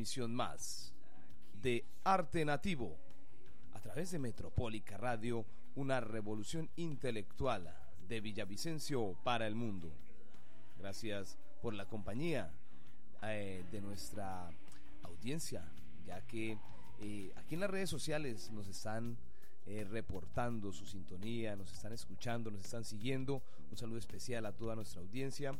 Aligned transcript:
emisión 0.00 0.34
más 0.34 0.94
de 1.60 1.84
Arte 2.04 2.42
Nativo 2.46 2.96
a 3.74 3.80
través 3.80 4.10
de 4.10 4.18
Metropólica 4.18 4.96
Radio, 4.96 5.44
una 5.74 6.00
revolución 6.00 6.70
intelectual 6.76 7.70
de 8.08 8.22
Villavicencio 8.22 9.14
para 9.24 9.46
el 9.46 9.54
mundo. 9.54 9.92
Gracias 10.78 11.36
por 11.60 11.74
la 11.74 11.84
compañía 11.84 12.50
eh, 13.24 13.62
de 13.70 13.82
nuestra 13.82 14.50
audiencia, 15.02 15.70
ya 16.06 16.22
que 16.22 16.56
eh, 17.02 17.30
aquí 17.36 17.56
en 17.56 17.60
las 17.60 17.70
redes 17.70 17.90
sociales 17.90 18.50
nos 18.52 18.68
están 18.68 19.18
eh, 19.66 19.84
reportando 19.84 20.72
su 20.72 20.86
sintonía, 20.86 21.56
nos 21.56 21.74
están 21.74 21.92
escuchando, 21.92 22.50
nos 22.50 22.64
están 22.64 22.86
siguiendo. 22.86 23.42
Un 23.70 23.76
saludo 23.76 23.98
especial 23.98 24.46
a 24.46 24.52
toda 24.52 24.74
nuestra 24.74 25.02
audiencia. 25.02 25.52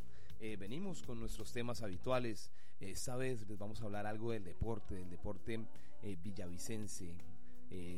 Venimos 0.57 1.03
con 1.03 1.19
nuestros 1.19 1.53
temas 1.53 1.83
habituales. 1.83 2.49
Esta 2.81 3.15
vez 3.15 3.47
les 3.47 3.57
vamos 3.57 3.81
a 3.81 3.85
hablar 3.85 4.05
algo 4.05 4.31
del 4.31 4.43
deporte, 4.43 4.95
del 4.95 5.09
deporte 5.09 5.65
eh, 6.01 6.17
villavicense. 6.23 7.13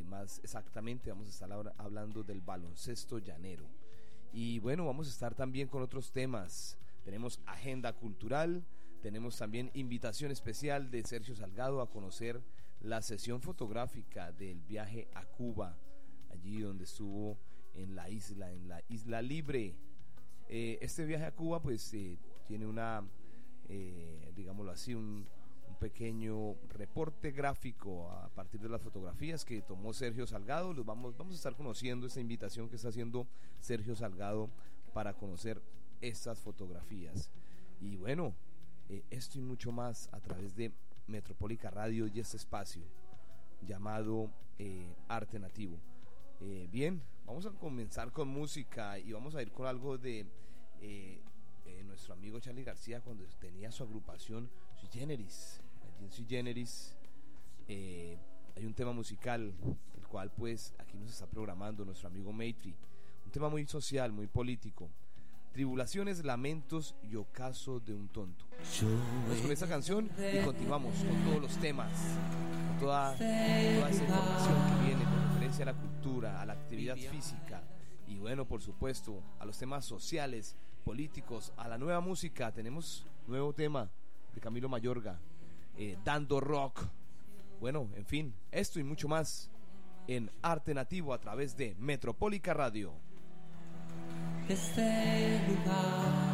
más 0.05 0.39
exactamente 0.43 1.09
vamos 1.09 1.27
a 1.27 1.31
estar 1.31 1.73
hablando 1.77 2.23
del 2.23 2.41
baloncesto 2.41 3.19
llanero. 3.19 3.65
Y 4.31 4.59
bueno, 4.59 4.85
vamos 4.85 5.07
a 5.07 5.11
estar 5.11 5.35
también 5.35 5.67
con 5.67 5.81
otros 5.81 6.11
temas. 6.11 6.77
Tenemos 7.03 7.39
agenda 7.45 7.93
cultural, 7.93 8.63
tenemos 9.01 9.37
también 9.37 9.71
invitación 9.73 10.31
especial 10.31 10.89
de 10.89 11.03
Sergio 11.03 11.35
Salgado 11.35 11.81
a 11.81 11.89
conocer 11.89 12.41
la 12.81 13.01
sesión 13.01 13.41
fotográfica 13.41 14.31
del 14.31 14.61
viaje 14.61 15.07
a 15.13 15.25
Cuba 15.25 15.77
allí 16.33 16.59
donde 16.59 16.83
estuvo 16.83 17.37
en 17.75 17.95
la 17.95 18.09
isla, 18.09 18.51
en 18.51 18.67
la 18.67 18.81
isla 18.89 19.21
libre. 19.21 19.75
Eh, 20.49 20.77
este 20.81 21.05
viaje 21.05 21.25
a 21.25 21.31
Cuba 21.31 21.61
pues 21.61 21.93
eh, 21.93 22.17
tiene 22.45 22.67
una, 22.67 23.03
eh, 23.73 24.31
digámoslo 24.35 24.71
así, 24.71 24.93
un, 24.93 25.27
pequeño 25.79 26.53
reporte 26.69 27.31
gráfico 27.31 28.09
a 28.09 28.29
partir 28.29 28.61
de 28.61 28.69
las 28.69 28.81
fotografías 28.81 29.43
que 29.43 29.61
tomó 29.61 29.91
Sergio 29.91 30.25
Salgado. 30.25 30.71
Los 30.71 30.85
vamos, 30.85 31.17
vamos 31.17 31.33
a 31.33 31.35
estar 31.35 31.55
conociendo 31.57 32.07
esta 32.07 32.21
invitación 32.21 32.69
que 32.69 32.77
está 32.77 32.87
haciendo 32.87 33.27
Sergio 33.59 33.93
Salgado 33.93 34.49
para 34.93 35.13
conocer 35.13 35.61
estas 35.99 36.39
fotografías. 36.39 37.29
Y 37.81 37.97
bueno, 37.97 38.33
esto 39.09 39.39
y 39.39 39.41
mucho 39.41 39.73
más 39.73 40.07
a 40.13 40.21
través 40.21 40.55
de 40.55 40.71
Metropólica 41.07 41.69
Radio 41.69 42.07
y 42.07 42.17
este 42.17 42.37
espacio 42.37 42.83
llamado 43.61 44.29
Arte 45.09 45.37
Nativo. 45.37 45.81
Eh, 46.45 46.67
bien, 46.69 47.01
vamos 47.25 47.45
a 47.45 47.51
comenzar 47.51 48.11
con 48.11 48.27
música 48.27 48.99
y 48.99 49.13
vamos 49.13 49.33
a 49.35 49.41
ir 49.41 49.51
con 49.51 49.65
algo 49.65 49.97
de 49.97 50.19
eh, 50.19 50.27
eh, 50.81 51.21
nuestro 51.93 52.13
amigo 52.13 52.39
Charlie 52.39 52.63
García 52.63 53.01
cuando 53.01 53.23
tenía 53.39 53.71
su 53.71 53.83
agrupación 53.83 54.49
Sui 54.75 54.89
Generis. 54.91 55.61
Allí 55.83 56.05
en 56.05 56.11
Sui 56.11 56.25
Generis 56.27 56.95
hay 57.67 58.65
un 58.65 58.73
tema 58.73 58.93
musical, 58.93 59.53
el 59.95 60.07
cual 60.07 60.31
pues 60.31 60.73
aquí 60.79 60.97
nos 60.97 61.11
está 61.11 61.27
programando 61.27 61.85
nuestro 61.85 62.07
amigo 62.07 62.33
Maitri. 62.33 62.75
Un 63.25 63.31
tema 63.31 63.47
muy 63.47 63.67
social, 63.67 64.11
muy 64.11 64.25
político. 64.25 64.89
Tribulaciones, 65.51 66.25
lamentos 66.25 66.95
y 67.03 67.15
ocaso 67.15 67.79
de 67.79 67.93
un 67.93 68.07
tonto. 68.07 68.45
Vamos 69.27 69.41
con 69.43 69.51
esta 69.51 69.67
canción 69.67 70.09
y 70.17 70.43
continuamos 70.43 70.95
con 70.95 71.23
todos 71.25 71.41
los 71.43 71.57
temas, 71.57 71.91
con 72.69 72.79
toda, 72.79 73.15
toda 73.15 73.89
esa 73.89 74.03
información 74.03 74.79
que 74.79 74.85
viene 74.87 75.03
a 75.61 75.65
la 75.65 75.73
cultura, 75.75 76.41
a 76.41 76.45
la 76.47 76.53
actividad 76.53 76.97
física 76.97 77.61
y 78.07 78.17
bueno, 78.17 78.45
por 78.45 78.63
supuesto, 78.63 79.21
a 79.39 79.45
los 79.45 79.59
temas 79.59 79.85
sociales, 79.85 80.55
políticos, 80.83 81.51
a 81.57 81.67
la 81.67 81.77
nueva 81.77 82.01
música. 82.01 82.51
Tenemos 82.51 83.05
nuevo 83.27 83.53
tema 83.53 83.89
de 84.35 84.41
Camilo 84.41 84.69
Mayorga, 84.69 85.19
eh, 85.77 85.97
Dando 86.03 86.39
Rock. 86.39 86.81
Bueno, 87.59 87.89
en 87.95 88.05
fin, 88.05 88.35
esto 88.51 88.79
y 88.79 88.83
mucho 88.83 89.07
más 89.07 89.49
en 90.07 90.29
Arte 90.41 90.73
Nativo 90.73 91.13
a 91.13 91.19
través 91.19 91.55
de 91.55 91.75
Metropólica 91.79 92.53
Radio. 92.53 92.93
Este 94.49 95.41
lugar 95.47 96.33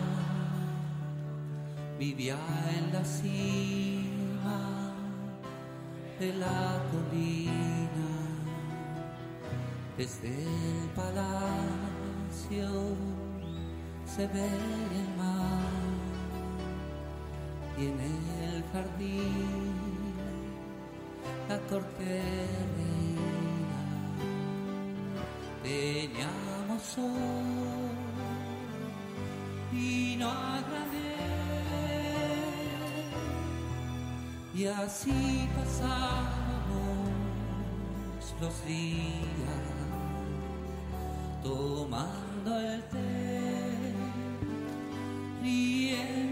vivía 2.00 2.38
en 2.78 2.94
la 2.94 3.06
cima 3.06 4.94
de 6.20 6.34
la 6.34 6.84
colina 6.92 7.70
desde 9.98 10.30
el 10.30 10.90
palacio 10.96 12.70
se 14.16 14.28
ve 14.28 14.50
el 15.00 15.08
mar 15.18 15.60
y 17.78 17.86
en 17.86 18.00
el 18.00 18.64
jardín 18.72 19.74
la 21.48 21.58
corte 21.70 22.22
reina. 22.76 23.82
Teníamos 25.64 26.82
sol 26.82 27.90
y 29.72 30.16
no 30.20 30.30
agradé 30.30 31.10
y 34.54 34.66
así 34.66 35.48
pasamos 35.56 36.50
los 38.42 38.66
días 38.66 39.80
tomando 41.44 42.60
el 42.60 42.82
té, 42.84 43.19
the 45.42 45.96
end. 45.96 46.29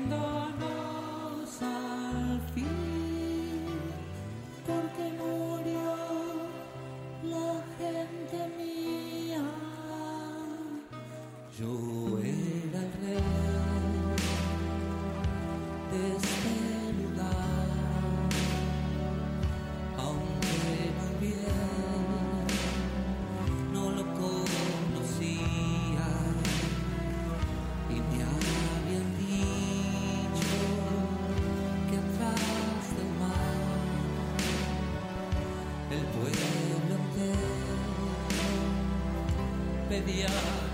Yeah. 40.07 40.66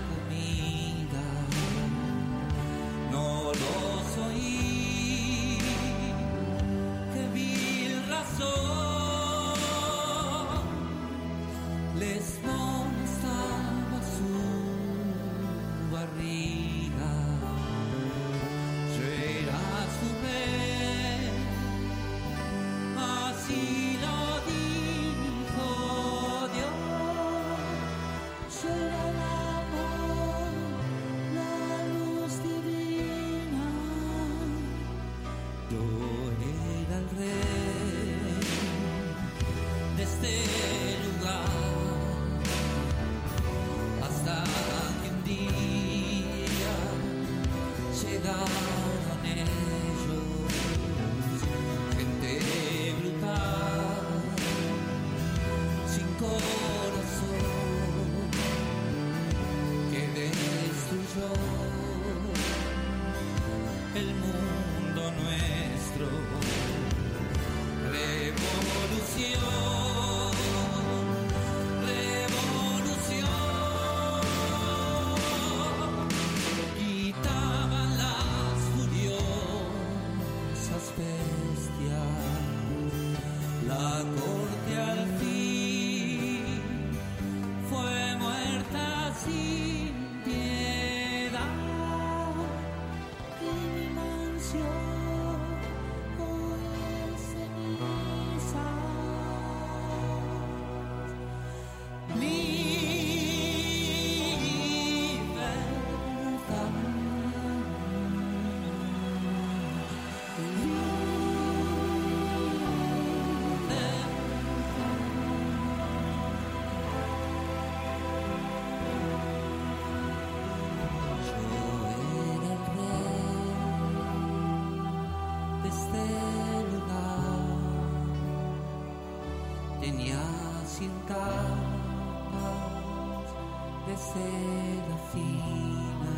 De 133.86 133.96
seda 133.96 134.96
fina. 135.12 136.16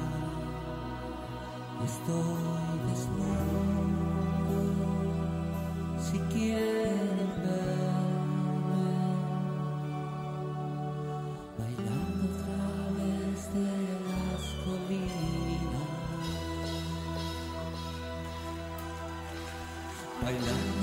Estoy 1.84 2.78
desnudo 2.88 4.60
si 5.98 6.19
quieren 6.32 7.31
verme 7.44 8.88
bailando 11.58 12.25
a 12.25 12.37
través 12.43 13.38
de 13.54 13.70
las 14.08 14.43
colinas. 14.64 15.96
Bailando 20.22 20.75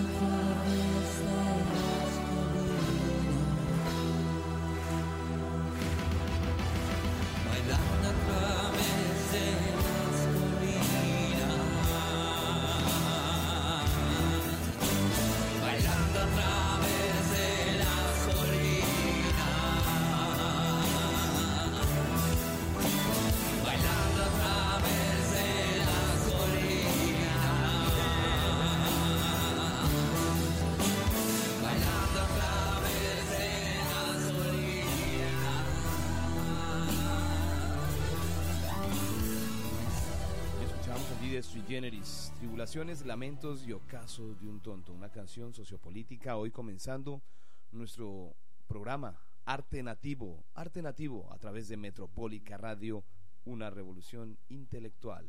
Generis, 41.73 42.31
Tribulaciones, 42.37 43.03
Lamentos 43.03 43.65
y 43.65 43.71
Ocasos 43.71 44.39
de 44.39 44.47
un 44.47 44.59
Tonto, 44.59 44.93
una 44.93 45.09
canción 45.09 45.55
sociopolítica. 45.55 46.37
Hoy 46.37 46.51
comenzando 46.51 47.23
nuestro 47.71 48.35
programa 48.67 49.19
Arte 49.43 49.81
Nativo, 49.81 50.43
Arte 50.53 50.83
Nativo 50.83 51.33
a 51.33 51.39
través 51.39 51.67
de 51.69 51.77
Metropólica 51.77 52.57
Radio, 52.57 53.03
una 53.43 53.71
revolución 53.71 54.37
intelectual. 54.49 55.27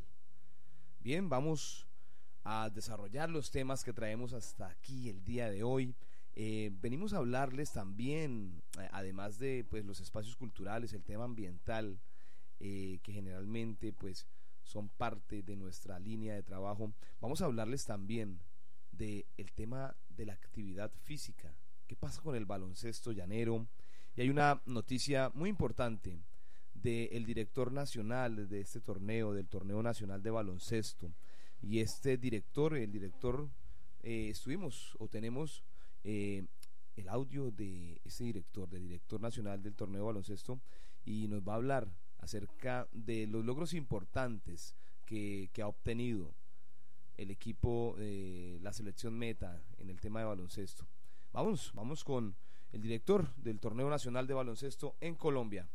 Bien, 1.01 1.31
vamos 1.31 1.89
a 2.43 2.69
desarrollar 2.69 3.31
los 3.31 3.51
temas 3.51 3.83
que 3.83 3.95
traemos 3.95 4.35
hasta 4.35 4.69
aquí 4.69 5.09
el 5.09 5.25
día 5.25 5.49
de 5.49 5.63
hoy. 5.63 5.95
Eh, 6.35 6.71
venimos 6.83 7.15
a 7.15 7.19
hablarles 7.19 7.73
también, 7.73 8.63
eh, 8.79 8.87
además 8.93 9.39
de 9.39 9.65
pues, 9.71 9.83
los 9.87 9.99
espacios 10.01 10.37
culturales, 10.37 10.93
el 10.93 11.05
tema 11.05 11.25
ambiental, 11.25 11.99
eh, 12.61 12.99
que 13.03 13.15
generalmente 13.15 13.95
pues 13.95 14.27
son 14.65 14.89
parte 14.89 15.43
de 15.43 15.57
nuestra 15.57 15.99
línea 15.99 16.35
de 16.35 16.43
trabajo. 16.43 16.93
Vamos 17.21 17.41
a 17.41 17.45
hablarles 17.45 17.85
también 17.85 18.41
del 18.91 19.25
el 19.37 19.53
tema 19.53 19.95
de 20.09 20.27
la 20.27 20.33
actividad 20.33 20.93
física. 21.03 21.55
¿Qué 21.87 21.97
pasa 21.97 22.23
con 22.23 22.35
el 22.35 22.47
baloncesto 22.47 23.13
llanero? 23.13 23.67
Y 24.17 24.23
hay 24.23 24.31
una 24.31 24.61
noticia 24.67 25.31
muy 25.35 25.51
importante 25.51 26.19
del 26.73 27.25
director 27.25 27.73
nacional 27.73 28.49
de 28.49 28.61
este 28.61 28.81
torneo, 28.81 29.33
del 29.33 29.49
torneo 29.49 29.83
nacional 29.83 30.23
de 30.23 30.31
baloncesto. 30.31 31.13
Y 31.63 31.81
este 31.81 32.17
director, 32.17 32.77
el 32.77 32.93
director, 32.93 33.49
eh, 34.03 34.29
estuvimos 34.31 34.95
o 34.99 35.09
tenemos 35.09 35.65
eh, 36.05 36.47
el 36.97 37.09
audio 37.09 37.51
de 37.51 38.01
ese 38.05 38.25
director, 38.25 38.69
del 38.69 38.83
director 38.83 39.21
nacional 39.21 39.63
del 39.63 39.75
torneo 39.75 40.03
de 40.03 40.07
baloncesto, 40.07 40.61
y 41.05 41.27
nos 41.29 41.43
va 41.43 41.55
a 41.55 41.57
hablar 41.57 41.89
acerca 42.25 42.89
de 42.93 43.27
los 43.27 43.45
logros 43.45 43.75
importantes 43.75 44.75
que, 45.05 45.51
ha 45.63 45.69
obtenido 45.69 46.35
el 47.17 47.31
equipo, 47.31 47.95
eh, 47.99 48.59
la 48.63 48.73
selección 48.73 49.17
meta 49.17 49.63
en 49.79 49.91
el 49.91 50.01
tema 50.01 50.21
de 50.21 50.27
baloncesto. 50.27 50.87
Vamos, 51.33 51.71
vamos 51.75 52.03
con 52.03 52.35
el 52.73 52.81
director 52.81 53.33
del 53.37 53.61
torneo 53.61 53.89
nacional 53.89 54.27
de 54.27 54.35
baloncesto 54.35 54.97
en 55.01 55.15
Colombia. 55.15 55.69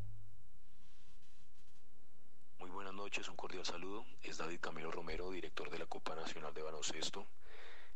Muy 2.57 2.69
buenas 2.71 2.93
noches, 2.93 3.29
un 3.29 3.35
cordial 3.35 3.65
saludo. 3.65 4.05
Es 4.21 4.37
David 4.37 4.59
Camilo 4.59 4.91
Romero, 4.91 5.31
director 5.31 5.69
de 5.69 5.79
la 5.79 5.85
Copa 5.85 6.15
Nacional 6.15 6.53
de 6.53 6.63
Baloncesto. 6.63 7.27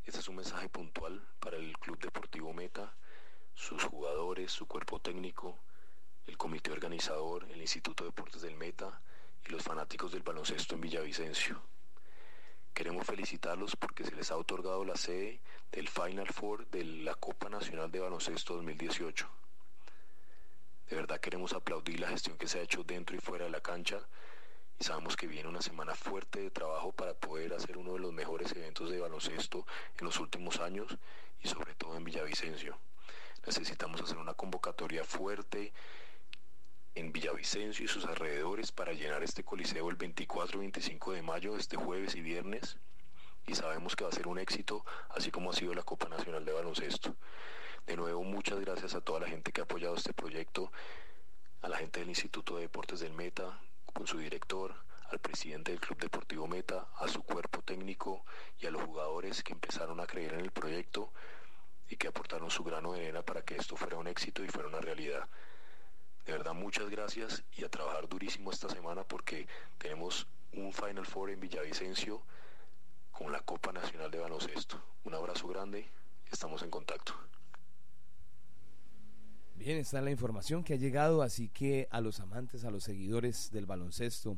Este 0.05 0.19
es 0.19 0.27
un 0.27 0.35
mensaje 0.35 0.69
puntual 0.69 1.25
para 1.39 1.57
el 1.57 1.77
Club 1.79 1.99
Deportivo 1.99 2.53
Meta, 2.53 2.95
sus 3.55 3.83
jugadores, 3.83 4.51
su 4.51 4.67
cuerpo 4.67 4.99
técnico, 4.99 5.57
el 6.27 6.37
comité 6.37 6.71
organizador, 6.71 7.45
el 7.51 7.61
Instituto 7.61 8.03
de 8.03 8.09
Deportes 8.09 8.41
del 8.41 8.55
Meta 8.55 9.01
y 9.45 9.51
los 9.51 9.63
fanáticos 9.63 10.11
del 10.11 10.23
baloncesto 10.23 10.75
en 10.75 10.81
Villavicencio. 10.81 11.61
Queremos 12.73 13.05
felicitarlos 13.05 13.75
porque 13.75 14.03
se 14.03 14.15
les 14.15 14.31
ha 14.31 14.37
otorgado 14.37 14.83
la 14.83 14.95
sede 14.95 15.39
del 15.71 15.89
Final 15.89 16.27
Four 16.27 16.67
de 16.67 16.83
la 16.83 17.15
Copa 17.15 17.49
Nacional 17.49 17.91
de 17.91 17.99
Baloncesto 17.99 18.55
2018. 18.55 19.29
De 20.89 20.95
verdad 20.95 21.19
queremos 21.19 21.53
aplaudir 21.53 21.99
la 21.99 22.07
gestión 22.07 22.37
que 22.37 22.47
se 22.47 22.59
ha 22.59 22.63
hecho 22.63 22.83
dentro 22.83 23.15
y 23.15 23.19
fuera 23.19 23.45
de 23.45 23.51
la 23.51 23.61
cancha 23.61 23.99
y 24.79 24.83
sabemos 24.83 25.15
que 25.15 25.27
viene 25.27 25.49
una 25.49 25.61
semana 25.61 25.93
fuerte 25.93 26.39
de 26.39 26.49
trabajo 26.49 26.91
para 26.91 27.13
poder 27.13 27.53
hacer 27.53 27.77
uno 27.77 27.93
de 27.93 27.99
los 27.99 28.13
mejores 28.13 28.51
eventos 28.53 28.89
de 28.89 28.99
baloncesto 28.99 29.65
en 29.99 30.05
los 30.05 30.19
últimos 30.19 30.59
años 30.59 30.97
y 31.43 31.47
sobre 31.47 31.75
todo 31.75 31.95
en 31.95 32.03
Villavicencio. 32.03 32.77
Necesitamos 33.45 34.01
hacer 34.01 34.17
una 34.17 34.33
convocatoria 34.33 35.03
fuerte 35.03 35.73
en 36.95 37.11
Villavicencio 37.11 37.85
y 37.85 37.87
sus 37.87 38.05
alrededores 38.05 38.71
para 38.71 38.93
llenar 38.93 39.23
este 39.23 39.43
coliseo 39.43 39.89
el 39.89 39.95
24 39.95 40.57
y 40.57 40.59
25 40.61 41.13
de 41.13 41.21
mayo, 41.21 41.57
este 41.57 41.75
jueves 41.75 42.15
y 42.15 42.21
viernes. 42.21 42.77
Y 43.47 43.55
sabemos 43.55 43.95
que 43.95 44.03
va 44.03 44.09
a 44.09 44.13
ser 44.13 44.27
un 44.27 44.39
éxito, 44.39 44.85
así 45.09 45.31
como 45.31 45.51
ha 45.51 45.53
sido 45.53 45.73
la 45.73 45.83
Copa 45.83 46.07
Nacional 46.07 46.45
de 46.45 46.53
Baloncesto. 46.53 47.15
De 47.85 47.97
nuevo, 47.97 48.23
muchas 48.23 48.59
gracias 48.59 48.95
a 48.95 49.01
toda 49.01 49.19
la 49.19 49.27
gente 49.27 49.51
que 49.51 49.61
ha 49.61 49.65
apoyado 49.65 49.95
este 49.95 50.13
proyecto, 50.13 50.71
a 51.61 51.69
la 51.69 51.77
gente 51.77 51.99
del 51.99 52.09
Instituto 52.09 52.55
de 52.55 52.63
Deportes 52.63 52.99
del 52.99 53.13
Meta, 53.13 53.59
con 53.85 54.07
su 54.07 54.19
director, 54.19 54.75
al 55.09 55.19
presidente 55.19 55.71
del 55.71 55.81
Club 55.81 55.99
Deportivo 55.99 56.47
Meta, 56.47 56.87
a 56.97 57.07
su 57.07 57.23
cuerpo 57.23 57.61
técnico 57.61 58.25
y 58.59 58.67
a 58.67 58.71
los 58.71 58.83
jugadores 58.83 59.43
que 59.43 59.53
empezaron 59.53 59.99
a 59.99 60.07
creer 60.07 60.33
en 60.33 60.41
el 60.41 60.51
proyecto 60.51 61.11
y 61.89 61.97
que 61.97 62.07
aportaron 62.07 62.49
su 62.49 62.63
grano 62.63 62.93
de 62.93 63.01
arena 63.01 63.21
para 63.21 63.43
que 63.43 63.55
esto 63.55 63.75
fuera 63.75 63.97
un 63.97 64.07
éxito 64.07 64.43
y 64.43 64.47
fuera 64.47 64.69
una 64.69 64.79
realidad. 64.79 65.27
De 66.25 66.31
verdad, 66.31 66.53
muchas 66.53 66.89
gracias 66.89 67.43
y 67.57 67.65
a 67.65 67.69
trabajar 67.69 68.07
durísimo 68.07 68.49
esta 68.49 68.69
semana 68.69 69.03
porque 69.03 69.45
tenemos 69.77 70.25
un 70.53 70.71
Final 70.71 71.05
Four 71.05 71.31
en 71.31 71.41
Villavicencio 71.41 72.21
con 73.11 73.31
la 73.33 73.41
Copa 73.41 73.73
Nacional 73.73 74.09
de 74.09 74.19
Baloncesto. 74.19 74.81
Un 75.03 75.15
abrazo 75.15 75.49
grande, 75.49 75.85
estamos 76.31 76.63
en 76.63 76.69
contacto. 76.69 77.13
Bien, 79.55 79.77
está 79.77 80.01
la 80.01 80.11
información 80.11 80.63
que 80.63 80.73
ha 80.73 80.77
llegado, 80.77 81.23
así 81.23 81.49
que 81.49 81.89
a 81.91 81.99
los 81.99 82.21
amantes, 82.21 82.63
a 82.63 82.71
los 82.71 82.85
seguidores 82.85 83.51
del 83.51 83.65
baloncesto, 83.65 84.37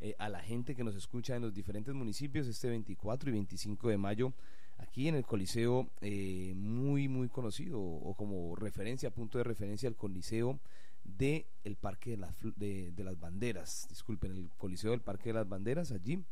eh, 0.00 0.14
a 0.18 0.30
la 0.30 0.40
gente 0.40 0.74
que 0.74 0.84
nos 0.84 0.94
escucha 0.96 1.36
en 1.36 1.42
los 1.42 1.52
diferentes 1.52 1.94
municipios 1.94 2.46
este 2.46 2.70
24 2.70 3.28
y 3.28 3.32
25 3.32 3.90
de 3.90 3.98
mayo, 3.98 4.32
aquí 4.78 5.06
en 5.08 5.14
el 5.14 5.24
Coliseo, 5.26 5.90
eh, 6.00 6.54
muy, 6.56 7.08
muy 7.08 7.28
conocido, 7.28 7.78
o 7.78 8.14
como 8.14 8.56
referencia, 8.56 9.10
punto 9.10 9.36
de 9.36 9.44
referencia 9.44 9.86
al 9.86 9.96
Coliseo 9.96 10.58
de 11.06 11.46
el 11.64 11.76
Parque 11.76 12.10
de 12.10 12.16
las, 12.18 12.36
de, 12.56 12.90
de 12.92 13.04
las 13.04 13.18
Banderas, 13.18 13.86
disculpen, 13.88 14.32
el 14.32 14.50
Coliseo 14.58 14.90
del 14.90 15.00
Parque 15.00 15.30
de 15.30 15.34
las 15.34 15.48
Banderas, 15.48 15.92
allí 15.92 16.24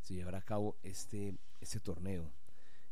se 0.00 0.14
llevará 0.14 0.38
a 0.38 0.42
cabo 0.42 0.76
este, 0.82 1.34
este 1.60 1.80
torneo. 1.80 2.32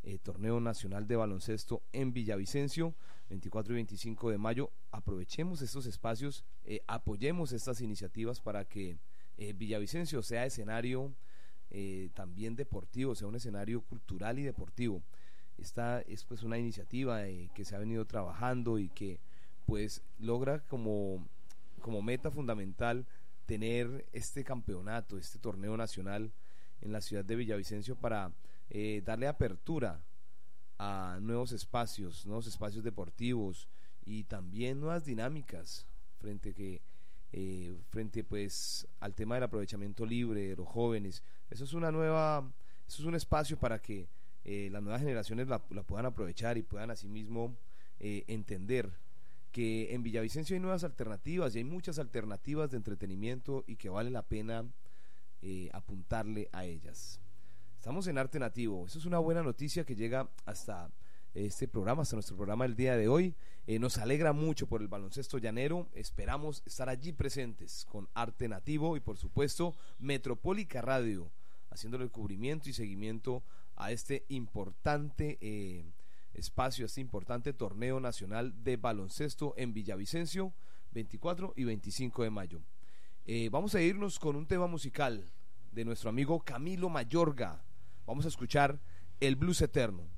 eh, 0.04 0.18
torneo 0.18 0.61
nacional 0.61 1.07
de 1.07 1.16
baloncesto 1.16 1.83
en 1.92 2.12
Villavicencio, 2.12 2.95
24 3.30 3.73
y 3.73 3.76
25 3.76 4.30
de 4.30 4.38
mayo. 4.38 4.71
Aprovechemos 4.90 5.61
estos 5.61 5.87
espacios, 5.87 6.45
eh, 6.64 6.80
apoyemos 6.87 7.52
estas 7.52 7.80
iniciativas 7.80 8.40
para 8.40 8.64
que 8.64 8.97
eh, 9.37 9.52
Villavicencio 9.52 10.23
sea 10.23 10.47
escenario 10.47 11.14
también 12.14 12.57
deportivo, 12.57 13.14
sea 13.14 13.28
un 13.28 13.37
escenario 13.37 13.83
cultural 13.83 14.38
y 14.38 14.42
deportivo. 14.42 15.02
Esta 15.59 16.00
es 16.00 16.25
pues 16.25 16.42
una 16.42 16.57
iniciativa 16.57 17.25
que 17.54 17.64
se 17.66 17.76
ha 17.76 17.78
venido 17.78 18.07
trabajando 18.07 18.78
y 18.78 18.88
que 18.88 19.21
pues 19.68 20.02
logra 20.18 20.60
como, 20.60 21.28
como 21.82 22.00
meta 22.00 22.30
fundamental 22.30 23.06
tener 23.44 24.06
este 24.14 24.42
campeonato, 24.42 25.18
este 25.18 25.38
torneo 25.38 25.76
nacional 25.76 26.32
en 26.80 26.90
la 26.90 27.02
ciudad 27.02 27.22
de 27.22 27.37
Villavicencio 27.37 27.94
para 27.94 28.32
eh, 28.70 29.02
darle 29.04 29.26
apertura 29.26 30.00
a 30.78 31.18
nuevos 31.20 31.52
espacios, 31.52 32.25
nuevos 32.25 32.46
espacios 32.46 32.82
deportivos 32.82 33.68
y 34.06 34.25
también 34.25 34.80
nuevas 34.80 35.04
dinámicas 35.04 35.87
frente 36.18 36.54
que 36.54 36.80
eh, 37.32 37.76
frente 37.90 38.25
pues 38.25 38.88
al 39.00 39.14
tema 39.14 39.34
del 39.34 39.44
aprovechamiento 39.44 40.06
libre 40.06 40.48
de 40.48 40.56
los 40.56 40.66
jóvenes. 40.66 41.22
Eso 41.50 41.64
es 41.64 41.75
una 41.75 41.92
nueva, 41.92 42.50
eso 42.88 43.02
es 43.02 43.06
un 43.06 43.16
espacio 43.16 43.58
para 43.58 43.82
que 43.82 44.08
eh, 44.46 44.70
las 44.72 44.82
nuevas 44.82 45.02
generaciones 45.02 45.46
la, 45.46 45.62
la 45.68 45.82
puedan 45.82 46.06
aprovechar 46.06 46.56
y 46.56 46.62
puedan 46.62 46.90
asimismo 46.90 47.54
eh, 48.00 48.25
entender 48.28 48.90
que 49.52 49.94
en 49.94 50.02
Villavicencio 50.02 50.54
hay 50.54 50.60
nuevas 50.60 50.84
alternativas 50.84 51.54
y 51.54 51.58
hay 51.58 51.64
muchas 51.64 51.98
alternativas 51.98 52.70
de 52.70 52.76
entretenimiento 52.76 53.64
y 53.66 53.76
que 53.76 53.88
vale 53.88 54.10
la 54.10 54.22
pena 54.22 54.64
eh, 55.42 55.70
apuntarle 55.72 56.48
a 56.52 56.64
ellas. 56.64 57.20
Estamos 57.76 58.06
en 58.08 58.18
Arte 58.18 58.38
Nativo, 58.38 58.86
eso 58.86 58.98
es 58.98 59.04
una 59.04 59.18
buena 59.18 59.42
noticia 59.42 59.84
que 59.84 59.94
llega 59.94 60.28
hasta 60.44 60.90
este 61.34 61.68
programa, 61.68 62.02
hasta 62.02 62.16
nuestro 62.16 62.36
programa 62.36 62.64
el 62.64 62.74
día 62.74 62.96
de 62.96 63.08
hoy. 63.08 63.34
Eh, 63.66 63.78
nos 63.78 63.98
alegra 63.98 64.32
mucho 64.32 64.66
por 64.66 64.80
el 64.80 64.88
baloncesto 64.88 65.38
llanero, 65.38 65.88
esperamos 65.94 66.62
estar 66.66 66.88
allí 66.88 67.12
presentes 67.12 67.86
con 67.88 68.08
Arte 68.14 68.48
Nativo 68.48 68.96
y 68.96 69.00
por 69.00 69.18
supuesto 69.18 69.74
Metropólica 69.98 70.80
Radio, 70.82 71.30
haciéndole 71.70 72.04
el 72.04 72.10
cubrimiento 72.10 72.68
y 72.68 72.72
seguimiento 72.72 73.42
a 73.76 73.92
este 73.92 74.24
importante... 74.28 75.38
Eh, 75.40 75.84
espacio 76.38 76.87
este 76.87 77.00
importante 77.00 77.52
torneo 77.52 78.00
nacional 78.00 78.62
de 78.62 78.76
baloncesto 78.76 79.54
en 79.57 79.75
Villavicencio, 79.75 80.54
24 80.92 81.54
y 81.57 81.64
25 81.64 82.23
de 82.23 82.30
mayo. 82.30 82.62
Eh, 83.25 83.49
vamos 83.50 83.75
a 83.75 83.83
irnos 83.83 84.18
con 84.18 84.37
un 84.37 84.47
tema 84.47 84.66
musical 84.66 85.30
de 85.73 85.85
nuestro 85.85 86.11
amigo 86.11 86.40
Camilo 86.40 86.88
Mayorga. 86.88 87.64
Vamos 88.07 88.25
a 88.25 88.28
escuchar 88.28 88.80
el 89.21 89.37
blues 89.37 89.61
eterno, 89.61 90.09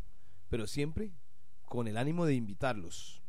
pero 0.49 0.67
siempre 0.67 1.13
con 1.65 1.89
el 1.89 1.97
ánimo 1.97 2.27
de 2.27 2.35
invitarlos 2.35 3.23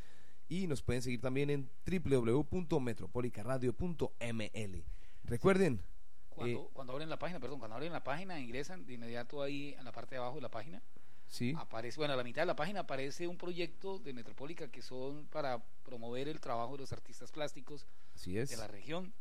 y 0.48 0.66
nos 0.66 0.82
pueden 0.82 1.02
seguir 1.02 1.20
también 1.20 1.50
en 1.50 1.68
www.metropolicaradio.ml. 1.86 4.84
Recuerden, 5.24 5.82
cuando, 6.30 6.58
eh, 6.58 6.68
cuando 6.72 6.94
abren 6.94 7.10
la 7.10 7.18
página, 7.18 7.38
perdón, 7.38 7.58
cuando 7.58 7.74
abren 7.74 7.92
la 7.92 8.02
página, 8.02 8.40
ingresan 8.40 8.86
de 8.86 8.94
inmediato 8.94 9.42
ahí 9.42 9.74
en 9.78 9.84
la 9.84 9.92
parte 9.92 10.14
de 10.14 10.22
abajo 10.22 10.36
de 10.36 10.40
la 10.40 10.50
página 10.50 10.82
Aparece, 11.58 11.98
bueno, 11.98 12.14
a 12.14 12.16
la 12.16 12.24
mitad 12.24 12.42
de 12.42 12.46
la 12.46 12.56
página 12.56 12.80
aparece 12.80 13.28
un 13.28 13.36
proyecto 13.36 13.98
de 13.98 14.12
Metropólica 14.12 14.68
que 14.68 14.82
son 14.82 15.26
para 15.26 15.62
promover 15.84 16.28
el 16.28 16.40
trabajo 16.40 16.72
de 16.72 16.78
los 16.78 16.92
artistas 16.92 17.30
plásticos 17.30 17.86
de 18.24 18.56
la 18.56 18.66
región. 18.66 19.12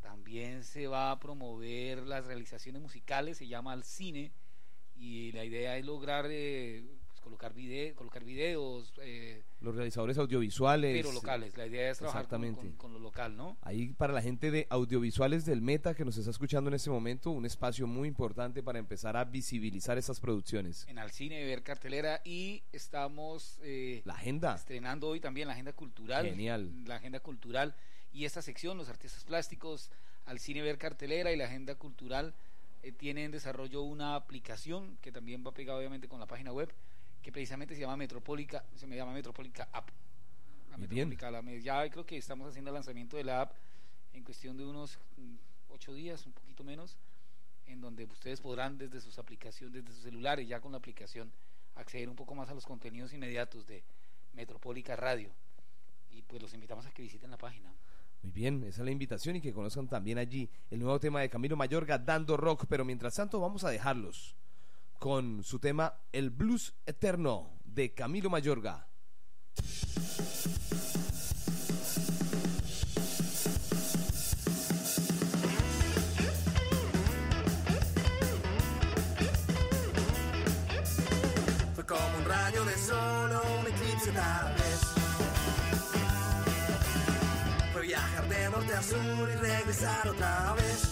También 0.00 0.64
se 0.64 0.86
va 0.86 1.10
a 1.10 1.18
promover 1.18 1.98
las 2.06 2.24
realizaciones 2.26 2.80
musicales, 2.80 3.38
se 3.38 3.46
llama 3.46 3.72
al 3.72 3.84
cine 3.84 4.32
y 4.96 5.32
la 5.32 5.44
idea 5.44 5.76
es 5.76 5.84
lograr 5.84 6.26
eh, 6.28 6.84
colocar, 7.22 7.54
video, 7.54 7.94
colocar 7.94 8.24
videos. 8.24 8.92
Eh, 9.00 9.42
los 9.60 9.74
realizadores 9.74 10.18
audiovisuales. 10.18 11.02
Pero 11.02 11.12
locales, 11.12 11.56
la 11.56 11.66
idea 11.66 11.90
es 11.90 11.98
trabajar 11.98 12.26
con, 12.28 12.92
lo 12.92 12.98
local, 12.98 13.36
¿no? 13.36 13.56
Ahí 13.62 13.88
para 13.94 14.12
la 14.12 14.20
gente 14.20 14.50
de 14.50 14.66
audiovisuales 14.68 15.44
del 15.46 15.62
Meta 15.62 15.94
que 15.94 16.04
nos 16.04 16.18
está 16.18 16.30
escuchando 16.30 16.68
en 16.68 16.74
este 16.74 16.90
momento, 16.90 17.30
un 17.30 17.46
espacio 17.46 17.86
muy 17.86 18.08
importante 18.08 18.62
para 18.62 18.78
empezar 18.78 19.16
a 19.16 19.24
visibilizar 19.24 19.96
esas 19.96 20.20
producciones. 20.20 20.86
En 20.88 20.98
Alcine 20.98 21.44
ver 21.44 21.62
cartelera 21.62 22.20
y 22.24 22.62
estamos... 22.72 23.58
Eh, 23.62 24.02
la 24.04 24.14
agenda. 24.14 24.54
Estrenando 24.54 25.08
hoy 25.08 25.20
también 25.20 25.46
la 25.46 25.54
agenda 25.54 25.72
cultural. 25.72 26.26
Genial. 26.26 26.70
La 26.86 26.96
agenda 26.96 27.20
cultural 27.20 27.74
y 28.12 28.24
esta 28.24 28.42
sección, 28.42 28.76
los 28.76 28.88
artistas 28.88 29.24
plásticos, 29.24 29.90
al 30.26 30.38
cine 30.38 30.62
ver 30.62 30.78
cartelera 30.78 31.32
y 31.32 31.36
la 31.36 31.44
agenda 31.44 31.74
cultural 31.76 32.34
eh, 32.82 32.92
tiene 32.92 33.24
en 33.24 33.30
desarrollo 33.30 33.82
una 33.82 34.16
aplicación 34.16 34.98
que 35.00 35.12
también 35.12 35.44
va 35.46 35.52
pegada 35.52 35.78
obviamente 35.78 36.08
con 36.08 36.20
la 36.20 36.26
página 36.26 36.52
web 36.52 36.72
que 37.22 37.30
precisamente 37.30 37.74
se 37.74 37.80
llama 37.80 37.96
Metropólica, 37.96 38.64
se 38.74 38.86
me 38.86 38.96
llama 38.96 39.12
Metropólica 39.12 39.68
App. 39.72 39.88
ya 41.62 41.88
creo 41.88 42.04
que 42.04 42.16
estamos 42.16 42.48
haciendo 42.48 42.70
el 42.70 42.74
lanzamiento 42.74 43.16
de 43.16 43.24
la 43.24 43.42
app 43.42 43.52
en 44.12 44.24
cuestión 44.24 44.56
de 44.56 44.64
unos 44.64 44.98
mm, 45.16 45.34
ocho 45.70 45.94
días, 45.94 46.26
un 46.26 46.32
poquito 46.32 46.64
menos, 46.64 46.96
en 47.66 47.80
donde 47.80 48.04
ustedes 48.04 48.40
podrán 48.40 48.76
desde 48.76 49.00
sus 49.00 49.18
aplicaciones, 49.18 49.72
desde 49.72 49.94
sus 49.94 50.02
celulares, 50.02 50.48
ya 50.48 50.60
con 50.60 50.72
la 50.72 50.78
aplicación, 50.78 51.32
acceder 51.76 52.08
un 52.08 52.16
poco 52.16 52.34
más 52.34 52.50
a 52.50 52.54
los 52.54 52.66
contenidos 52.66 53.12
inmediatos 53.12 53.66
de 53.66 53.84
Metropólica 54.34 54.96
Radio. 54.96 55.30
Y 56.10 56.22
pues 56.22 56.42
los 56.42 56.52
invitamos 56.52 56.84
a 56.86 56.90
que 56.90 57.02
visiten 57.02 57.30
la 57.30 57.38
página. 57.38 57.72
Muy 58.22 58.32
bien, 58.32 58.62
esa 58.64 58.82
es 58.82 58.84
la 58.84 58.90
invitación 58.90 59.36
y 59.36 59.40
que 59.40 59.52
conozcan 59.52 59.88
también 59.88 60.18
allí 60.18 60.48
el 60.70 60.80
nuevo 60.80 60.98
tema 61.00 61.20
de 61.20 61.30
Camilo 61.30 61.56
Mayorga, 61.56 61.98
Dando 61.98 62.36
Rock, 62.36 62.66
pero 62.68 62.84
mientras 62.84 63.14
tanto 63.14 63.40
vamos 63.40 63.64
a 63.64 63.70
dejarlos 63.70 64.36
con 65.02 65.42
su 65.42 65.58
tema 65.58 65.94
El 66.12 66.30
Blues 66.30 66.76
Eterno 66.86 67.58
de 67.64 67.92
Camilo 67.92 68.30
Mayorga. 68.30 68.86
Fue 81.74 81.84
como 81.84 82.18
un 82.18 82.24
rayo 82.24 82.64
de 82.64 82.76
sol 82.76 83.32
o 83.32 83.58
un 83.58 83.66
eclipse 83.66 84.12
tal 84.12 84.54
vez. 84.54 84.80
Fue 87.72 87.82
viajar 87.82 88.28
de 88.28 88.50
norte 88.50 88.72
a 88.72 88.82
sur 88.82 89.28
y 89.28 89.34
regresar 89.34 90.08
otra 90.10 90.54
vez. 90.54 90.91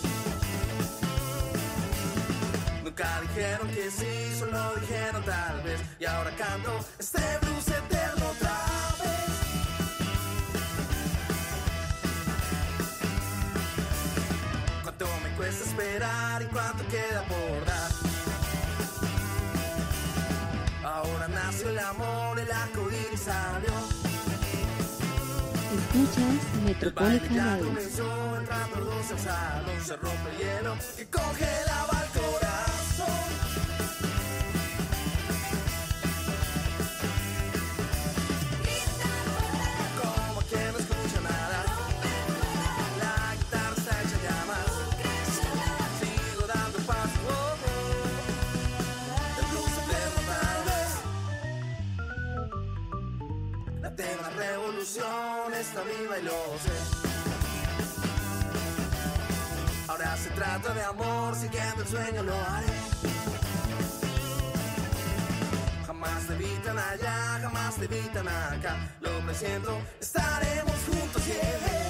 Nunca 2.90 3.20
dijeron 3.20 3.68
que 3.68 3.88
sí, 3.88 4.36
solo 4.36 4.74
dijeron 4.80 5.22
tal 5.24 5.62
vez. 5.62 5.80
Y 6.00 6.04
ahora 6.06 6.32
canto 6.36 6.84
este 6.98 7.20
blues 7.40 7.68
eterno 7.68 8.26
otra 8.30 8.56
vez. 9.00 9.30
Cuánto 14.82 15.06
me 15.22 15.30
cuesta 15.36 15.64
esperar 15.70 16.42
y 16.42 16.46
cuánto 16.46 16.84
queda 16.88 17.22
por 17.28 17.64
dar. 17.64 17.90
Ahora 20.82 21.28
nació 21.28 21.68
el 21.68 21.78
amor, 21.78 22.40
el 22.40 22.50
arco 22.50 22.88
iris 22.90 23.20
salió. 23.20 23.72
Escuchas 25.78 26.62
Metropolitana 26.64 27.56
Ya 27.56 27.64
comenzó, 27.64 28.36
entrando 28.36 28.76
todos 28.80 29.10
al 29.12 29.18
salón, 29.20 29.80
se 29.86 29.96
rompe 29.96 30.30
el 30.30 30.38
hielo 30.38 30.76
que 30.96 31.06
congelaba 31.06 32.02
el 32.02 32.20
corazón. 32.20 32.39
Está 54.96 55.82
viva 55.82 56.18
y 56.18 56.22
lo 56.22 56.30
sé. 56.30 56.72
Ahora 59.88 60.16
se 60.16 60.30
trata 60.30 60.74
de 60.74 60.82
amor, 60.82 61.34
siguiendo 61.36 61.82
el 61.82 61.88
sueño 61.88 62.22
lo 62.24 62.34
haré. 62.34 62.66
Jamás 65.86 66.26
te 66.26 66.34
evitan 66.34 66.78
allá, 66.78 67.38
jamás 67.40 67.74
te 67.76 67.84
evitan 67.84 68.28
acá. 68.28 68.76
Lo 69.00 69.20
presiento, 69.20 69.80
estaremos 70.00 70.76
juntos, 70.86 71.24
yeah. 71.26 71.89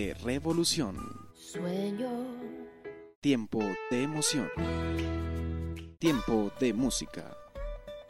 De 0.00 0.14
revolución. 0.14 0.96
Sueño, 1.34 2.08
Tiempo 3.20 3.60
de 3.90 4.02
emoción. 4.02 4.48
Tiempo 5.98 6.50
de 6.58 6.72
música. 6.72 7.36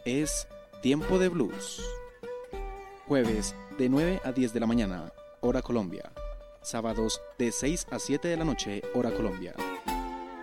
Es 0.04 0.46
Tiempo 0.82 1.18
de 1.18 1.28
Blues. 1.28 1.82
Jueves 3.08 3.56
de 3.76 3.88
9 3.88 4.20
a 4.24 4.30
10 4.30 4.52
de 4.52 4.60
la 4.60 4.66
mañana, 4.68 5.12
hora 5.40 5.62
Colombia. 5.62 6.12
Sábados 6.62 7.20
de 7.38 7.50
6 7.50 7.88
a 7.90 7.98
7 7.98 8.28
de 8.28 8.36
la 8.36 8.44
noche, 8.44 8.82
hora 8.94 9.10
Colombia. 9.10 9.54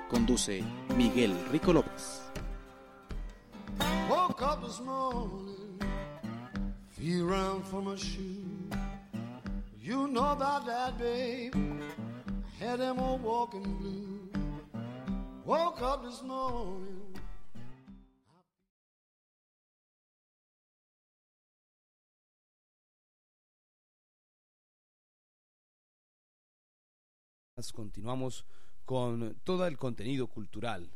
Conduce 0.09 0.63
Miguel 0.97 1.33
Rico 1.49 1.71
López. 1.71 2.23
Woke 4.09 4.41
up 4.41 4.67
this 4.67 4.81
morning, 4.81 5.79
feel 6.89 7.29
around 7.29 7.63
for 7.63 7.81
my 7.81 7.95
shoe. 7.95 8.56
You 9.87 10.05
know 10.09 10.33
about 10.33 10.65
that, 10.65 10.97
babe. 10.99 11.53
Walking 13.23 13.77
blue. 13.79 14.29
Woke 15.45 15.81
up 15.81 16.03
this 16.03 16.21
morning. 16.23 17.13
Continuamos 27.73 28.43
con 28.83 29.39
todo 29.45 29.65
el 29.67 29.77
contenido 29.77 30.27
cultural 30.27 30.91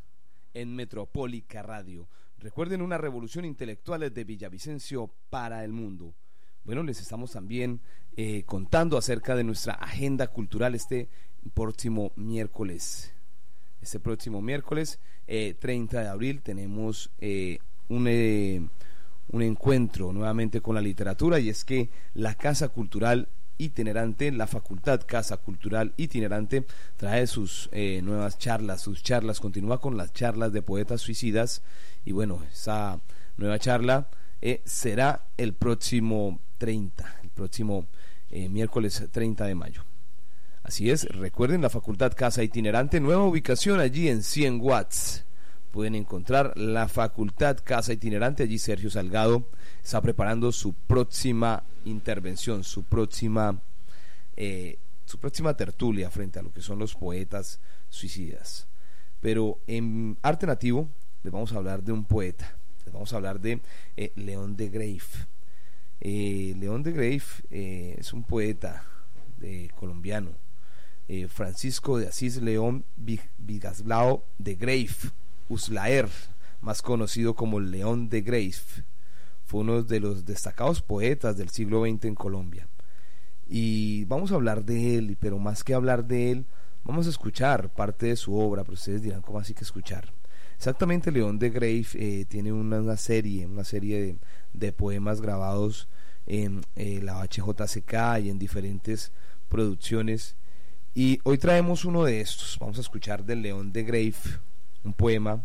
en 0.53 0.75
Metropólica 0.75 1.63
Radio. 1.63 2.09
Recuerden 2.39 2.81
una 2.81 2.97
revolución 2.97 3.45
intelectual 3.45 4.13
de 4.13 4.23
Villavicencio 4.25 5.09
para 5.29 5.63
el 5.63 5.71
mundo. 5.71 6.13
Bueno, 6.63 6.83
les 6.83 7.01
estamos 7.01 7.31
también 7.31 7.81
eh, 8.15 8.43
contando 8.45 8.97
acerca 8.97 9.35
de 9.35 9.43
nuestra 9.43 9.73
agenda 9.73 10.27
cultural 10.27 10.75
este 10.75 11.09
próximo 11.53 12.11
miércoles. 12.15 13.11
Este 13.81 13.99
próximo 13.99 14.41
miércoles, 14.43 14.99
eh, 15.27 15.55
30 15.59 16.01
de 16.01 16.07
abril, 16.07 16.41
tenemos 16.41 17.09
eh, 17.19 17.57
un, 17.89 18.05
eh, 18.07 18.61
un 19.29 19.41
encuentro 19.41 20.13
nuevamente 20.13 20.61
con 20.61 20.75
la 20.75 20.81
literatura 20.81 21.39
y 21.39 21.49
es 21.49 21.65
que 21.65 21.89
la 22.13 22.35
Casa 22.35 22.69
Cultural 22.69 23.27
itinerante, 23.57 24.31
la 24.31 24.45
Facultad 24.45 25.01
Casa 25.05 25.37
Cultural 25.37 25.93
itinerante 25.97 26.65
trae 26.97 27.25
sus 27.27 27.69
nuevas 28.03 28.39
charlas, 28.39 28.81
sus 28.81 29.03
charlas, 29.03 29.39
continúa 29.39 29.79
con 29.79 29.97
las 29.97 30.13
charlas 30.13 30.51
de 30.51 30.63
poetas 30.63 31.01
suicidas 31.01 31.61
y 32.03 32.11
bueno, 32.11 32.43
esa 32.51 32.99
nueva 33.37 33.59
charla 33.59 34.09
será 34.65 35.27
el 35.37 35.53
próximo 35.53 36.39
30, 36.61 37.21
el 37.23 37.29
próximo 37.31 37.87
eh, 38.29 38.47
miércoles 38.47 39.03
30 39.11 39.45
de 39.45 39.55
mayo. 39.55 39.83
Así 40.61 40.91
es, 40.91 41.05
recuerden 41.05 41.63
la 41.63 41.71
Facultad 41.71 42.13
Casa 42.15 42.43
Itinerante, 42.43 42.99
nueva 42.99 43.25
ubicación 43.25 43.79
allí 43.79 44.09
en 44.09 44.21
100 44.21 44.61
watts. 44.61 45.25
Pueden 45.71 45.95
encontrar 45.95 46.55
la 46.55 46.87
Facultad 46.87 47.57
Casa 47.63 47.93
Itinerante, 47.93 48.43
allí 48.43 48.59
Sergio 48.59 48.91
Salgado 48.91 49.49
está 49.83 50.01
preparando 50.01 50.51
su 50.51 50.73
próxima 50.73 51.63
intervención, 51.85 52.63
su 52.63 52.83
próxima, 52.83 53.59
eh, 54.37 54.77
su 55.05 55.17
próxima 55.17 55.57
tertulia 55.57 56.11
frente 56.11 56.37
a 56.37 56.43
lo 56.43 56.53
que 56.53 56.61
son 56.61 56.77
los 56.77 56.93
poetas 56.93 57.59
suicidas. 57.89 58.67
Pero 59.19 59.61
en 59.65 60.15
arte 60.21 60.45
nativo 60.45 60.87
les 61.23 61.33
vamos 61.33 61.53
a 61.53 61.55
hablar 61.55 61.81
de 61.81 61.91
un 61.91 62.05
poeta, 62.05 62.55
les 62.85 62.93
vamos 62.93 63.11
a 63.13 63.15
hablar 63.15 63.39
de 63.39 63.61
eh, 63.97 64.11
León 64.15 64.55
de 64.55 64.69
Greif. 64.69 65.25
Eh, 66.01 66.55
León 66.59 66.81
de 66.83 66.91
Greif 66.93 67.41
eh, 67.51 67.95
es 67.99 68.11
un 68.13 68.23
poeta 68.23 68.83
eh, 69.41 69.69
colombiano, 69.75 70.31
eh, 71.07 71.27
Francisco 71.27 71.97
de 71.97 72.07
Asís 72.07 72.41
León 72.41 72.85
Vi- 72.95 73.19
Vigaslao 73.37 74.25
de 74.39 74.55
Greif, 74.55 75.11
Uslaer, 75.49 76.09
más 76.61 76.81
conocido 76.81 77.35
como 77.35 77.59
León 77.59 78.09
de 78.09 78.21
Greif 78.21 78.81
fue 79.45 79.61
uno 79.61 79.83
de 79.83 79.99
los 79.99 80.25
destacados 80.25 80.81
poetas 80.81 81.37
del 81.37 81.49
siglo 81.49 81.83
XX 81.85 82.05
en 82.05 82.15
Colombia. 82.15 82.67
Y 83.47 84.05
vamos 84.05 84.31
a 84.31 84.35
hablar 84.35 84.63
de 84.63 84.95
él, 84.97 85.17
pero 85.19 85.39
más 85.39 85.63
que 85.65 85.73
hablar 85.73 86.05
de 86.05 86.31
él, 86.31 86.45
vamos 86.85 87.05
a 87.05 87.09
escuchar 87.09 87.69
parte 87.69 88.05
de 88.07 88.15
su 88.15 88.33
obra, 88.35 88.63
pero 88.63 88.75
ustedes 88.75 89.01
dirán, 89.01 89.21
¿cómo 89.21 89.39
así 89.39 89.53
que 89.53 89.65
escuchar? 89.65 90.13
Exactamente, 90.61 91.11
León 91.11 91.39
de 91.39 91.49
Grave 91.49 91.87
eh, 91.95 92.25
tiene 92.29 92.53
una, 92.53 92.95
serie, 92.95 93.47
una 93.47 93.63
serie 93.63 93.99
de, 93.99 94.17
de 94.53 94.71
poemas 94.71 95.19
grabados 95.19 95.87
en 96.27 96.61
eh, 96.75 96.99
la 97.01 97.19
HJCK 97.23 98.23
y 98.23 98.29
en 98.29 98.37
diferentes 98.37 99.11
producciones. 99.49 100.35
Y 100.93 101.19
hoy 101.23 101.39
traemos 101.39 101.83
uno 101.83 102.03
de 102.03 102.21
estos. 102.21 102.59
Vamos 102.59 102.77
a 102.77 102.81
escuchar 102.81 103.25
del 103.25 103.41
León 103.41 103.73
de 103.73 103.81
Grave, 103.81 104.13
un 104.83 104.93
poema 104.93 105.43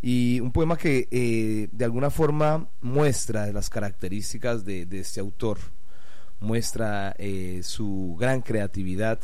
y 0.00 0.38
un 0.38 0.52
poema 0.52 0.76
que 0.76 1.08
eh, 1.10 1.66
de 1.72 1.84
alguna 1.84 2.10
forma 2.10 2.68
muestra 2.80 3.50
las 3.50 3.68
características 3.68 4.64
de, 4.64 4.86
de 4.86 5.00
este 5.00 5.18
autor, 5.18 5.58
muestra 6.38 7.16
eh, 7.18 7.62
su 7.64 8.16
gran 8.16 8.42
creatividad 8.42 9.18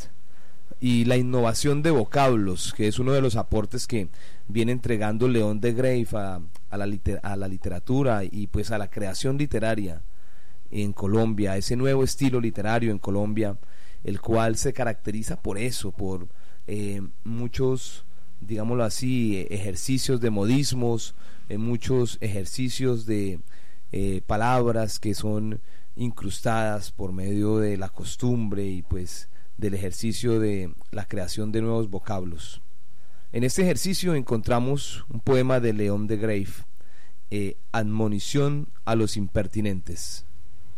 y 0.79 1.05
la 1.05 1.17
innovación 1.17 1.81
de 1.81 1.91
vocablos, 1.91 2.73
que 2.75 2.87
es 2.87 2.99
uno 2.99 3.11
de 3.13 3.21
los 3.21 3.35
aportes 3.35 3.87
que 3.87 4.09
viene 4.47 4.71
entregando 4.71 5.27
León 5.27 5.59
de 5.59 5.73
Grave 5.73 6.07
a, 6.13 6.39
a 6.69 6.77
la, 6.77 6.87
a 7.23 7.35
la 7.35 7.47
literatura 7.47 8.23
y 8.23 8.47
pues 8.47 8.71
a 8.71 8.77
la 8.77 8.89
creación 8.89 9.37
literaria 9.37 10.01
en 10.71 10.93
Colombia, 10.93 11.57
ese 11.57 11.75
nuevo 11.75 12.03
estilo 12.03 12.39
literario 12.39 12.91
en 12.91 12.99
Colombia, 12.99 13.57
el 14.03 14.19
cual 14.21 14.57
se 14.57 14.73
caracteriza 14.73 15.41
por 15.41 15.57
eso, 15.57 15.91
por 15.91 16.27
eh, 16.67 17.01
muchos, 17.23 18.05
digámoslo 18.41 18.83
así, 18.83 19.47
ejercicios 19.49 20.21
de 20.21 20.29
modismos, 20.29 21.15
eh, 21.49 21.57
muchos 21.57 22.17
ejercicios 22.21 23.05
de 23.05 23.39
eh, 23.91 24.21
palabras 24.27 24.99
que 24.99 25.13
son 25.13 25.61
incrustadas 25.95 26.91
por 26.91 27.13
medio 27.13 27.57
de 27.57 27.77
la 27.77 27.89
costumbre 27.89 28.65
y 28.65 28.81
pues 28.83 29.29
del 29.57 29.73
ejercicio 29.73 30.39
de 30.39 30.73
la 30.91 31.07
creación 31.07 31.51
de 31.51 31.61
nuevos 31.61 31.89
vocablos. 31.89 32.61
En 33.31 33.43
este 33.43 33.63
ejercicio 33.63 34.15
encontramos 34.15 35.05
un 35.09 35.19
poema 35.19 35.59
de 35.59 35.73
León 35.73 36.07
de 36.07 36.17
Grave, 36.17 36.53
eh, 37.29 37.57
Admonición 37.71 38.69
a 38.85 38.95
los 38.95 39.17
impertinentes. 39.17 40.25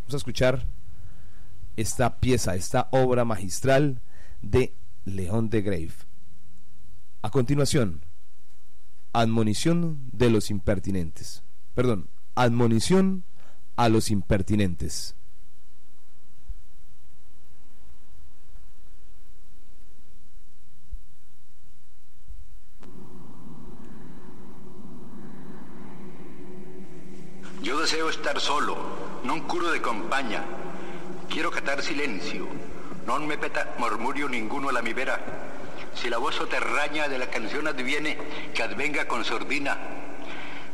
Vamos 0.01 0.15
a 0.15 0.17
escuchar 0.17 0.65
esta 1.77 2.19
pieza, 2.19 2.55
esta 2.55 2.89
obra 2.91 3.23
magistral 3.25 4.01
de 4.41 4.73
León 5.05 5.49
de 5.49 5.61
Grave. 5.61 5.93
A 7.21 7.29
continuación, 7.29 8.01
Admonición 9.13 9.99
de 10.11 10.29
los 10.29 10.49
impertinentes. 10.49 11.43
Perdón, 11.75 12.09
Admonición 12.35 13.23
a 13.75 13.89
los 13.89 14.11
impertinentes. 14.11 15.15
Yo 27.61 27.79
estar 28.29 28.41
solo, 28.45 28.77
non 29.25 29.41
curo 29.49 29.73
de 29.73 29.81
compaña. 29.81 30.45
Quiero 31.33 31.49
catar 31.49 31.81
silencio, 31.81 32.45
non 33.09 33.25
me 33.25 33.41
peta 33.41 33.73
murmurio 33.81 34.29
ninguno 34.29 34.69
a 34.69 34.71
la 34.71 34.85
mi 34.85 34.93
vera. 34.93 35.17
Si 35.97 36.13
la 36.13 36.21
voz 36.21 36.37
soterraña 36.37 37.09
de 37.09 37.17
la 37.17 37.25
canción 37.33 37.65
adviene, 37.65 38.21
que 38.53 38.61
advenga 38.61 39.09
con 39.09 39.25
sordina. 39.25 39.81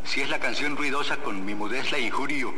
Si 0.03 0.19
es 0.19 0.27
la 0.27 0.43
canción 0.43 0.75
ruidosa, 0.75 1.23
con 1.23 1.47
mi 1.47 1.55
mudez 1.55 1.95
la 1.95 1.97
injurio. 1.97 2.51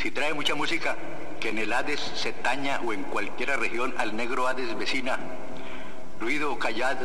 Si 0.00 0.08
trae 0.10 0.32
mucha 0.32 0.54
música, 0.54 0.96
que 1.38 1.50
en 1.50 1.58
el 1.58 1.74
Hades 1.74 2.00
se 2.00 2.32
taña 2.32 2.80
o 2.88 2.96
en 2.96 3.04
cualquiera 3.12 3.60
región 3.60 3.92
al 3.98 4.16
negro 4.16 4.48
Hades 4.48 4.72
vecina. 4.78 5.20
Ruido 6.18 6.56
callad, 6.58 6.96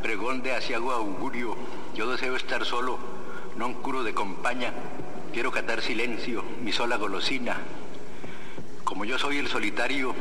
pregón 0.00 0.40
de 0.40 0.56
asiago 0.56 0.92
augurio. 0.92 1.54
Yo 1.92 2.08
deseo 2.08 2.34
estar 2.34 2.64
solo, 2.64 2.96
non 3.60 3.76
curo 3.84 4.00
de 4.00 4.16
compaña. 4.16 4.72
Quiero 5.32 5.50
catar 5.52 5.82
silencio, 5.82 6.42
mi 6.62 6.72
sola 6.72 6.96
golosina. 6.96 7.58
Como 8.84 9.04
yo 9.04 9.18
soy 9.18 9.38
el 9.38 9.48
solitario, 9.48 10.14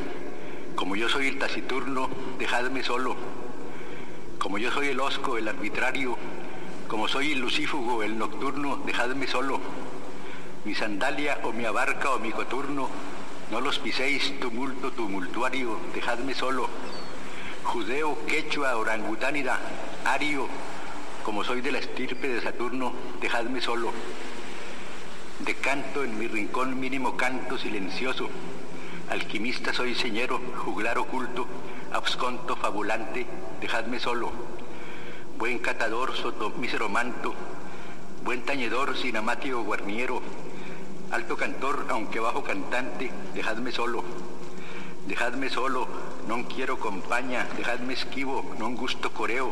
como 0.76 0.96
yo 0.96 1.08
soy 1.08 1.28
el 1.28 1.40
taciturno, 1.40 2.10
dejadme 2.38 2.84
solo. 2.84 3.16
Como 4.38 4.58
yo 4.58 4.72
soy 4.72 4.90
el 4.90 5.00
osco, 5.00 5.38
el 5.38 5.48
arbitrario, 5.48 6.18
como 6.88 7.08
soy 7.08 7.32
el 7.32 7.40
lucífugo, 7.40 8.04
el 8.04 8.18
nocturno, 8.18 8.78
dejadme 8.86 9.28
solo. 9.28 9.60
Mi 10.66 10.76
sandalia 10.76 11.40
o 11.44 11.54
mi 11.54 11.66
abarca 11.66 12.12
o 12.12 12.20
mi 12.20 12.32
coturno, 12.32 12.90
no 13.52 13.62
los 13.62 13.80
piséis, 13.80 14.40
tumulto 14.40 14.92
tumultuario, 14.92 15.80
dejadme 15.94 16.34
solo. 16.34 16.68
Judeo, 17.64 18.18
quechua, 18.28 18.76
orangutánida, 18.76 19.60
ario, 20.04 20.48
como 21.24 21.44
soy 21.44 21.62
de 21.62 21.72
la 21.72 21.80
estirpe 21.80 22.28
de 22.28 22.42
Saturno, 22.42 22.94
dejadme 23.20 23.62
solo. 23.62 23.92
De 25.40 25.54
canto 25.54 26.06
en 26.06 26.18
mi 26.18 26.28
rincón 26.28 26.80
mínimo 26.80 27.18
canto 27.18 27.58
silencioso. 27.58 28.30
Alquimista 29.10 29.74
soy 29.74 29.94
señero, 29.94 30.40
juglar 30.64 30.98
oculto, 30.98 31.46
absconto 31.92 32.56
fabulante, 32.56 33.28
dejadme 33.60 34.00
solo. 34.00 34.32
Buen 35.38 35.60
catador 35.60 36.16
soto 36.16 36.52
mísero 36.52 36.88
manto, 36.88 37.36
buen 38.24 38.46
tañedor 38.46 38.96
sin 38.96 39.18
amatio 39.18 39.62
guarniero, 39.62 40.22
alto 41.12 41.36
cantor 41.36 41.86
aunque 41.90 42.22
bajo 42.22 42.42
cantante, 42.42 43.12
dejadme 43.34 43.74
solo. 43.74 44.06
Dejadme 45.06 45.50
solo, 45.50 45.88
non 46.30 46.46
quiero 46.46 46.80
compaña, 46.80 47.46
dejadme 47.58 47.94
esquivo, 47.94 48.56
non 48.58 48.76
gusto 48.76 49.12
coreo, 49.12 49.52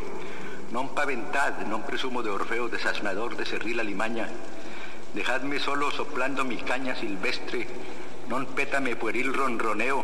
non 0.71 0.95
paventad, 0.95 1.67
non 1.67 1.83
presumo 1.83 2.23
de 2.23 2.31
Orfeo, 2.31 2.69
desasnador 2.69 3.35
de 3.35 3.45
cerril 3.45 3.83
alimaña. 3.83 4.31
Dejadme 5.13 5.59
solo 5.59 5.91
soplando 5.91 6.43
mi 6.43 6.57
caña 6.57 6.95
silvestre, 6.97 7.67
non 8.33 8.49
pétame 8.57 8.97
pueril 8.97 9.29
ronroneo, 9.29 10.01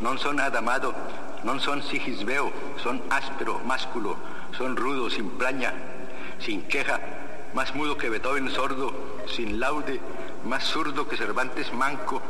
non 0.00 0.16
son 0.16 0.40
adamado, 0.40 0.96
non 1.44 1.60
son 1.60 1.84
sigisbeo, 1.84 2.48
son 2.80 3.04
áspero, 3.12 3.60
másculo, 3.68 4.16
son 4.56 4.72
rudo, 4.72 5.12
sin 5.12 5.36
plaña, 5.36 5.76
sin 6.40 6.64
queja, 6.64 6.96
más 7.52 7.76
mudo 7.76 8.00
que 8.00 8.08
Beethoven 8.08 8.48
sordo, 8.48 9.20
sin 9.28 9.60
laude, 9.60 10.00
más 10.48 10.64
zurdo 10.64 11.04
que 11.04 11.20
Cervantes 11.20 11.68
manco, 11.76 12.22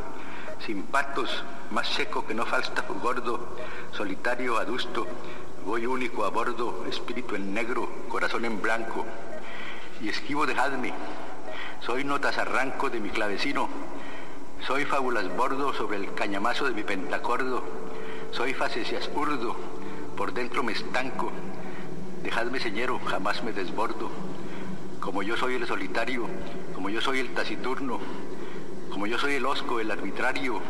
sin 0.67 0.91
patos, 0.91 1.31
más 1.71 1.87
seco 1.87 2.27
que 2.27 2.35
no 2.35 2.47
Falstaff 2.47 2.91
gordo, 2.99 3.57
solitario, 3.93 4.59
adusto, 4.59 5.07
voy 5.65 5.87
único 5.87 6.25
a 6.25 6.31
bordo, 6.31 6.85
espíritu 6.91 7.37
en 7.37 7.55
negro, 7.55 7.89
corazón 8.09 8.45
en 8.45 8.61
blanco, 8.61 9.07
y 10.01 10.09
esquivo 10.09 10.47
dejadme, 10.47 10.93
soy 11.81 12.05
notas 12.05 12.39
arranco 12.39 12.91
de 12.91 13.01
mi 13.01 13.11
clavecino, 13.11 13.69
soy 14.67 14.85
fábulas 14.85 15.35
bordo 15.37 15.73
sobre 15.73 15.97
el 15.97 16.13
cañamazo 16.15 16.67
de 16.67 16.73
mi 16.73 16.83
pentacordo, 16.83 17.63
soy 18.33 18.55
facecias 18.55 19.09
urdo, 19.15 19.57
por 20.17 20.33
dentro 20.33 20.63
me 20.63 20.73
estanco, 20.73 21.31
dejadme 22.23 22.61
señero, 22.61 22.99
jamás 23.07 23.43
me 23.43 23.53
desbordo, 23.53 24.11
como 25.01 25.23
yo 25.23 25.37
soy 25.37 25.55
el 25.55 25.67
solitario, 25.67 26.27
como 26.75 26.91
yo 26.91 27.01
soy 27.01 27.21
el 27.21 27.33
taciturno, 27.35 28.01
como 28.91 29.07
yo 29.07 29.19
soy 29.19 29.35
el 29.35 29.47
osco, 29.47 29.81
el 29.81 29.91
arbitrario, 29.91 30.61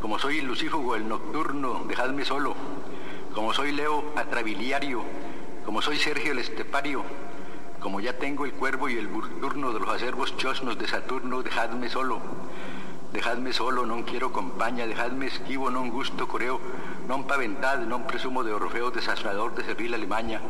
como 0.00 0.18
soy 0.18 0.38
el 0.38 0.46
lucífugo, 0.46 0.94
el 0.94 1.08
nocturno, 1.08 1.84
dejadme 1.88 2.24
solo, 2.24 2.54
como 3.34 3.52
soy 3.52 3.72
Leo 3.72 4.12
atrabiliario, 4.16 5.02
como 5.64 5.82
soy 5.82 5.98
Sergio 5.98 6.32
el 6.32 6.38
estepario, 6.38 7.04
como 7.86 8.00
ya 8.00 8.14
tengo 8.14 8.44
el 8.44 8.52
cuervo 8.52 8.88
y 8.88 8.98
el 8.98 9.06
burturno 9.06 9.72
de 9.72 9.78
los 9.78 9.88
acervos 9.88 10.36
chosnos 10.36 10.76
de 10.76 10.88
Saturno, 10.88 11.44
dejadme 11.44 11.88
solo. 11.88 12.20
Dejadme 13.12 13.52
solo, 13.52 13.86
non 13.86 14.02
quiero 14.02 14.34
compaña, 14.34 14.90
dejadme 14.90 15.30
esquivo, 15.30 15.70
non 15.70 15.94
gusto 15.94 16.26
coreo, 16.26 16.58
non 17.06 17.30
paventad, 17.30 17.86
non 17.86 18.02
presumo 18.02 18.42
de 18.42 18.50
Orfeo 18.50 18.90
desasnador 18.90 19.54
de 19.54 19.62
servir 19.62 19.94
la 19.94 20.02
Alimaña. 20.02 20.42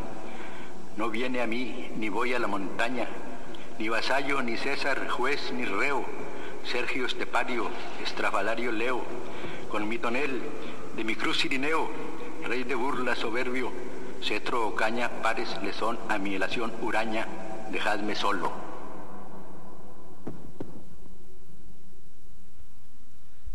No 0.97 1.13
viene 1.13 1.45
a 1.45 1.47
mí, 1.47 1.93
ni 2.01 2.09
voy 2.09 2.33
a 2.33 2.41
la 2.41 2.49
montaña, 2.49 3.05
ni 3.77 3.93
vasallo, 3.93 4.41
ni 4.41 4.57
César, 4.57 5.05
juez, 5.05 5.53
ni 5.53 5.69
reo, 5.69 6.09
Sergio 6.65 7.05
Estepario, 7.05 7.69
estrafalario 8.01 8.73
Leo, 8.73 9.05
con 9.69 9.85
mi 9.85 10.01
tonel, 10.01 10.41
de 10.97 11.05
mi 11.05 11.15
cruz 11.15 11.37
Sirineo, 11.45 11.85
rey 12.49 12.65
de 12.65 12.81
burla 12.81 13.13
soberbio, 13.15 13.69
cetro 14.23 14.69
o 14.69 14.75
caña, 14.75 15.23
pares 15.23 15.49
le 15.63 15.73
son 15.73 15.99
a 16.09 16.19
mi 16.19 16.35
elación 16.35 16.73
uraña, 16.83 17.27
dejadme 17.71 18.15
solo. 18.15 18.53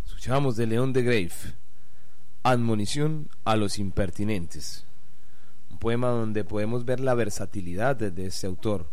Escuchamos 0.06 0.56
de 0.56 0.68
León 0.68 0.94
de 0.94 1.04
Grave, 1.04 1.32
Admonición 2.44 3.30
a 3.44 3.56
los 3.56 3.80
impertinentes. 3.80 4.86
Un 5.70 5.78
poema 5.78 6.10
donde 6.10 6.44
podemos 6.44 6.86
ver 6.86 7.00
la 7.00 7.14
versatilidad 7.14 7.96
de, 7.96 8.12
de 8.12 8.28
este 8.28 8.48
autor. 8.48 8.88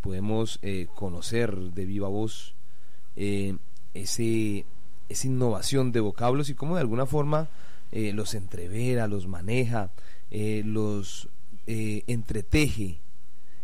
Podemos 0.00 0.58
eh, 0.62 0.86
conocer 0.94 1.56
de 1.56 1.84
viva 1.84 2.08
voz 2.08 2.54
eh, 3.16 3.56
ese, 3.94 4.66
esa 5.08 5.26
innovación 5.26 5.90
de 5.90 6.00
vocablos 6.00 6.48
y 6.48 6.54
cómo 6.54 6.76
de 6.76 6.82
alguna 6.82 7.06
forma 7.06 7.48
eh, 7.90 8.12
los 8.12 8.34
entrevera, 8.34 9.08
los 9.08 9.26
maneja, 9.26 9.90
eh, 10.30 10.62
los 10.64 11.28
eh, 11.66 12.04
entreteje 12.06 13.00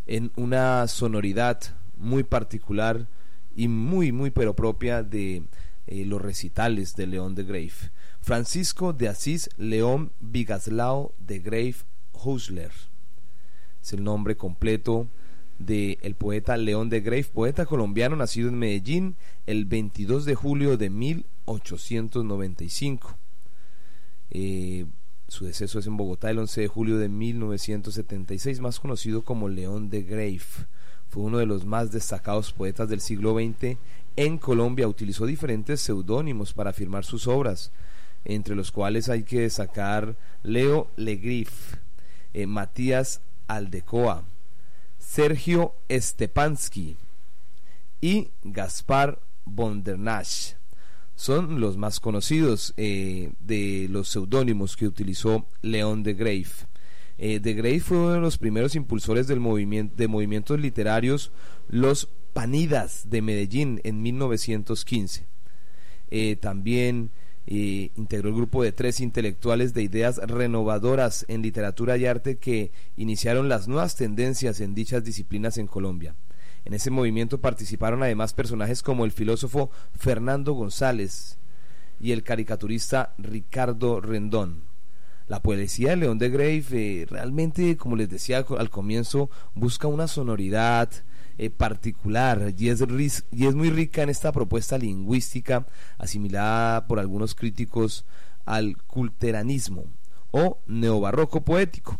en 0.07 0.33
una 0.37 0.87
sonoridad 0.89 1.61
muy 1.97 2.23
particular 2.23 3.09
y 3.55 3.69
muy, 3.69 4.13
muy 4.13 4.31
pero 4.31 4.55
propia 4.55 5.03
de 5.03 5.45
eh, 5.87 6.05
los 6.05 6.21
recitales 6.21 6.97
de 6.97 7.07
León 7.07 7.35
de 7.35 7.45
Grave. 7.45 7.73
Francisco 8.21 8.93
de 8.93 9.09
Asís 9.09 9.51
León 9.57 10.13
Vigaslao 10.21 11.15
de 11.19 11.41
Grave 11.41 11.77
Husler. 12.13 12.73
Es 13.83 13.93
el 13.93 14.03
nombre 14.03 14.37
completo 14.37 15.09
del 15.59 15.99
el 16.03 16.15
poeta 16.15 16.57
León 16.57 16.89
de 16.89 17.01
Grave, 17.01 17.25
poeta 17.25 17.67
colombiano 17.67 18.17
nacido 18.17 18.49
en 18.49 18.59
Medellín 18.59 19.17
el 19.47 19.67
22 19.67 20.25
de 20.25 20.35
julio 20.35 20.77
de 20.77 20.91
1895. 20.91 23.17
Eh, 24.31 24.87
su 25.35 25.47
deceso 25.47 25.81
es 25.81 25.87
en 25.89 25.97
Bogotá 25.97 26.31
el 26.31 26.39
11 26.39 26.61
de 26.61 26.69
julio 26.69 26.97
de 26.97 27.09
1976, 27.09 28.61
más 28.61 28.79
conocido 28.79 29.23
como 29.23 29.49
León 29.49 29.91
de 29.91 30.05
Grave. 30.05 30.41
Fue 31.09 31.25
uno 31.25 31.39
de 31.39 31.47
los 31.47 31.65
más 31.65 31.91
destacados 31.91 32.53
poetas 32.53 32.89
del 32.89 33.01
siglo 33.01 33.35
XX 33.35 33.77
en 34.15 34.39
Colombia. 34.39 34.87
Utilizó 34.87 35.27
diferentes 35.27 35.81
seudónimos 35.81 36.53
para 36.53 36.73
firmar 36.73 37.05
sus 37.05 37.27
obras, 37.27 37.73
entre 38.25 38.55
los 38.55 38.71
cuales 38.71 39.09
hay 39.09 39.25
que 39.25 39.41
destacar 39.41 40.17
Leo 40.45 40.89
Legrif, 40.95 41.75
eh, 42.33 42.47
Matías 42.47 43.21
Aldecoa, 43.49 44.23
Sergio 44.99 45.75
Stepansky 45.91 46.97
y 48.01 48.31
Gaspar 48.45 49.21
Bondernach. 49.45 50.55
Son 51.17 51.61
los 51.61 51.77
más 51.77 52.01
conocidos 52.01 52.75
eh, 52.77 53.33
de 53.41 53.87
los 53.91 54.09
seudónimos 54.09 54.77
que 54.77 54.87
utilizó 54.87 55.47
León 55.63 56.03
de 56.03 56.15
Grave. 56.15 56.47
Eh, 57.19 57.41
de 57.41 57.55
Grave 57.55 57.81
fue 57.81 57.99
uno 57.99 58.13
de 58.13 58.21
los 58.21 58.39
primeros 58.39 58.75
impulsores 58.75 59.27
del 59.27 59.41
movimiento, 59.41 59.95
de 59.97 60.09
movimientos 60.09 60.59
literarios 60.59 61.31
Los 61.69 62.09
Panidas 62.33 63.09
de 63.09 63.23
Medellín 63.23 63.81
en 63.85 64.03
1915. 64.03 65.27
Eh, 66.11 66.37
también 66.37 67.11
eh, 67.47 67.91
integró 67.97 68.31
el 68.31 68.35
grupo 68.35 68.63
de 68.63 68.73
tres 68.73 69.01
intelectuales 69.01 69.75
de 69.75 69.83
ideas 69.83 70.17
renovadoras 70.17 71.25
en 71.29 71.43
literatura 71.43 71.97
y 71.97 72.07
arte 72.07 72.39
que 72.39 72.73
iniciaron 72.97 73.49
las 73.49 73.69
nuevas 73.69 73.97
tendencias 73.97 74.61
en 74.61 74.75
dichas 74.75 75.05
disciplinas 75.05 75.59
en 75.59 75.67
Colombia. 75.67 76.15
En 76.65 76.75
ese 76.75 76.91
movimiento 76.91 77.41
participaron 77.41 78.03
además 78.03 78.33
personajes 78.33 78.83
como 78.83 79.05
el 79.05 79.13
filósofo 79.13 79.71
Fernando 79.99 80.53
González 80.55 81.39
y 82.01 82.13
el 82.13 82.23
caricaturista 82.23 83.15
Ricardo 83.19 84.01
Rendón. 84.01 84.65
La 85.27 85.41
poesía 85.43 85.91
de 85.91 85.97
León 85.97 86.19
de 86.19 86.29
Grave 86.31 86.65
eh, 86.73 87.07
realmente, 87.09 87.77
como 87.77 87.97
les 87.97 88.11
decía 88.11 88.45
al- 88.59 88.71
comienzo, 88.71 89.31
busca 89.55 89.89
una 89.89 90.07
sonoridad 90.07 90.91
eh, 91.39 91.51
particular 91.51 92.53
y 92.57 92.69
es, 92.69 92.85
y 93.31 93.47
es 93.47 93.55
muy 93.55 93.71
rica 93.71 94.03
en 94.03 94.11
esta 94.11 94.33
propuesta 94.33 94.77
lingüística 94.79 95.67
asimilada 95.99 96.87
por 96.87 96.99
algunos 96.99 97.35
críticos 97.35 98.05
al 98.45 98.77
culteranismo 98.83 99.85
o 100.31 100.61
neobarroco 100.67 101.43
poético. 101.45 101.99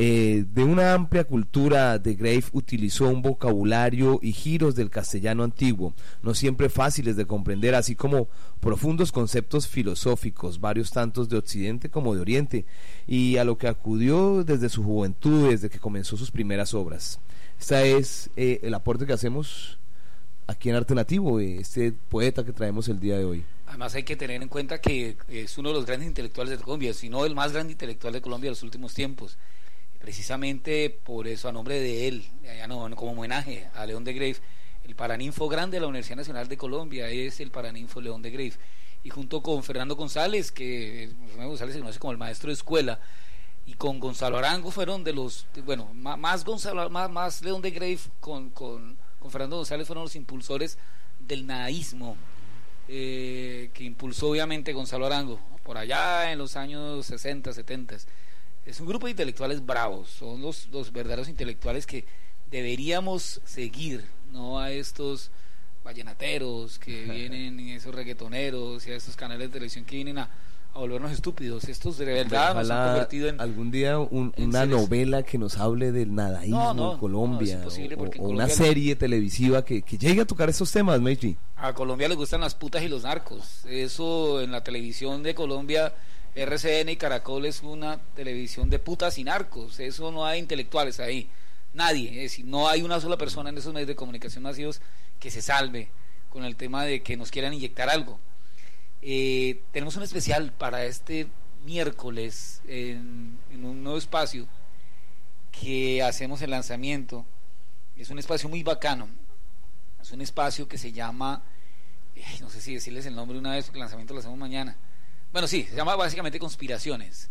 Eh, 0.00 0.44
de 0.52 0.62
una 0.62 0.94
amplia 0.94 1.24
cultura, 1.24 1.98
de 1.98 2.14
Grave 2.14 2.44
utilizó 2.52 3.08
un 3.08 3.20
vocabulario 3.20 4.20
y 4.22 4.30
giros 4.30 4.76
del 4.76 4.90
castellano 4.90 5.42
antiguo, 5.42 5.92
no 6.22 6.34
siempre 6.34 6.68
fáciles 6.68 7.16
de 7.16 7.26
comprender, 7.26 7.74
así 7.74 7.96
como 7.96 8.28
profundos 8.60 9.10
conceptos 9.10 9.66
filosóficos, 9.66 10.60
varios 10.60 10.92
tantos 10.92 11.28
de 11.28 11.36
Occidente 11.36 11.90
como 11.90 12.14
de 12.14 12.20
Oriente, 12.20 12.64
y 13.08 13.38
a 13.38 13.44
lo 13.44 13.58
que 13.58 13.66
acudió 13.66 14.44
desde 14.44 14.68
su 14.68 14.84
juventud, 14.84 15.50
desde 15.50 15.68
que 15.68 15.80
comenzó 15.80 16.16
sus 16.16 16.30
primeras 16.30 16.74
obras. 16.74 17.18
Este 17.58 17.96
es 17.96 18.30
eh, 18.36 18.60
el 18.62 18.74
aporte 18.74 19.04
que 19.04 19.14
hacemos 19.14 19.80
aquí 20.46 20.70
en 20.70 20.76
Arte 20.76 20.94
Nativo, 20.94 21.40
eh, 21.40 21.56
este 21.58 21.90
poeta 21.90 22.44
que 22.44 22.52
traemos 22.52 22.86
el 22.86 23.00
día 23.00 23.18
de 23.18 23.24
hoy. 23.24 23.44
Además 23.66 23.96
hay 23.96 24.04
que 24.04 24.14
tener 24.14 24.40
en 24.40 24.48
cuenta 24.48 24.80
que 24.80 25.16
es 25.26 25.58
uno 25.58 25.70
de 25.70 25.74
los 25.74 25.86
grandes 25.86 26.06
intelectuales 26.06 26.56
de 26.56 26.62
Colombia, 26.62 26.94
si 26.94 27.08
no 27.08 27.26
el 27.26 27.34
más 27.34 27.52
grande 27.52 27.72
intelectual 27.72 28.12
de 28.12 28.20
Colombia 28.20 28.46
de 28.46 28.52
los 28.52 28.62
últimos 28.62 28.94
tiempos. 28.94 29.36
Precisamente 29.98 30.90
por 30.90 31.26
eso, 31.26 31.48
a 31.48 31.52
nombre 31.52 31.80
de 31.80 32.08
él, 32.08 32.24
no, 32.68 32.94
como 32.96 33.12
homenaje 33.12 33.68
a 33.74 33.84
León 33.84 34.04
de 34.04 34.12
Grave, 34.14 34.36
el 34.84 34.94
paraninfo 34.94 35.48
grande 35.48 35.76
de 35.76 35.80
la 35.80 35.88
Universidad 35.88 36.16
Nacional 36.16 36.48
de 36.48 36.56
Colombia 36.56 37.08
es 37.10 37.40
el 37.40 37.50
paraninfo 37.50 38.00
León 38.00 38.22
de 38.22 38.30
Grave. 38.30 38.54
Y 39.04 39.10
junto 39.10 39.42
con 39.42 39.62
Fernando 39.62 39.96
González, 39.96 40.50
que 40.50 41.10
Fernando 41.26 41.50
González 41.50 41.74
se 41.74 41.80
conoce 41.80 41.98
como 41.98 42.12
el 42.12 42.18
maestro 42.18 42.48
de 42.48 42.54
escuela, 42.54 43.00
y 43.66 43.74
con 43.74 44.00
Gonzalo 44.00 44.38
Arango 44.38 44.70
fueron 44.70 45.04
de 45.04 45.12
los, 45.12 45.46
bueno, 45.64 45.92
más, 45.92 46.44
Gonzalo, 46.44 46.88
más, 46.88 47.42
León 47.42 47.60
de 47.60 47.70
Grave 47.70 47.98
con, 48.18 48.50
con, 48.50 48.96
con 49.18 49.30
Fernando 49.30 49.56
González 49.56 49.86
fueron 49.86 50.04
los 50.04 50.16
impulsores 50.16 50.78
del 51.18 51.46
nadaísmo, 51.46 52.16
eh, 52.88 53.70
que 53.74 53.84
impulsó 53.84 54.30
obviamente 54.30 54.72
Gonzalo 54.72 55.04
Arango, 55.04 55.38
por 55.64 55.76
allá 55.76 56.32
en 56.32 56.38
los 56.38 56.56
años 56.56 57.04
60, 57.04 57.52
70. 57.52 57.96
Es 58.68 58.80
un 58.80 58.86
grupo 58.86 59.06
de 59.06 59.12
intelectuales 59.12 59.64
bravos, 59.64 60.10
son 60.10 60.42
los, 60.42 60.68
los 60.68 60.92
verdaderos 60.92 61.28
intelectuales 61.28 61.86
que 61.86 62.04
deberíamos 62.50 63.40
seguir, 63.44 64.04
no 64.32 64.58
a 64.60 64.70
estos 64.70 65.30
vallenateros 65.84 66.78
que 66.78 67.04
vienen, 67.10 67.58
y 67.60 67.72
esos 67.72 67.94
reggaetoneros 67.94 68.86
y 68.86 68.90
a 68.92 68.96
estos 68.96 69.16
canales 69.16 69.48
de 69.48 69.52
televisión 69.54 69.84
que 69.84 69.96
vienen 69.96 70.18
a, 70.18 70.30
a 70.74 70.78
volvernos 70.78 71.12
estúpidos. 71.12 71.64
Estos 71.64 71.96
de 71.98 72.04
verdad 72.04 72.54
nos 72.54 72.70
han 72.70 72.88
convertido 72.88 73.28
en... 73.28 73.40
algún 73.40 73.70
día 73.70 73.98
un- 73.98 74.32
en 74.36 74.48
una 74.50 74.66
novela 74.66 75.22
que 75.22 75.38
nos 75.38 75.56
hable 75.56 75.92
del 75.92 76.14
nadaísmo 76.14 76.58
No, 76.58 76.74
no, 76.74 76.92
en 76.92 76.98
Colombia 76.98 77.62
no, 77.64 78.02
o- 78.02 78.28
una 78.28 78.48
serie 78.48 78.96
televisiva 78.96 79.64
que, 79.64 79.82
que 79.82 79.96
llegue 79.96 80.20
a 80.22 80.26
tocar 80.26 80.48
esos 80.50 80.70
temas, 80.70 81.00
Meiji. 81.00 81.36
A 81.56 81.72
Colombia 81.72 82.08
les 82.08 82.16
gustan 82.18 82.42
las 82.42 82.54
putas 82.54 82.82
y 82.82 82.88
los 82.88 83.02
narcos. 83.04 83.64
Eso 83.66 84.40
en 84.42 84.52
la 84.52 84.62
televisión 84.62 85.22
de 85.22 85.34
Colombia, 85.34 85.94
RCN 86.34 86.90
y 86.90 86.96
Caracol 86.96 87.46
es 87.46 87.62
una 87.62 87.98
televisión 88.14 88.70
de 88.70 88.78
putas 88.78 89.18
y 89.18 89.24
narcos. 89.24 89.80
Eso 89.80 90.12
no 90.12 90.24
hay 90.24 90.38
intelectuales 90.38 91.00
ahí. 91.00 91.28
Nadie. 91.74 92.08
Es 92.08 92.32
decir, 92.32 92.46
no 92.46 92.68
hay 92.68 92.82
una 92.82 93.00
sola 93.00 93.16
persona 93.16 93.50
en 93.50 93.58
esos 93.58 93.72
medios 93.72 93.88
de 93.88 93.96
comunicación 93.96 94.42
masivos 94.42 94.80
que 95.20 95.30
se 95.30 95.42
salve 95.42 95.90
con 96.30 96.44
el 96.44 96.56
tema 96.56 96.84
de 96.84 97.02
que 97.02 97.16
nos 97.16 97.30
quieran 97.30 97.54
inyectar 97.54 97.88
algo. 97.88 98.18
Eh, 99.02 99.62
tenemos 99.72 99.96
un 99.96 100.02
especial 100.02 100.52
para 100.52 100.84
este 100.84 101.28
miércoles 101.64 102.62
en, 102.66 103.38
un 103.52 103.82
nuevo 103.82 103.98
espacio 103.98 104.46
que 105.60 106.02
hacemos 106.02 106.42
el 106.42 106.50
lanzamiento. 106.50 107.24
Es 107.96 108.10
un 108.10 108.18
espacio 108.18 108.48
muy 108.48 108.62
bacano. 108.62 109.08
Es 110.00 110.12
un 110.12 110.20
espacio 110.20 110.68
que 110.68 110.78
se 110.78 110.92
llama, 110.92 111.42
eh, 112.14 112.24
no 112.40 112.48
sé 112.50 112.60
si 112.60 112.74
decirles 112.74 113.06
el 113.06 113.14
nombre 113.14 113.38
una 113.38 113.52
vez, 113.52 113.66
porque 113.66 113.78
el 113.78 113.80
lanzamiento 113.80 114.14
lo 114.14 114.20
hacemos 114.20 114.38
mañana. 114.38 114.76
Bueno, 115.32 115.46
sí, 115.46 115.66
se 115.68 115.76
llama 115.76 115.94
básicamente 115.94 116.38
Conspiraciones. 116.38 117.28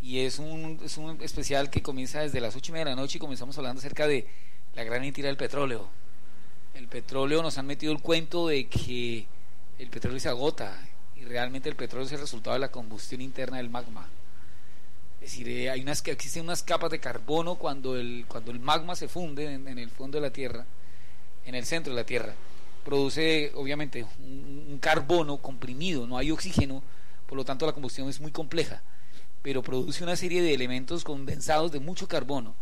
Y 0.00 0.20
es 0.20 0.38
un, 0.38 0.80
es 0.84 0.96
un 0.96 1.20
especial 1.22 1.68
que 1.68 1.82
comienza 1.82 2.20
desde 2.20 2.40
las 2.40 2.56
ocho 2.56 2.70
y 2.70 2.74
media 2.74 2.86
de 2.86 2.90
la 2.92 2.96
noche 2.96 3.18
y 3.18 3.20
comenzamos 3.20 3.58
hablando 3.58 3.80
acerca 3.80 4.06
de 4.06 4.26
la 4.74 4.84
gran 4.84 5.00
mentira 5.02 5.28
del 5.28 5.36
petróleo. 5.36 5.88
El 6.74 6.88
petróleo 6.88 7.42
nos 7.42 7.58
han 7.58 7.66
metido 7.66 7.92
el 7.92 8.00
cuento 8.00 8.48
de 8.48 8.66
que 8.68 9.26
el 9.78 9.88
petróleo 9.90 10.20
se 10.20 10.28
agota 10.28 10.78
y 11.16 11.24
realmente 11.24 11.68
el 11.68 11.76
petróleo 11.76 12.06
es 12.06 12.12
el 12.12 12.20
resultado 12.20 12.54
de 12.54 12.60
la 12.60 12.70
combustión 12.70 13.20
interna 13.20 13.58
del 13.58 13.68
magma. 13.68 14.08
Es 15.20 15.32
decir, 15.32 15.48
eh, 15.48 15.70
hay 15.70 15.80
unas, 15.80 16.06
existen 16.06 16.44
unas 16.44 16.62
capas 16.62 16.90
de 16.90 17.00
carbono 17.00 17.56
cuando 17.56 17.96
el, 17.96 18.24
cuando 18.28 18.50
el 18.50 18.60
magma 18.60 18.94
se 18.94 19.08
funde 19.08 19.52
en, 19.52 19.66
en 19.66 19.78
el 19.78 19.90
fondo 19.90 20.18
de 20.18 20.22
la 20.22 20.32
Tierra, 20.32 20.64
en 21.44 21.54
el 21.54 21.66
centro 21.66 21.92
de 21.92 22.00
la 22.00 22.06
Tierra. 22.06 22.34
Produce, 22.84 23.50
obviamente, 23.54 24.06
un, 24.20 24.66
un 24.70 24.78
carbono 24.78 25.38
comprimido, 25.38 26.06
no 26.06 26.16
hay 26.16 26.30
oxígeno, 26.30 26.82
por 27.26 27.36
lo 27.36 27.44
tanto 27.44 27.66
la 27.66 27.72
combustión 27.72 28.08
es 28.08 28.20
muy 28.20 28.30
compleja, 28.30 28.82
pero 29.42 29.62
produce 29.62 30.02
una 30.02 30.16
serie 30.16 30.42
de 30.42 30.54
elementos 30.54 31.04
condensados 31.04 31.72
de 31.72 31.80
mucho 31.80 32.08
carbono. 32.08 32.54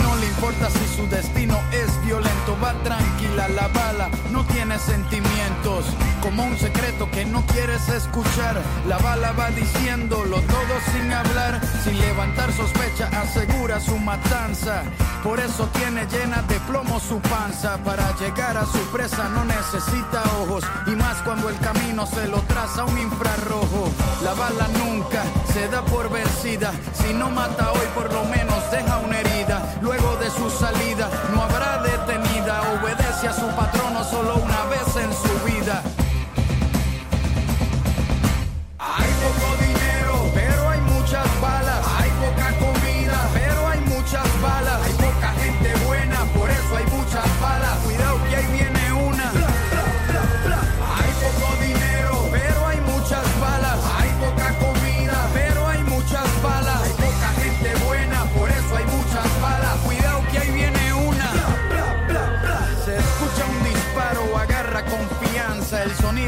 Le 0.21 0.27
importa 0.27 0.69
si 0.69 0.95
su 0.95 1.07
destino 1.07 1.59
es 1.71 2.05
violento, 2.05 2.55
va 2.63 2.73
tranquila 2.83 3.47
la 3.49 3.67
bala, 3.69 4.07
no 4.29 4.45
tiene 4.45 4.77
sentimientos, 4.77 5.85
como 6.21 6.43
un 6.43 6.55
secreto 6.59 7.09
que 7.09 7.25
no 7.25 7.43
quieres 7.47 7.89
escuchar. 7.89 8.61
La 8.87 8.99
bala 8.99 9.31
va 9.31 9.49
diciéndolo 9.49 10.39
todo 10.41 10.73
sin 10.91 11.11
hablar, 11.11 11.59
sin 11.83 11.99
levantar 11.99 12.53
sospecha, 12.53 13.09
asegura 13.19 13.79
su 13.79 13.97
matanza. 13.97 14.83
Por 15.23 15.39
eso 15.39 15.67
tiene 15.73 16.05
llena 16.05 16.43
de 16.43 16.59
plomo 16.61 16.99
su 16.99 17.19
panza, 17.21 17.77
para 17.83 18.15
llegar 18.17 18.57
a 18.57 18.65
su 18.67 18.79
presa 18.91 19.27
no 19.29 19.43
necesita 19.45 20.21
ojos, 20.43 20.63
y 20.85 20.91
más 20.91 21.17
cuando 21.23 21.49
el 21.49 21.57
camino 21.57 22.05
se 22.05 22.27
lo 22.27 22.41
traza 22.43 22.85
un 22.85 22.97
infrarrojo. 22.99 23.91
La 24.23 24.35
bala 24.35 24.67
nunca 24.77 25.23
se 25.53 25.67
da 25.67 25.81
por 25.83 26.09
vencida, 26.09 26.71
si 26.93 27.13
no 27.13 27.29
mata 27.29 27.71
hoy 27.73 27.87
por 27.93 28.11
lo 28.13 28.23
menos 28.25 28.71
deja 28.71 28.97
una 28.97 29.19
herida. 29.19 29.61
Luego 29.81 30.15
de 30.17 30.29
su 30.29 30.49
salida 30.49 31.09
no 31.33 31.43
habrá 31.43 31.81
detenida, 31.83 32.61
obedece 32.73 33.27
a 33.27 33.33
su 33.33 33.47
patrono 33.55 34.03
solo 34.03 34.35
una 34.35 34.65
vez 34.65 34.95
en 34.95 35.11
su 35.13 35.45
vida. 35.45 35.83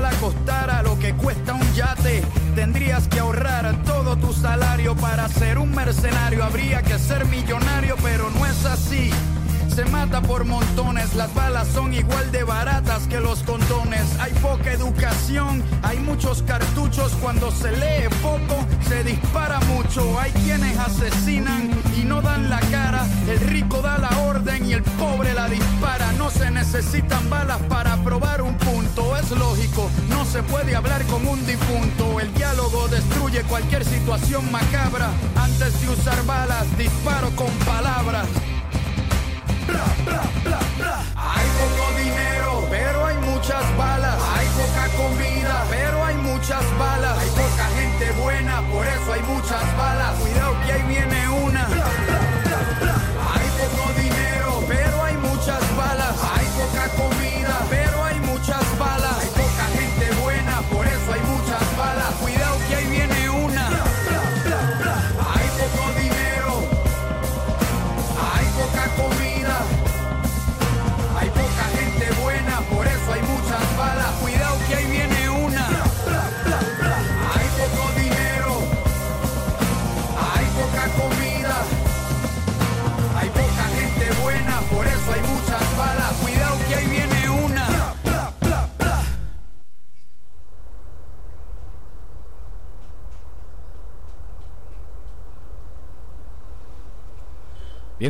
Bala 0.00 0.82
lo 0.82 0.98
que 0.98 1.12
cuesta 1.14 1.54
un 1.54 1.74
yate. 1.74 2.22
Tendrías 2.54 3.08
que 3.08 3.18
ahorrar 3.18 3.82
todo 3.84 4.16
tu 4.16 4.32
salario 4.32 4.94
para 4.96 5.28
ser 5.28 5.58
un 5.58 5.74
mercenario. 5.74 6.44
Habría 6.44 6.82
que 6.82 6.98
ser 6.98 7.26
millonario, 7.26 7.96
pero 8.02 8.30
no 8.30 8.46
es 8.46 8.64
así. 8.64 9.10
Se 9.74 9.84
mata 9.86 10.20
por 10.20 10.44
montones, 10.44 11.14
las 11.14 11.32
balas 11.34 11.68
son 11.68 11.94
igual 11.94 12.32
de 12.32 12.42
baratas 12.42 13.06
que 13.06 13.20
los 13.20 13.42
condones. 13.44 14.06
Hay 14.18 14.32
poca 14.34 14.72
educación, 14.72 15.62
hay 15.82 15.98
muchos 15.98 16.42
cartuchos. 16.42 17.12
Cuando 17.20 17.50
se 17.52 17.72
lee 17.72 18.08
poco, 18.22 18.66
se 18.88 19.04
dispara 19.04 19.60
mucho. 19.60 20.18
Hay 20.18 20.32
quienes 20.32 20.76
asesinan 20.78 21.70
y 21.98 22.04
no 22.04 22.22
dan 22.22 22.48
la 22.48 22.60
cara. 22.60 23.06
El 23.28 23.40
rico 23.40 23.82
da 23.82 23.98
la 23.98 24.10
orden 24.22 24.66
y 24.66 24.72
el 24.72 24.82
pobre 24.82 25.34
la 25.34 25.48
dispara. 25.48 26.12
No 26.12 26.30
se 26.30 26.50
necesitan 26.50 27.28
balas 27.28 27.58
para 27.68 27.96
probar 27.98 28.42
un 28.42 28.54
punto. 28.54 29.16
Es 29.16 29.30
lógico, 29.30 29.90
no 30.08 30.24
se 30.24 30.42
puede 30.42 30.76
hablar 30.76 31.02
con 31.04 31.26
un 31.26 31.44
difunto. 31.46 32.20
El 32.20 32.32
diálogo 32.34 32.88
destruye 32.88 33.42
cualquier 33.42 33.84
situación 33.84 34.50
macabra. 34.50 35.10
Antes 35.36 35.80
de 35.80 35.88
usar 35.88 36.24
balas, 36.24 36.66
disparo 36.76 37.30
con 37.36 37.50
palabras. 37.66 38.26
Hay 41.16 41.46
poco 41.60 41.98
dinero, 41.98 42.66
pero 42.70 43.06
hay 43.06 43.16
muchas 43.18 43.76
balas. 43.76 44.16
Hay 44.36 44.46
poca 44.56 44.88
comida, 44.96 45.64
pero 45.68 46.04
hay 46.04 46.16
muchas 46.16 46.64
balas. 46.78 47.18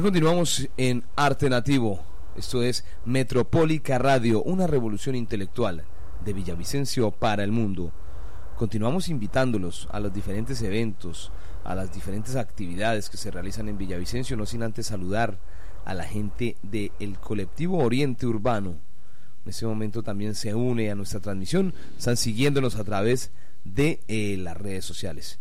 Continuamos 0.02 0.68
en 0.76 1.02
Arte 1.16 1.50
Nativo. 1.50 2.00
Esto 2.36 2.62
es 2.62 2.84
Metropólica 3.04 3.98
Radio, 3.98 4.42
una 4.44 4.68
revolución 4.68 5.16
intelectual 5.16 5.84
de 6.24 6.32
Villavicencio 6.32 7.10
para 7.10 7.42
el 7.42 7.50
mundo. 7.50 7.92
Continuamos 8.56 9.08
invitándolos 9.08 9.88
a 9.90 9.98
los 9.98 10.14
diferentes 10.14 10.62
eventos, 10.62 11.32
a 11.64 11.74
las 11.74 11.92
diferentes 11.92 12.36
actividades 12.36 13.10
que 13.10 13.16
se 13.16 13.32
realizan 13.32 13.68
en 13.68 13.76
Villavicencio, 13.76 14.36
no 14.36 14.46
sin 14.46 14.62
antes 14.62 14.86
saludar 14.86 15.36
a 15.84 15.94
la 15.94 16.04
gente 16.04 16.56
del 16.62 17.18
colectivo 17.18 17.78
Oriente 17.78 18.26
Urbano. 18.26 18.76
En 19.44 19.50
este 19.50 19.66
momento 19.66 20.04
también 20.04 20.36
se 20.36 20.54
une 20.54 20.92
a 20.92 20.94
nuestra 20.94 21.18
transmisión, 21.18 21.74
están 21.98 22.16
siguiéndonos 22.16 22.76
a 22.76 22.84
través 22.84 23.32
de 23.64 24.00
eh, 24.06 24.36
las 24.38 24.56
redes 24.56 24.84
sociales 24.84 25.40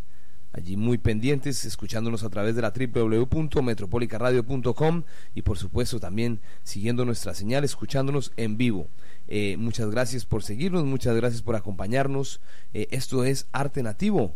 allí 0.58 0.76
muy 0.76 0.97
pendientes, 0.97 1.64
escuchándonos 1.66 2.24
a 2.24 2.30
través 2.30 2.55
de 2.55 2.64
la 2.64 2.72
www.metropolicaradio.com 2.72 5.03
y 5.36 5.43
por 5.43 5.58
supuesto 5.58 5.99
también 5.99 6.39
siguiendo 6.64 7.05
nuestra 7.05 7.36
señal, 7.36 7.64
escuchándonos 7.64 8.34
en 8.38 8.58
vivo. 8.58 8.89
Eh, 9.28 9.55
muchas 9.58 9.91
gracias 9.91 10.26
por 10.26 10.41
seguirnos, 10.43 10.84
muchas 10.84 11.16
gracias 11.16 11.43
por 11.43 11.55
acompañarnos. 11.55 12.41
Eh, 12.74 12.88
esto 12.91 13.24
es 13.24 13.47
Arte 13.51 13.84
Nativo. 13.84 14.36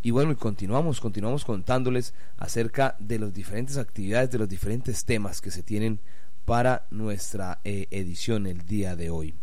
Y 0.00 0.12
bueno, 0.12 0.30
y 0.30 0.36
continuamos, 0.36 1.00
continuamos 1.00 1.44
contándoles 1.44 2.14
acerca 2.36 2.94
de 3.00 3.18
las 3.18 3.34
diferentes 3.34 3.78
actividades, 3.78 4.30
de 4.30 4.38
los 4.38 4.48
diferentes 4.48 5.04
temas 5.04 5.40
que 5.40 5.50
se 5.50 5.64
tienen 5.64 5.98
para 6.44 6.86
nuestra 6.92 7.58
eh, 7.64 7.88
edición 7.90 8.46
el 8.46 8.64
día 8.64 8.94
de 8.94 9.10
hoy. 9.10 9.34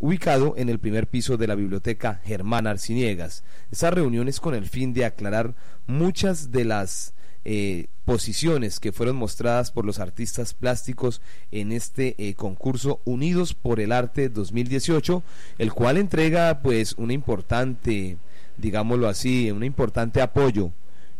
ubicado 0.00 0.54
en 0.56 0.68
el 0.68 0.80
primer 0.80 1.06
piso 1.06 1.36
de 1.36 1.46
la 1.46 1.54
biblioteca 1.54 2.20
Germán 2.24 2.66
Arciniegas. 2.66 3.44
Esa 3.70 3.92
reunión 3.92 4.26
es 4.26 4.40
con 4.40 4.56
el 4.56 4.66
fin 4.66 4.92
de 4.92 5.04
aclarar 5.04 5.54
muchas 5.86 6.50
de 6.50 6.64
las 6.64 7.14
eh, 7.44 7.86
posiciones 8.04 8.80
que 8.80 8.90
fueron 8.90 9.14
mostradas 9.14 9.70
por 9.70 9.84
los 9.84 10.00
artistas 10.00 10.52
plásticos 10.52 11.22
en 11.52 11.70
este 11.70 12.16
eh, 12.18 12.34
concurso 12.34 13.00
Unidos 13.04 13.54
por 13.54 13.78
el 13.78 13.92
Arte 13.92 14.30
2018, 14.30 15.22
el 15.58 15.72
cual 15.72 15.96
entrega 15.96 16.60
pues 16.60 16.94
una 16.98 17.12
importante, 17.12 18.16
digámoslo 18.56 19.06
así, 19.06 19.52
un 19.52 19.62
importante 19.62 20.20
apoyo 20.20 20.72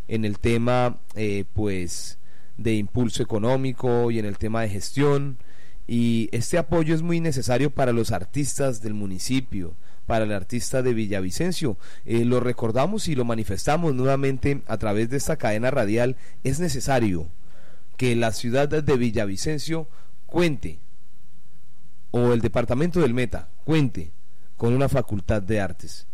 en 0.07 0.25
el 0.25 0.39
tema 0.39 0.97
eh, 1.15 1.45
pues 1.53 2.19
de 2.57 2.73
impulso 2.73 3.21
económico 3.21 4.09
y 4.11 4.19
en 4.19 4.25
el 4.25 4.37
tema 4.37 4.61
de 4.61 4.69
gestión 4.69 5.37
y 5.87 6.29
este 6.31 6.57
apoyo 6.57 6.93
es 6.93 7.01
muy 7.01 7.21
necesario 7.21 7.69
para 7.69 7.93
los 7.93 8.11
artistas 8.11 8.81
del 8.81 8.93
municipio 8.93 9.75
para 10.07 10.23
el 10.23 10.31
artista 10.31 10.81
de 10.81 10.93
Villavicencio. 10.93 11.77
Eh, 12.05 12.25
lo 12.25 12.39
recordamos 12.39 13.07
y 13.09 13.15
lo 13.15 13.25
manifestamos 13.25 13.93
nuevamente 13.93 14.63
a 14.65 14.77
través 14.77 15.09
de 15.09 15.17
esta 15.17 15.35
cadena 15.35 15.69
radial. 15.69 16.15
Es 16.43 16.59
necesario 16.59 17.27
que 17.97 18.15
la 18.15 18.31
ciudad 18.31 18.69
de 18.69 18.97
Villavicencio 18.97 19.87
cuente, 20.25 20.79
o 22.11 22.31
el 22.31 22.41
departamento 22.41 23.01
del 23.01 23.13
Meta 23.13 23.49
cuente 23.65 24.13
con 24.55 24.73
una 24.73 24.89
facultad 24.89 25.41
de 25.41 25.59
artes. 25.59 26.07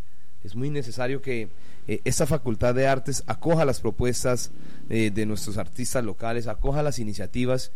Es 0.44 0.56
muy 0.56 0.70
necesario 0.70 1.22
que 1.22 1.50
eh, 1.88 2.02
esta 2.06 2.26
facultad 2.26 2.74
de 2.76 2.88
artes 2.88 3.24
acoja 3.28 3.66
las 3.66 3.82
propuestas 3.82 4.52
eh, 4.90 5.12
de 5.14 5.26
nuestros 5.26 5.58
artistas 5.58 6.04
locales, 6.04 6.48
acoja 6.48 6.84
las 6.84 7.00
iniciativas 7.00 7.72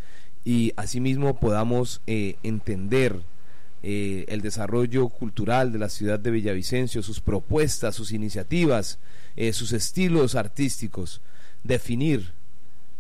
y 0.46 0.72
asimismo 0.78 1.40
podamos 1.40 2.02
eh, 2.08 2.36
entender 2.44 3.22
el 3.84 4.42
desarrollo 4.42 5.08
cultural 5.08 5.72
de 5.72 5.80
la 5.80 5.88
ciudad 5.88 6.20
de 6.20 6.32
Villavicencio, 6.32 7.02
sus 7.04 7.22
propuestas, 7.22 7.96
sus 7.96 8.12
iniciativas, 8.12 9.00
sus 9.54 9.72
estilos 9.72 10.36
artísticos, 10.36 11.22
definir 11.64 12.34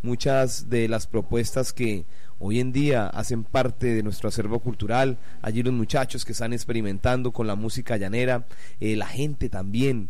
muchas 0.01 0.69
de 0.69 0.87
las 0.87 1.05
propuestas 1.05 1.73
que 1.73 2.05
hoy 2.39 2.61
en 2.61 2.71
día 2.71 3.07
hacen 3.07 3.43
parte 3.43 3.87
de 3.87 4.03
nuestro 4.03 4.29
acervo 4.29 4.59
cultural, 4.59 5.17
allí 5.41 5.61
los 5.61 5.73
muchachos 5.73 6.23
que 6.23 6.31
están 6.31 6.53
experimentando 6.53 7.33
con 7.33 7.47
la 7.47 7.55
música 7.55 7.97
llanera, 7.97 8.45
la 8.79 9.07
gente 9.07 9.49
también 9.49 10.09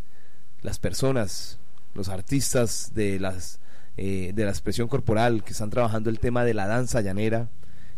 las 0.62 0.80
personas, 0.80 1.60
los 1.94 2.10
artistas 2.10 2.92
de 2.94 3.20
las 3.20 3.60
eh, 4.00 4.32
de 4.36 4.46
la 4.46 4.52
expresión 4.52 4.88
corporal 4.88 5.44
que 5.44 5.54
están 5.54 5.72
trabajando 5.72 6.12
el 6.12 6.20
tema 6.20 6.46
de 6.46 6.54
la 6.54 6.68
danza 6.68 7.02
llanera, 7.02 7.50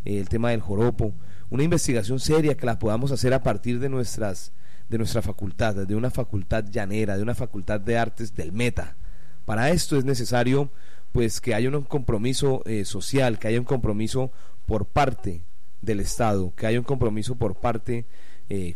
eh, 0.05 0.17
el 0.17 0.29
tema 0.29 0.51
del 0.51 0.61
joropo, 0.61 1.13
una 1.49 1.63
investigación 1.63 2.21
seria 2.21 2.55
que 2.55 2.65
la 2.65 2.79
podamos 2.79 3.11
hacer 3.11 3.33
a 3.33 3.43
partir 3.43 3.81
de 3.81 3.89
nuestras 3.89 4.53
de 4.87 4.97
nuestra 4.97 5.21
facultad, 5.21 5.75
de 5.75 5.95
una 5.95 6.09
facultad 6.09 6.63
llanera, 6.69 7.17
de 7.17 7.23
una 7.23 7.35
facultad 7.35 7.81
de 7.81 7.97
artes 7.97 8.33
del 8.33 8.53
meta. 8.53 8.95
Para 9.43 9.71
esto 9.71 9.97
es 9.97 10.05
necesario 10.05 10.71
pues 11.11 11.41
que 11.41 11.53
haya 11.53 11.67
un 11.67 11.83
compromiso 11.83 12.63
eh, 12.65 12.85
social, 12.85 13.37
que 13.37 13.49
haya 13.49 13.59
un 13.59 13.65
compromiso 13.65 14.31
por 14.65 14.85
parte 14.85 15.43
del 15.81 15.99
Estado, 15.99 16.53
que 16.55 16.65
haya 16.65 16.79
un 16.79 16.85
compromiso 16.85 17.35
por 17.35 17.55
parte, 17.55 18.05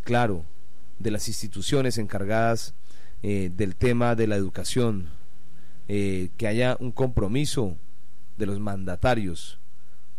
claro, 0.04 0.46
de 1.00 1.10
las 1.10 1.28
instituciones 1.30 1.98
encargadas 1.98 2.76
eh, 3.26 3.50
del 3.56 3.78
tema 3.78 4.16
de 4.16 4.28
la 4.28 4.36
educación, 4.36 5.08
eh, 5.88 6.32
que 6.36 6.46
haya 6.46 6.76
un 6.82 6.92
compromiso 6.92 7.78
de 8.38 8.46
los 8.46 8.60
mandatarios 8.60 9.60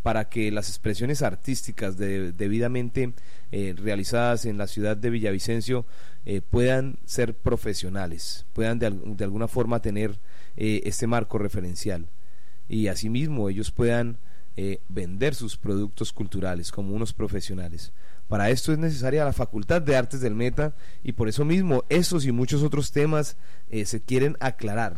para 0.03 0.31
que 0.31 0.51
las 0.51 0.71
expresiones 0.71 1.21
artísticas 1.21 1.99
debidamente 1.99 3.13
eh, 3.53 3.75
realizadas 3.77 4.47
en 4.47 4.57
la 4.57 4.67
ciudad 4.67 4.97
de 4.97 5.11
Villavicencio 5.11 5.85
puedan 6.49 6.97
ser 7.05 7.35
profesionales, 7.35 8.47
puedan 8.55 8.79
de, 8.79 8.91
de 8.91 9.25
alguna 9.25 9.49
forma 9.49 9.83
tener 9.83 10.19
este 10.57 11.07
marco 11.07 11.37
referencial 11.37 12.09
y 12.69 12.89
asimismo 12.89 13.51
ellos 13.51 13.71
puedan 13.71 14.19
vender 14.89 15.35
sus 15.35 15.59
productos 15.59 16.15
culturales 16.15 16.71
como 16.73 16.95
unos 16.95 17.13
profesionales. 17.13 17.93
Para 18.29 18.51
esto 18.51 18.73
es 18.73 18.79
necesaria 18.79 19.25
la 19.25 19.33
Facultad 19.33 19.83
de 19.83 19.97
Artes 19.97 20.21
del 20.21 20.35
Meta 20.35 20.75
y 21.03 21.13
por 21.13 21.29
eso 21.29 21.45
mismo 21.45 21.85
estos 21.89 22.25
y 22.25 22.33
muchos 22.33 22.63
otros 22.63 22.91
temas 22.91 23.37
eh, 23.69 23.85
se 23.85 24.01
quieren 24.01 24.37
aclarar 24.41 24.97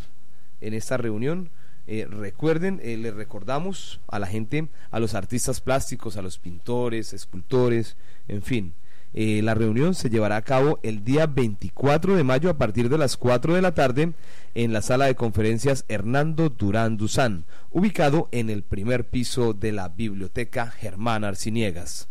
en 0.61 0.75
esta 0.75 0.97
reunión. 0.97 1.51
Eh, 1.89 2.07
recuerden, 2.09 2.81
eh, 2.83 2.97
les 2.97 3.15
recordamos 3.15 4.01
a 4.09 4.19
la 4.19 4.27
gente, 4.27 4.69
a 4.91 5.01
los 5.01 5.15
artistas 5.15 5.61
plásticos, 5.61 6.17
a 6.17 6.23
los 6.23 6.39
pintores, 6.39 7.13
escultores, 7.13 7.97
en 8.29 8.43
fin. 8.43 8.75
la 9.13 9.55
reunión 9.55 9.95
se 9.95 10.11
llevará 10.11 10.37
a 10.37 10.43
cabo 10.43 10.79
el 10.83 11.03
día 11.03 11.27
24 11.27 12.17
de 12.17 12.23
mayo 12.23 12.51
a 12.51 12.59
partir 12.59 12.91
de 12.91 12.99
las 12.99 13.17
4 13.17 13.55
de 13.55 13.63
la 13.63 13.73
tarde 13.73 14.13
en 14.55 14.73
la 14.73 14.83
sala 14.83 15.07
de 15.07 15.15
conferencias 15.15 15.85
Hernando 15.89 16.51
Durán 16.51 16.97
Duzán, 16.97 17.47
ubicado 17.71 18.29
en 18.31 18.51
el 18.51 18.63
primer 18.63 19.09
piso 19.09 19.55
de 19.55 19.73
la 19.73 19.89
Biblioteca 19.89 20.67
Germán 20.67 21.25
Arciniegas. 21.25 22.09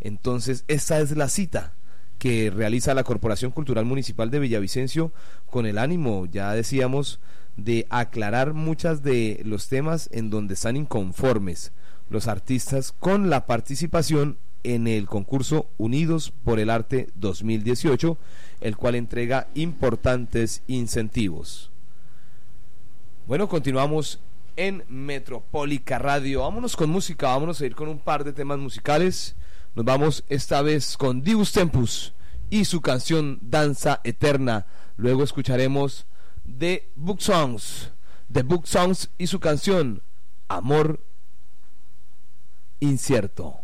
Entonces, 0.00 0.64
esta 0.68 1.00
es 1.00 1.16
la 1.16 1.28
cita 1.28 1.74
que 2.18 2.50
realiza 2.50 2.94
la 2.94 3.04
Corporación 3.04 3.50
Cultural 3.50 3.84
Municipal 3.84 4.30
de 4.30 4.40
Villavicencio 4.40 5.12
con 5.46 5.66
el 5.66 5.78
ánimo, 5.78 6.26
ya 6.26 6.52
decíamos, 6.52 7.18
de 7.56 7.86
aclarar 7.90 8.52
muchas 8.52 9.02
de 9.02 9.40
los 9.44 9.68
temas 9.68 10.08
en 10.12 10.30
donde 10.30 10.54
están 10.54 10.76
inconformes 10.76 11.72
los 12.10 12.28
artistas 12.28 12.92
con 12.92 13.30
la 13.30 13.46
participación 13.46 14.36
en 14.64 14.86
el 14.86 15.06
concurso 15.06 15.68
Unidos 15.78 16.32
por 16.44 16.58
el 16.58 16.70
Arte 16.70 17.08
2018, 17.14 18.18
el 18.60 18.76
cual 18.76 18.94
entrega 18.94 19.48
importantes 19.54 20.62
incentivos. 20.66 21.70
Bueno, 23.26 23.48
continuamos 23.48 24.20
en 24.56 24.84
Metropólica 24.88 25.98
Radio. 25.98 26.40
Vámonos 26.40 26.76
con 26.76 26.90
música, 26.90 27.28
vámonos 27.28 27.60
a 27.60 27.66
ir 27.66 27.74
con 27.74 27.88
un 27.88 27.98
par 27.98 28.24
de 28.24 28.32
temas 28.32 28.58
musicales. 28.58 29.36
Nos 29.74 29.84
vamos 29.84 30.24
esta 30.28 30.62
vez 30.62 30.96
con 30.96 31.22
Dius 31.22 31.52
Tempus 31.52 32.12
y 32.50 32.64
su 32.64 32.80
canción 32.80 33.38
Danza 33.40 34.00
Eterna. 34.02 34.66
Luego 34.96 35.22
escucharemos 35.22 36.06
de 36.44 36.90
Book 36.96 37.22
Songs, 37.22 37.92
de 38.28 38.42
Book 38.42 38.66
Songs 38.66 39.10
y 39.16 39.28
su 39.28 39.38
canción 39.38 40.02
Amor 40.48 41.04
Incierto. 42.80 43.54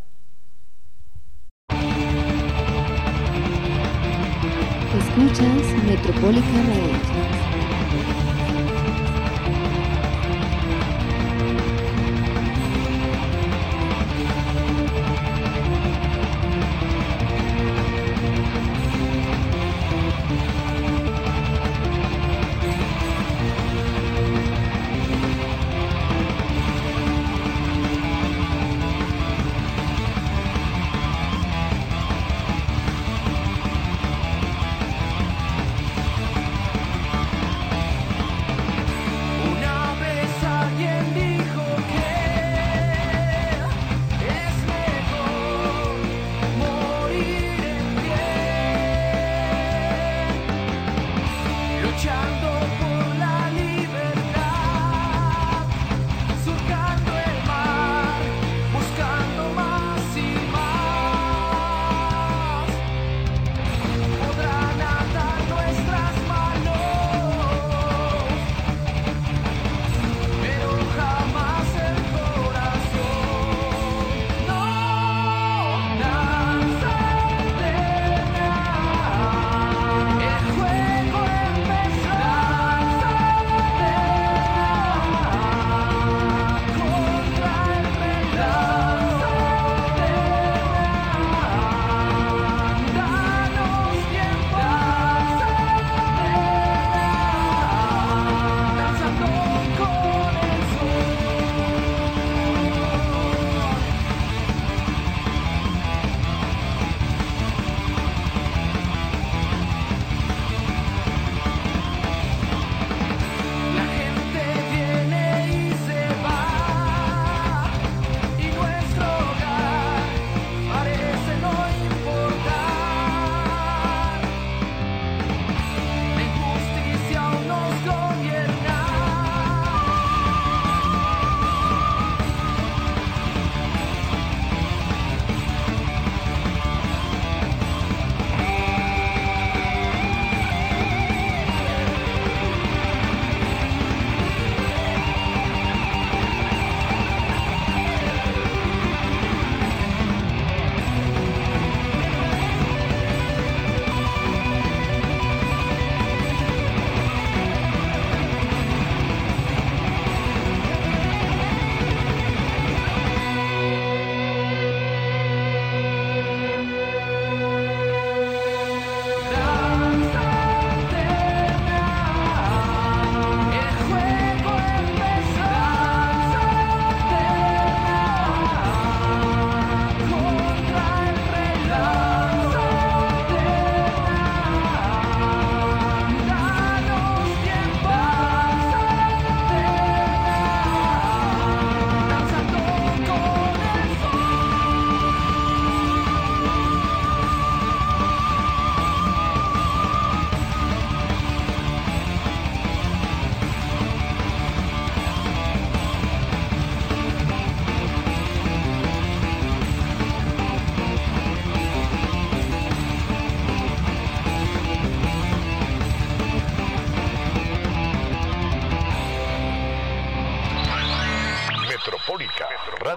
Escuchas 4.96 5.84
Metropolitan 5.84 7.35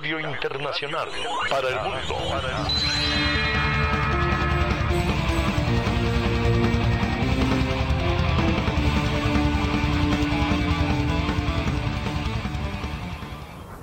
Radio 0.09 0.31
Internacional, 0.31 1.07
para 1.51 1.69
el 1.69 1.75
mundo. 1.75 2.15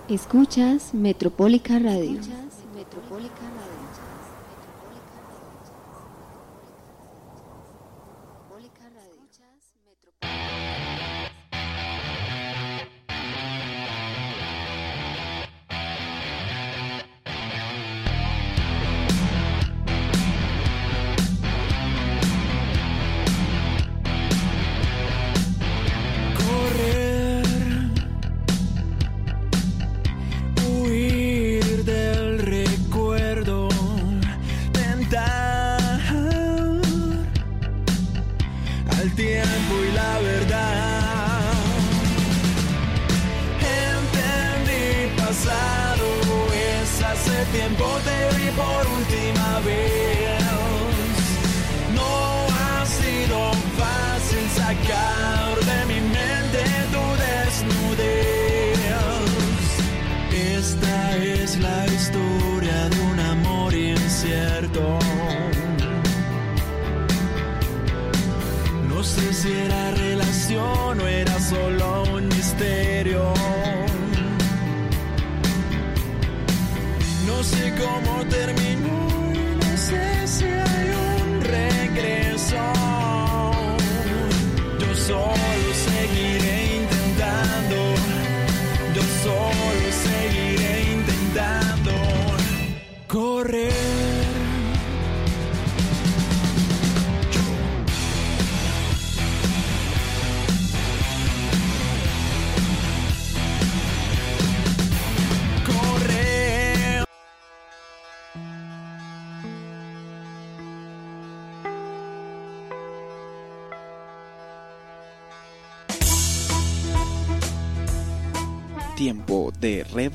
Escuchas 0.09 0.95
Metropólica 0.95 1.79
Radio. 1.79 2.19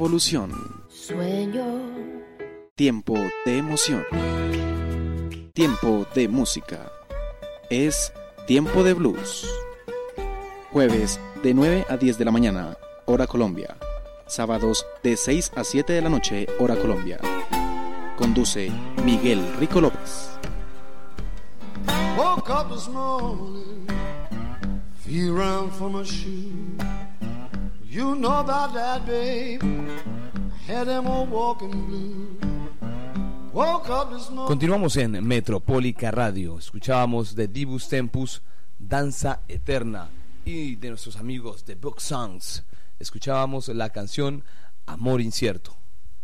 De 0.02 0.08
revolución. 0.08 0.52
Sueño. 0.90 1.64
Tiempo 2.76 3.14
de 3.46 3.58
emoción. 3.58 4.04
Tiempo 5.54 6.08
de 6.16 6.28
música. 6.28 6.92
Es 7.70 8.12
tiempo 8.48 8.84
de 8.84 8.94
blues. 8.96 9.48
Jueves 10.72 11.20
de 11.44 11.54
9 11.54 11.86
a 11.88 11.98
10 11.98 12.18
de 12.18 12.26
la 12.26 12.32
mañana, 12.32 12.78
hora 13.06 13.28
Colombia. 13.28 13.78
Sábados 14.26 14.86
de 15.04 15.18
6 15.18 15.52
a 15.56 15.64
7 15.64 15.94
de 15.94 16.02
la 16.02 16.10
noche, 16.10 16.48
hora 16.60 16.76
Colombia. 16.76 17.20
Conduce 18.18 18.72
Miguel 19.06 19.54
Rico 19.60 19.82
López. 19.82 20.32
Woke 22.18 22.50
up 22.50 22.74
this 22.74 22.88
morning, 22.88 23.88
feel 24.96 25.38
around 25.38 25.72
for 25.74 25.90
my 25.92 26.04
shoe. 26.04 27.01
You 27.92 28.16
know 28.16 28.40
about 28.40 28.74
that, 28.74 29.06
babe. 29.06 29.60
Continuamos 34.48 34.96
en 34.96 35.28
Metropólica 35.28 36.10
Radio. 36.12 36.58
Escuchábamos 36.58 37.36
de 37.36 37.50
Divus 37.50 37.90
Tempus, 37.90 38.42
Danza 38.80 39.42
Eterna. 39.50 40.08
Y 40.46 40.78
de 40.78 40.88
nuestros 40.88 41.18
amigos 41.18 41.66
de 41.66 41.76
Book 41.76 42.00
Songs, 42.00 42.64
escuchábamos 42.98 43.68
la 43.68 43.90
canción 43.90 44.46
Amor 44.86 45.20
Incierto. 45.20 45.76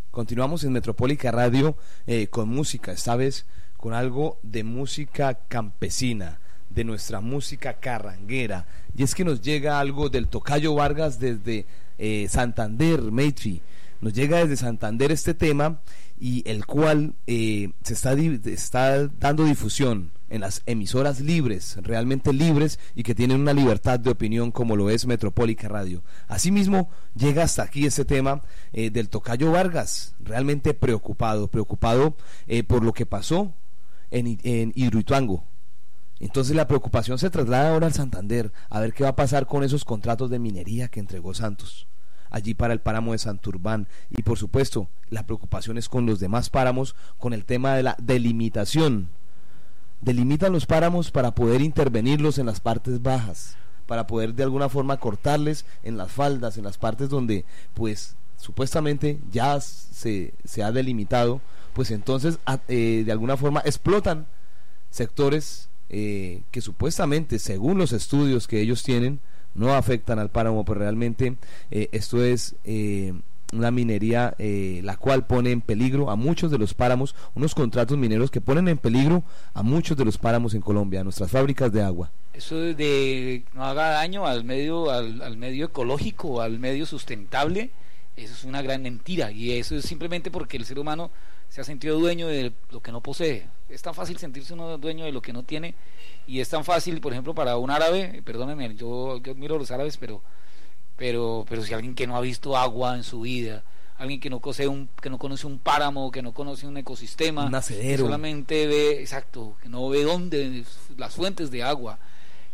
Continuamos 0.09 0.63
en 0.63 0.72
Metropólica 0.72 1.32
Radio 1.32 1.76
eh, 2.05 2.28
con 2.28 2.47
música, 2.47 2.93
esta 2.93 3.18
vez 3.18 3.45
con 3.76 3.93
algo 3.93 4.39
de 4.41 4.63
música 4.63 5.39
campesina, 5.49 6.39
de 6.70 6.86
nuestra 6.86 7.20
música 7.20 7.74
carranguera. 7.74 8.65
Y 8.97 9.03
es 9.03 9.13
que 9.13 9.23
nos 9.23 9.41
llega 9.41 9.79
algo 9.79 10.09
del 10.09 10.27
Tocayo 10.27 10.73
Vargas 10.73 11.19
desde 11.19 11.65
eh, 11.99 12.27
Santander, 12.29 12.99
Maitri. 13.03 13.61
Nos 14.01 14.13
llega 14.13 14.39
desde 14.39 14.57
Santander 14.57 15.11
este 15.11 15.33
tema 15.33 15.79
y 16.19 16.43
el 16.49 16.65
cual 16.65 17.13
eh, 17.27 17.71
se 17.83 17.93
está, 17.93 18.13
está 18.13 19.07
dando 19.07 19.45
difusión 19.45 20.11
en 20.29 20.41
las 20.41 20.61
emisoras 20.65 21.21
libres, 21.21 21.77
realmente 21.81 22.33
libres 22.33 22.79
y 22.95 23.03
que 23.03 23.15
tienen 23.15 23.39
una 23.39 23.53
libertad 23.53 23.99
de 23.99 24.09
opinión 24.09 24.51
como 24.51 24.75
lo 24.75 24.89
es 24.89 25.05
Metropólica 25.05 25.67
Radio. 25.67 26.03
Asimismo, 26.27 26.89
llega 27.15 27.43
hasta 27.43 27.63
aquí 27.63 27.85
este 27.85 28.03
tema 28.03 28.41
eh, 28.73 28.89
del 28.89 29.09
Tocayo 29.09 29.51
Vargas, 29.51 30.15
realmente 30.19 30.73
preocupado, 30.73 31.47
preocupado 31.47 32.17
eh, 32.47 32.63
por 32.63 32.83
lo 32.83 32.93
que 32.93 33.05
pasó 33.05 33.53
en, 34.11 34.39
en. 34.43 34.73
Entonces 36.20 36.55
la 36.55 36.68
preocupación 36.68 37.20
se 37.20 37.30
traslada 37.30 37.72
ahora 37.72 37.88
al 37.88 37.93
Santander, 37.93 38.51
a 38.70 38.80
ver 38.80 38.93
qué 38.93 39.03
va 39.03 39.09
a 39.09 39.15
pasar 39.15 39.45
con 39.45 39.63
esos 39.63 39.86
contratos 39.86 40.30
de 40.30 40.39
minería 40.39 40.88
que 40.88 40.99
entregó 40.99 41.34
Santos 41.34 41.88
allí 42.30 42.53
para 42.53 42.74
el 42.74 42.82
páramo 42.82 43.13
de 43.13 43.20
Santurbán. 43.20 43.88
Y 44.09 44.24
por 44.24 44.38
supuesto 44.38 44.89
la 45.09 45.26
preocupación 45.26 45.78
es 45.78 45.89
con 45.89 46.05
los 46.05 46.20
demás 46.20 46.49
páramos 46.49 46.95
con 47.18 47.34
el 47.34 47.45
tema 47.45 47.76
de 47.76 47.84
la 47.84 47.95
delimitación. 47.99 49.09
Delimitan 50.01 50.51
los 50.51 50.65
páramos 50.65 51.11
para 51.11 51.32
poder 51.32 51.61
intervenirlos 51.61 52.38
en 52.38 52.45
las 52.45 52.59
partes 52.59 53.01
bajas 53.01 53.57
para 53.88 54.05
poder 54.05 54.36
de 54.36 54.43
alguna 54.43 54.70
forma 54.70 54.97
cortarles 54.97 55.65
en 55.82 55.97
las 55.97 56.11
faldas 56.11 56.57
en 56.57 56.65
las 56.65 56.78
partes 56.78 57.09
donde 57.09 57.45
pues 57.74 58.15
supuestamente 58.36 59.20
ya 59.32 59.59
se, 59.61 60.34
se 60.43 60.61
ha 60.61 60.72
delimitado. 60.72 61.41
Pues 61.74 61.91
entonces 61.91 62.38
eh, 62.68 63.03
de 63.05 63.11
alguna 63.11 63.38
forma 63.38 63.61
explotan 63.61 64.28
sectores 64.89 65.66
eh, 65.89 66.41
que 66.51 66.61
supuestamente, 66.61 67.39
según 67.39 67.77
los 67.77 67.91
estudios 67.91 68.47
que 68.47 68.61
ellos 68.61 68.83
tienen, 68.83 69.19
no 69.55 69.73
afectan 69.73 70.19
al 70.19 70.29
páramo, 70.29 70.63
pero 70.65 70.79
realmente 70.79 71.35
eh, 71.71 71.89
esto 71.91 72.23
es 72.23 72.55
eh, 72.63 73.13
una 73.53 73.71
minería 73.71 74.35
eh, 74.38 74.81
la 74.83 74.97
cual 74.97 75.25
pone 75.25 75.51
en 75.51 75.61
peligro 75.61 76.11
a 76.11 76.15
muchos 76.15 76.51
de 76.51 76.57
los 76.57 76.73
páramos, 76.73 77.15
unos 77.33 77.55
contratos 77.55 77.97
mineros 77.97 78.29
que 78.29 78.41
ponen 78.41 78.67
en 78.67 78.77
peligro 78.77 79.23
a 79.53 79.63
muchos 79.63 79.97
de 79.97 80.05
los 80.05 80.17
páramos 80.17 80.53
en 80.53 80.61
Colombia, 80.61 81.01
a 81.01 81.03
nuestras 81.03 81.31
fábricas 81.31 81.71
de 81.71 81.81
agua. 81.81 82.11
Eso 82.33 82.57
de, 82.57 82.75
de 82.75 83.43
no 83.53 83.63
haga 83.63 83.89
daño 83.89 84.27
al 84.27 84.43
medio, 84.43 84.91
al, 84.91 85.21
al 85.21 85.38
medio 85.38 85.65
ecológico, 85.65 86.41
al 86.41 86.59
medio 86.59 86.85
sustentable, 86.85 87.71
eso 88.15 88.33
es 88.33 88.43
una 88.43 88.61
gran 88.61 88.83
mentira. 88.83 89.31
Y 89.31 89.53
eso 89.53 89.75
es 89.75 89.85
simplemente 89.85 90.29
porque 90.29 90.57
el 90.57 90.65
ser 90.65 90.77
humano 90.77 91.09
se 91.49 91.61
ha 91.61 91.63
sentido 91.63 91.99
dueño 91.99 92.27
de 92.27 92.53
lo 92.71 92.81
que 92.81 92.91
no 92.91 93.01
posee. 93.01 93.47
Es 93.69 93.81
tan 93.81 93.93
fácil 93.93 94.17
sentirse 94.17 94.53
uno 94.53 94.77
dueño 94.77 95.05
de 95.05 95.11
lo 95.11 95.21
que 95.21 95.33
no 95.33 95.43
tiene. 95.43 95.75
Y 96.25 96.39
es 96.39 96.49
tan 96.49 96.63
fácil, 96.63 96.99
por 97.01 97.13
ejemplo, 97.13 97.33
para 97.33 97.57
un 97.57 97.69
árabe, 97.71 98.21
perdónenme, 98.23 98.75
yo, 98.75 99.17
yo 99.21 99.31
admiro 99.31 99.55
a 99.55 99.59
los 99.59 99.71
árabes, 99.71 99.97
pero, 99.97 100.21
pero, 100.95 101.45
pero 101.47 101.63
si 101.63 101.73
alguien 101.73 101.95
que 101.95 102.07
no 102.07 102.17
ha 102.17 102.21
visto 102.21 102.57
agua 102.57 102.95
en 102.95 103.03
su 103.03 103.21
vida, 103.21 103.63
alguien 103.97 104.19
que 104.19 104.29
no 104.29 104.39
conoce 104.39 104.67
un, 104.67 104.89
que 105.01 105.09
no 105.09 105.17
conoce 105.17 105.47
un 105.47 105.59
páramo, 105.59 106.11
que 106.11 106.21
no 106.21 106.33
conoce 106.33 106.67
un 106.67 106.77
ecosistema, 106.77 107.43
Un 107.43 107.47
que 107.47 107.51
nacedero. 107.51 108.03
solamente 108.05 108.67
ve, 108.67 108.99
exacto, 109.01 109.55
que 109.61 109.69
no 109.69 109.87
ve 109.89 110.03
dónde, 110.03 110.63
las 110.97 111.15
fuentes 111.15 111.49
de 111.51 111.63
agua, 111.63 111.97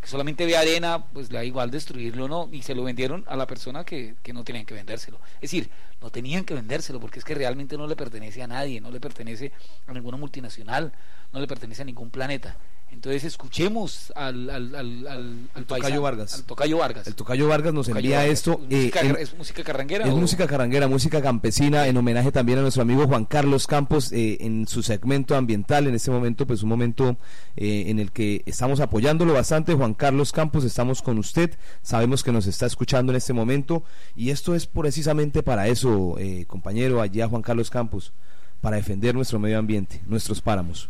que 0.04 0.10
solamente 0.10 0.46
ve 0.46 0.58
arena, 0.58 1.06
pues 1.14 1.32
le 1.32 1.38
da 1.38 1.46
igual 1.46 1.72
destruirlo, 1.72 2.28
¿no? 2.28 2.50
Y 2.52 2.62
se 2.62 2.76
lo 2.76 2.84
vendieron 2.84 3.24
a 3.26 3.38
la 3.38 3.48
persona 3.48 3.86
que, 3.86 4.16
que 4.22 4.34
no 4.34 4.44
tenían 4.44 4.66
que 4.66 4.74
vendérselo. 4.74 5.18
Es 5.36 5.50
decir, 5.50 5.70
no 6.02 6.10
tenían 6.10 6.44
que 6.44 6.54
vendérselo 6.54 7.00
porque 7.00 7.20
es 7.20 7.26
que 7.26 7.34
realmente 7.34 7.78
no 7.78 7.88
le 7.88 7.96
pertenece 7.96 8.44
a 8.44 8.48
nadie, 8.48 8.82
no 8.82 8.92
le 8.92 9.00
pertenece 9.00 9.54
a 9.88 9.94
ninguna 9.94 10.18
multinacional, 10.18 10.92
no 11.32 11.40
le 11.40 11.48
pertenece 11.48 11.84
a 11.84 11.86
ningún 11.86 12.10
planeta. 12.10 12.58
Entonces 12.94 13.24
escuchemos 13.26 14.14
al, 14.16 14.50
al, 14.50 14.76
al, 14.76 15.08
al, 15.08 15.38
al 15.56 15.66
Tocayo 15.66 16.02
Vargas. 16.02 16.36
al 16.36 16.44
Tocayo 16.44 16.78
Vargas. 16.78 17.08
El 17.08 17.16
Tocayo 17.16 17.48
Vargas 17.50 17.74
nos 17.74 17.88
Tocayo 17.88 18.00
envía 18.06 18.18
Vargas. 18.20 18.34
esto. 18.34 18.62
¿Es 18.70 18.72
eh, 18.72 18.78
música, 18.78 19.00
en- 19.02 19.16
¿Es 19.18 19.38
música 19.38 19.64
carranguera? 19.64 20.06
Es 20.06 20.12
o- 20.14 20.18
música 20.18 20.48
carranguera, 20.48 20.88
música 20.88 21.22
campesina, 21.22 21.88
en 21.88 21.98
homenaje 21.98 22.32
también 22.32 22.60
a 22.60 22.62
nuestro 22.62 22.84
amigo 22.84 23.06
Juan 23.08 23.26
Carlos 23.26 23.68
Campos 23.68 24.12
eh, 24.14 24.38
en 24.42 24.68
su 24.68 24.84
segmento 24.84 25.36
ambiental. 25.36 25.88
En 25.88 25.96
este 25.96 26.12
momento, 26.12 26.48
pues 26.48 26.64
un 26.64 26.70
momento 26.70 27.18
eh, 27.58 27.86
en 27.88 28.00
el 28.00 28.12
que 28.12 28.42
estamos 28.46 28.80
apoyándolo 28.80 29.34
bastante. 29.34 29.74
Juan 29.74 29.94
Carlos 29.96 30.32
Campos, 30.32 30.64
estamos 30.64 31.02
con 31.02 31.18
usted. 31.18 31.58
Sabemos 31.82 32.24
que 32.24 32.32
nos 32.32 32.48
está 32.48 32.66
escuchando 32.68 33.12
en 33.12 33.18
este 33.18 33.34
momento. 33.34 33.84
Y 34.16 34.30
esto 34.30 34.56
es 34.56 34.66
precisamente 34.68 35.44
para 35.44 35.68
eso, 35.68 36.16
eh, 36.20 36.46
compañero, 36.48 37.02
allá 37.02 37.28
Juan 37.28 37.42
Carlos 37.42 37.70
Campos, 37.70 38.14
para 38.62 38.78
defender 38.78 39.14
nuestro 39.16 39.40
medio 39.40 39.60
ambiente, 39.60 40.02
nuestros 40.06 40.40
páramos. 40.42 40.90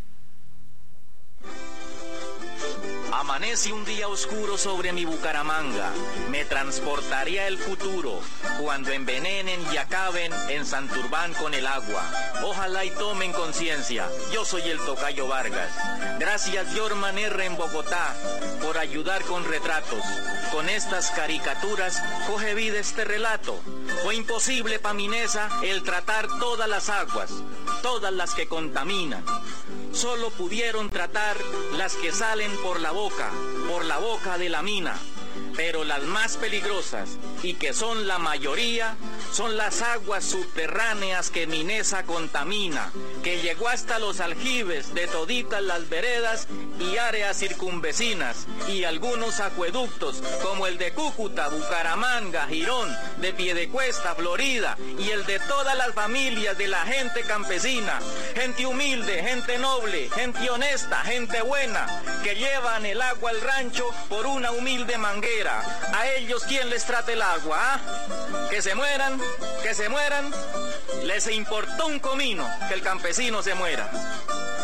Amanece 3.43 3.73
un 3.73 3.83
día 3.83 4.07
oscuro 4.07 4.57
sobre 4.57 4.93
mi 4.93 5.03
Bucaramanga. 5.03 5.91
Me 6.31 6.45
transportaría 6.45 7.45
el 7.49 7.57
futuro 7.57 8.21
cuando 8.61 8.93
envenenen 8.93 9.59
y 9.69 9.75
acaben 9.75 10.31
en 10.47 10.65
Santurbán 10.65 11.33
con 11.33 11.53
el 11.53 11.67
agua. 11.67 12.09
Ojalá 12.43 12.85
y 12.85 12.91
tomen 12.91 13.33
conciencia. 13.33 14.07
Yo 14.31 14.45
soy 14.45 14.61
el 14.61 14.77
Tocayo 14.85 15.27
Vargas. 15.27 15.69
Gracias 16.19 16.73
Yorman 16.73 17.17
R 17.17 17.45
en 17.45 17.57
Bogotá 17.57 18.15
por 18.61 18.77
ayudar 18.77 19.21
con 19.23 19.43
retratos. 19.43 20.05
Con 20.53 20.69
estas 20.69 21.11
caricaturas 21.11 22.01
coge 22.27 22.55
vida 22.55 22.79
este 22.79 23.03
relato. 23.03 23.59
Fue 24.03 24.15
imposible 24.15 24.79
pa' 24.79 24.93
Minesa 24.93 25.49
el 25.63 25.83
tratar 25.83 26.29
todas 26.39 26.69
las 26.69 26.87
aguas, 26.87 27.29
todas 27.81 28.13
las 28.13 28.35
que 28.35 28.47
contaminan 28.47 29.25
solo 29.93 30.31
pudieron 30.31 30.89
tratar 30.89 31.37
las 31.77 31.95
que 31.95 32.11
salen 32.11 32.51
por 32.57 32.79
la 32.79 32.91
boca, 32.91 33.29
por 33.69 33.85
la 33.85 33.97
boca 33.97 34.37
de 34.37 34.49
la 34.49 34.61
mina. 34.61 34.95
Pero 35.55 35.83
las 35.83 36.01
más 36.03 36.37
peligrosas, 36.37 37.09
y 37.43 37.53
que 37.55 37.73
son 37.73 38.07
la 38.07 38.17
mayoría, 38.17 38.95
son 39.31 39.55
las 39.57 39.81
aguas 39.81 40.23
subterráneas 40.23 41.29
que 41.29 41.47
Minesa 41.47 42.03
contamina, 42.03 42.91
que 43.23 43.41
llegó 43.41 43.69
hasta 43.69 43.99
los 43.99 44.19
aljibes 44.19 44.93
de 44.93 45.07
toditas 45.07 45.61
las 45.61 45.89
veredas 45.89 46.47
y 46.79 46.97
áreas 46.97 47.37
circunvecinas, 47.37 48.47
y 48.67 48.83
algunos 48.83 49.39
acueductos, 49.39 50.23
como 50.41 50.67
el 50.67 50.77
de 50.77 50.93
Cúcuta, 50.93 51.49
Bucaramanga, 51.49 52.47
Girón, 52.47 52.89
de 53.17 53.33
Piedecuesta, 53.33 54.15
Florida, 54.15 54.77
y 54.99 55.09
el 55.09 55.25
de 55.25 55.39
todas 55.39 55.77
las 55.77 55.93
familias 55.93 56.57
de 56.57 56.67
la 56.67 56.81
gente 56.85 57.21
campesina, 57.21 57.99
gente 58.35 58.65
humilde, 58.65 59.23
gente 59.23 59.57
noble, 59.57 60.09
gente 60.15 60.49
honesta, 60.49 61.01
gente 61.01 61.41
buena, 61.41 62.01
que 62.23 62.35
llevan 62.35 62.85
el 62.85 63.01
agua 63.01 63.31
al 63.31 63.41
rancho 63.41 63.89
por 64.09 64.25
una 64.25 64.51
humilde 64.51 64.97
manguera. 64.97 65.42
A 65.47 66.07
ellos, 66.17 66.43
¿quién 66.47 66.69
les 66.69 66.85
trata 66.85 67.11
el 67.11 67.21
agua? 67.21 67.57
ah? 67.59 68.47
Que 68.49 68.61
se 68.61 68.75
mueran, 68.75 69.19
que 69.61 69.73
se 69.73 69.89
mueran. 69.89 70.33
Les 71.03 71.27
importó 71.27 71.87
un 71.87 71.99
comino 71.99 72.49
que 72.67 72.73
el 72.75 72.81
campesino 72.81 73.43
se 73.43 73.53
muera. 73.55 73.89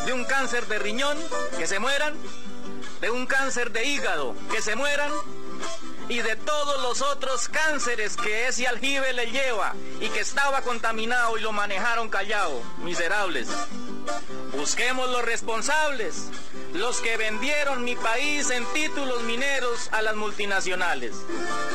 De 0.05 0.13
un 0.13 0.23
cáncer 0.23 0.67
de 0.67 0.79
riñón, 0.79 1.17
que 1.57 1.67
se 1.67 1.79
mueran. 1.79 2.15
De 3.01 3.09
un 3.09 3.25
cáncer 3.25 3.71
de 3.71 3.85
hígado, 3.85 4.35
que 4.51 4.61
se 4.61 4.75
mueran 4.75 5.11
y 6.07 6.21
de 6.21 6.35
todos 6.35 6.81
los 6.81 7.01
otros 7.01 7.47
cánceres 7.49 8.17
que 8.17 8.47
ese 8.47 8.67
aljibe 8.67 9.13
le 9.13 9.27
lleva 9.31 9.75
y 10.01 10.09
que 10.09 10.19
estaba 10.19 10.61
contaminado 10.61 11.37
y 11.37 11.41
lo 11.41 11.51
manejaron 11.51 12.09
callado, 12.09 12.61
miserables. 12.83 13.47
Busquemos 14.57 15.07
los 15.09 15.23
responsables, 15.23 16.29
los 16.73 17.01
que 17.01 17.17
vendieron 17.17 17.83
mi 17.83 17.95
país 17.95 18.49
en 18.49 18.65
títulos 18.73 19.23
mineros 19.23 19.89
a 19.91 20.01
las 20.01 20.15
multinacionales. 20.15 21.15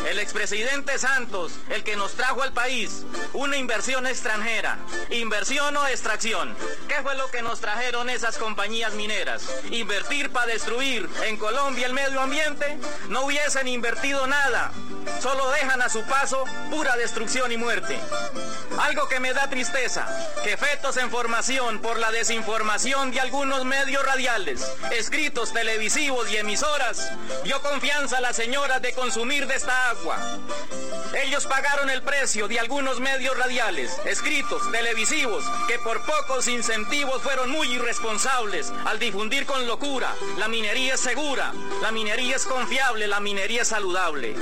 El 0.09 0.18
expresidente 0.18 0.99
Santos, 0.99 1.53
el 1.70 1.82
que 1.84 1.97
nos 1.97 2.12
trajo 2.14 2.42
al 2.42 2.53
país 2.53 3.05
una 3.32 3.57
inversión 3.57 4.07
extranjera, 4.07 4.78
inversión 5.11 5.76
o 5.76 5.86
extracción. 5.86 6.55
¿Qué 6.88 6.97
fue 7.03 7.16
lo 7.16 7.30
que 7.30 7.42
nos 7.42 7.61
trajeron 7.61 8.09
esas 8.09 8.38
compañías 8.38 8.95
mineras? 8.95 9.49
Invertir 9.70 10.30
para 10.30 10.47
destruir 10.47 11.09
en 11.26 11.36
Colombia 11.36 11.86
el 11.86 11.92
medio 11.92 12.20
ambiente. 12.20 12.78
No 13.09 13.24
hubiesen 13.24 13.68
invertido 13.68 14.26
nada, 14.26 14.72
solo 15.20 15.50
dejan 15.50 15.82
a 15.82 15.88
su 15.88 16.02
paso 16.05 16.44
pura 16.70 16.96
destrucción 16.96 17.52
y 17.52 17.57
muerte. 17.57 17.98
Algo 18.78 19.09
que 19.09 19.20
me 19.20 19.32
da 19.32 19.48
tristeza, 19.48 20.07
que 20.42 20.57
fetos 20.57 20.96
en 20.96 21.11
formación 21.11 21.80
por 21.80 21.98
la 21.98 22.11
desinformación 22.11 23.12
de 23.12 23.20
algunos 23.20 23.64
medios 23.64 24.05
radiales, 24.05 24.66
escritos 24.90 25.52
televisivos 25.52 26.30
y 26.30 26.36
emisoras, 26.36 27.12
dio 27.44 27.61
confianza 27.62 28.18
a 28.18 28.20
las 28.20 28.36
señoras 28.36 28.82
de 28.82 28.92
consumir 28.92 29.46
de 29.46 29.55
esta 29.55 29.90
agua. 29.90 30.18
Ellos 31.22 31.46
pagaron 31.46 31.90
el 31.90 32.02
precio 32.02 32.48
de 32.48 32.59
algunos 32.59 32.98
medios 32.98 33.36
radiales, 33.38 33.92
escritos, 34.05 34.70
televisivos, 34.72 35.44
que 35.68 35.78
por 35.78 36.05
pocos 36.05 36.48
incentivos 36.48 37.22
fueron 37.22 37.50
muy 37.50 37.72
irresponsables 37.72 38.72
al 38.84 38.98
difundir 38.98 39.46
con 39.46 39.66
locura. 39.66 40.12
La 40.38 40.48
minería 40.48 40.94
es 40.94 41.00
segura, 41.00 41.52
la 41.80 41.92
minería 41.92 42.36
es 42.36 42.44
confiable, 42.44 43.07
la 43.07 43.20
minería 43.20 43.62
es 43.62 43.68
saludable. 43.68 44.34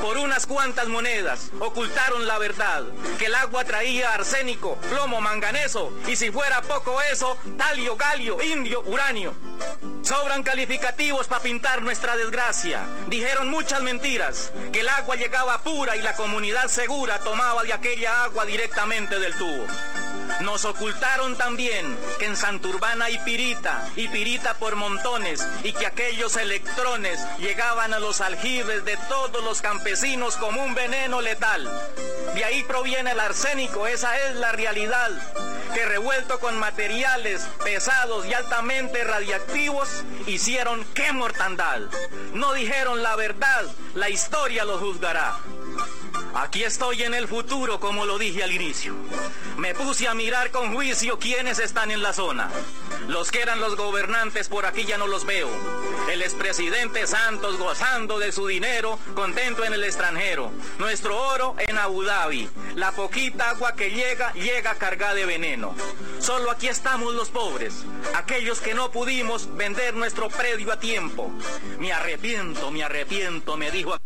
Por 0.00 0.18
unas 0.18 0.46
cuantas 0.46 0.88
monedas 0.88 1.50
ocultaron 1.60 2.26
la 2.26 2.38
verdad, 2.38 2.84
que 3.18 3.26
el 3.26 3.34
agua 3.34 3.64
traía 3.64 4.12
arsénico, 4.12 4.76
plomo, 4.90 5.20
manganeso 5.20 5.92
y 6.06 6.16
si 6.16 6.30
fuera 6.30 6.62
poco 6.62 7.00
eso, 7.12 7.36
talio, 7.56 7.96
galio, 7.96 8.42
indio, 8.42 8.82
uranio. 8.86 9.34
Sobran 10.02 10.42
calificativos 10.42 11.26
para 11.28 11.42
pintar 11.42 11.80
nuestra 11.82 12.16
desgracia. 12.16 12.82
Dijeron 13.08 13.48
muchas 13.48 13.80
mentiras, 13.82 14.52
que 14.72 14.80
el 14.80 14.88
agua 14.88 15.16
llegaba 15.16 15.62
pura 15.62 15.96
y 15.96 16.02
la 16.02 16.14
comunidad 16.14 16.68
segura 16.68 17.18
tomaba 17.20 17.62
de 17.62 17.72
aquella 17.72 18.24
agua 18.24 18.44
directamente 18.44 19.18
del 19.18 19.34
tubo. 19.36 19.66
Nos 20.40 20.64
ocultaron 20.64 21.36
también 21.36 21.96
que 22.18 22.26
en 22.26 22.36
Santurbán 22.36 23.02
hay 23.02 23.18
pirita, 23.18 23.88
y 23.96 24.08
pirita 24.08 24.54
por 24.54 24.76
montones, 24.76 25.46
y 25.62 25.72
que 25.72 25.86
aquellos 25.86 26.36
electrones 26.36 27.20
llegaban 27.38 27.94
a 27.94 27.98
los 27.98 28.20
aljibes 28.20 28.84
de 28.84 28.96
todos 29.08 29.42
los 29.44 29.60
campesinos 29.60 30.36
como 30.36 30.62
un 30.62 30.74
veneno 30.74 31.20
letal. 31.20 31.70
De 32.34 32.44
ahí 32.44 32.62
proviene 32.64 33.12
el 33.12 33.20
arsénico, 33.20 33.86
esa 33.86 34.18
es 34.26 34.36
la 34.36 34.52
realidad, 34.52 35.10
que 35.72 35.84
revuelto 35.84 36.38
con 36.40 36.58
materiales 36.58 37.42
pesados 37.62 38.26
y 38.26 38.34
altamente 38.34 39.04
radiactivos, 39.04 39.88
hicieron 40.26 40.84
qué 40.94 41.12
mortandad. 41.12 41.80
No 42.32 42.52
dijeron 42.52 43.02
la 43.02 43.16
verdad, 43.16 43.64
la 43.94 44.08
historia 44.10 44.64
lo 44.64 44.78
juzgará. 44.78 45.36
Aquí 46.34 46.64
estoy 46.64 47.04
en 47.04 47.14
el 47.14 47.28
futuro, 47.28 47.78
como 47.78 48.06
lo 48.06 48.18
dije 48.18 48.42
al 48.42 48.52
inicio. 48.52 48.94
Me 49.56 49.72
puse 49.72 50.08
a 50.08 50.14
mirar 50.14 50.50
con 50.50 50.74
juicio 50.74 51.18
quiénes 51.18 51.60
están 51.60 51.92
en 51.92 52.02
la 52.02 52.12
zona. 52.12 52.50
Los 53.06 53.30
que 53.30 53.40
eran 53.40 53.60
los 53.60 53.76
gobernantes 53.76 54.48
por 54.48 54.66
aquí 54.66 54.84
ya 54.84 54.98
no 54.98 55.06
los 55.06 55.24
veo. 55.26 55.48
El 56.10 56.22
expresidente 56.22 57.06
Santos 57.06 57.56
gozando 57.56 58.18
de 58.18 58.32
su 58.32 58.48
dinero, 58.48 58.98
contento 59.14 59.64
en 59.64 59.74
el 59.74 59.84
extranjero. 59.84 60.50
Nuestro 60.78 61.16
oro 61.16 61.54
en 61.58 61.78
Abu 61.78 62.02
Dhabi. 62.02 62.48
La 62.74 62.90
poquita 62.92 63.50
agua 63.50 63.74
que 63.74 63.90
llega, 63.90 64.32
llega 64.32 64.74
cargada 64.74 65.14
de 65.14 65.26
veneno. 65.26 65.74
Solo 66.18 66.50
aquí 66.50 66.66
estamos 66.66 67.14
los 67.14 67.28
pobres, 67.28 67.84
aquellos 68.14 68.60
que 68.60 68.74
no 68.74 68.90
pudimos 68.90 69.54
vender 69.56 69.94
nuestro 69.94 70.28
predio 70.28 70.72
a 70.72 70.80
tiempo. 70.80 71.30
Me 71.78 71.92
arrepiento, 71.92 72.70
me 72.72 72.82
arrepiento, 72.82 73.56
me 73.56 73.70
dijo 73.70 73.96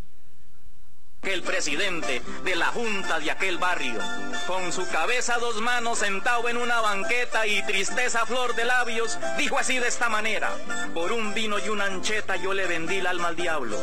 el 1.22 1.42
presidente 1.42 2.22
de 2.44 2.56
la 2.56 2.66
junta 2.66 3.18
de 3.18 3.30
aquel 3.30 3.58
barrio, 3.58 3.98
con 4.46 4.72
su 4.72 4.88
cabeza 4.88 5.34
a 5.34 5.38
dos 5.38 5.60
manos 5.60 5.98
sentado 5.98 6.48
en 6.48 6.56
una 6.56 6.80
banqueta 6.80 7.46
y 7.46 7.60
tristeza 7.66 8.24
flor 8.24 8.54
de 8.54 8.64
labios, 8.64 9.18
dijo 9.36 9.58
así 9.58 9.78
de 9.78 9.88
esta 9.88 10.08
manera, 10.08 10.50
por 10.94 11.12
un 11.12 11.34
vino 11.34 11.58
y 11.58 11.68
una 11.68 11.86
ancheta 11.86 12.36
yo 12.36 12.54
le 12.54 12.66
vendí 12.66 12.98
el 12.98 13.06
alma 13.06 13.28
al 13.28 13.36
diablo. 13.36 13.78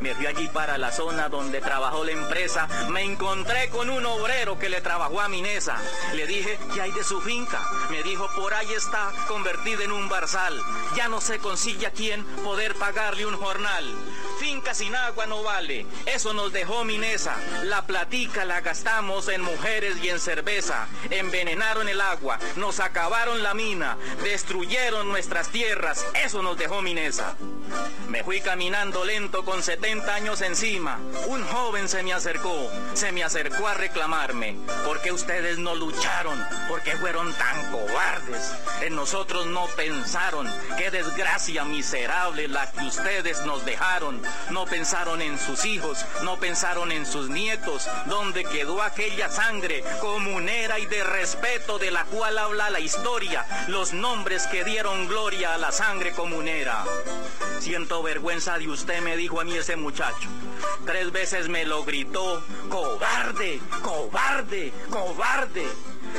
Me 0.00 0.14
fui 0.14 0.26
allí 0.26 0.48
para 0.48 0.76
la 0.76 0.92
zona 0.92 1.28
donde 1.28 1.60
trabajó 1.60 2.04
la 2.04 2.12
empresa, 2.12 2.68
me 2.90 3.02
encontré 3.02 3.68
con 3.70 3.88
un 3.90 4.04
obrero 4.04 4.58
que 4.58 4.68
le 4.68 4.80
trabajó 4.80 5.20
a 5.20 5.28
Minesa. 5.28 5.76
Le 6.14 6.26
dije, 6.26 6.58
¿qué 6.74 6.82
hay 6.82 6.92
de 6.92 7.04
su 7.04 7.20
finca? 7.22 7.62
Me 7.90 8.02
dijo, 8.02 8.28
por 8.36 8.54
ahí 8.54 8.72
está, 8.72 9.12
convertida 9.26 9.82
en 9.82 9.92
un 9.92 10.08
barzal. 10.08 10.60
Ya 10.94 11.08
no 11.08 11.20
se 11.20 11.38
consigue 11.38 11.86
a 11.86 11.90
quién 11.90 12.24
poder 12.44 12.74
pagarle 12.74 13.26
un 13.26 13.36
jornal. 13.36 13.92
Finca 14.38 14.74
sin 14.74 14.94
agua 14.94 15.26
no 15.26 15.42
vale, 15.42 15.86
eso 16.04 16.34
nos 16.34 16.52
dejó 16.52 16.65
Minesa. 16.66 17.36
La 17.64 17.86
platica 17.86 18.44
la 18.44 18.60
gastamos 18.60 19.28
en 19.28 19.40
mujeres 19.40 19.96
y 20.02 20.08
en 20.08 20.18
cerveza. 20.18 20.88
Envenenaron 21.10 21.88
el 21.88 22.00
agua, 22.00 22.38
nos 22.56 22.80
acabaron 22.80 23.42
la 23.42 23.54
mina, 23.54 23.96
destruyeron 24.22 25.08
nuestras 25.08 25.48
tierras, 25.48 26.04
eso 26.24 26.42
nos 26.42 26.58
dejó 26.58 26.82
Minesa. 26.82 27.36
Me 28.08 28.22
fui 28.22 28.40
caminando 28.40 29.04
lento 29.04 29.44
con 29.44 29.62
70 29.62 30.14
años 30.14 30.40
encima. 30.40 30.98
Un 31.26 31.44
joven 31.44 31.88
se 31.88 32.02
me 32.02 32.12
acercó, 32.12 32.70
se 32.94 33.12
me 33.12 33.24
acercó 33.24 33.66
a 33.66 33.74
reclamarme. 33.74 34.56
¿Por 34.84 35.00
qué 35.00 35.12
ustedes 35.12 35.58
no 35.58 35.74
lucharon? 35.74 36.38
¿Por 36.68 36.82
qué 36.82 36.96
fueron 36.96 37.32
tan 37.34 37.72
cobardes? 37.72 38.52
En 38.82 38.94
nosotros 38.94 39.46
no 39.46 39.66
pensaron. 39.76 40.48
Qué 40.78 40.90
desgracia 40.90 41.64
miserable 41.64 42.48
la 42.48 42.70
que 42.70 42.84
ustedes 42.84 43.44
nos 43.44 43.64
dejaron. 43.64 44.22
No 44.50 44.66
pensaron 44.66 45.22
en 45.22 45.38
sus 45.38 45.64
hijos, 45.64 46.04
no 46.22 46.38
pensaron 46.38 46.55
en 46.64 47.04
sus 47.04 47.28
nietos. 47.28 47.86
¿Dónde 48.06 48.42
quedó 48.42 48.80
aquella 48.80 49.28
sangre 49.28 49.84
comunera 50.00 50.78
y 50.78 50.86
de 50.86 51.04
respeto 51.04 51.78
de 51.78 51.90
la 51.90 52.04
cual 52.06 52.38
habla 52.38 52.70
la 52.70 52.80
historia? 52.80 53.44
Los 53.68 53.92
nombres 53.92 54.46
que 54.46 54.64
dieron 54.64 55.06
gloria 55.06 55.52
a 55.52 55.58
la 55.58 55.70
sangre 55.70 56.12
comunera. 56.12 56.82
Siento 57.60 58.02
vergüenza 58.02 58.58
de 58.58 58.68
usted, 58.68 59.02
me 59.02 59.18
dijo 59.18 59.38
a 59.38 59.44
mí 59.44 59.54
ese 59.54 59.76
muchacho. 59.76 60.30
Tres 60.86 61.12
veces 61.12 61.50
me 61.50 61.66
lo 61.66 61.84
gritó, 61.84 62.42
cobarde, 62.70 63.60
cobarde, 63.82 64.72
cobarde. 64.88 65.66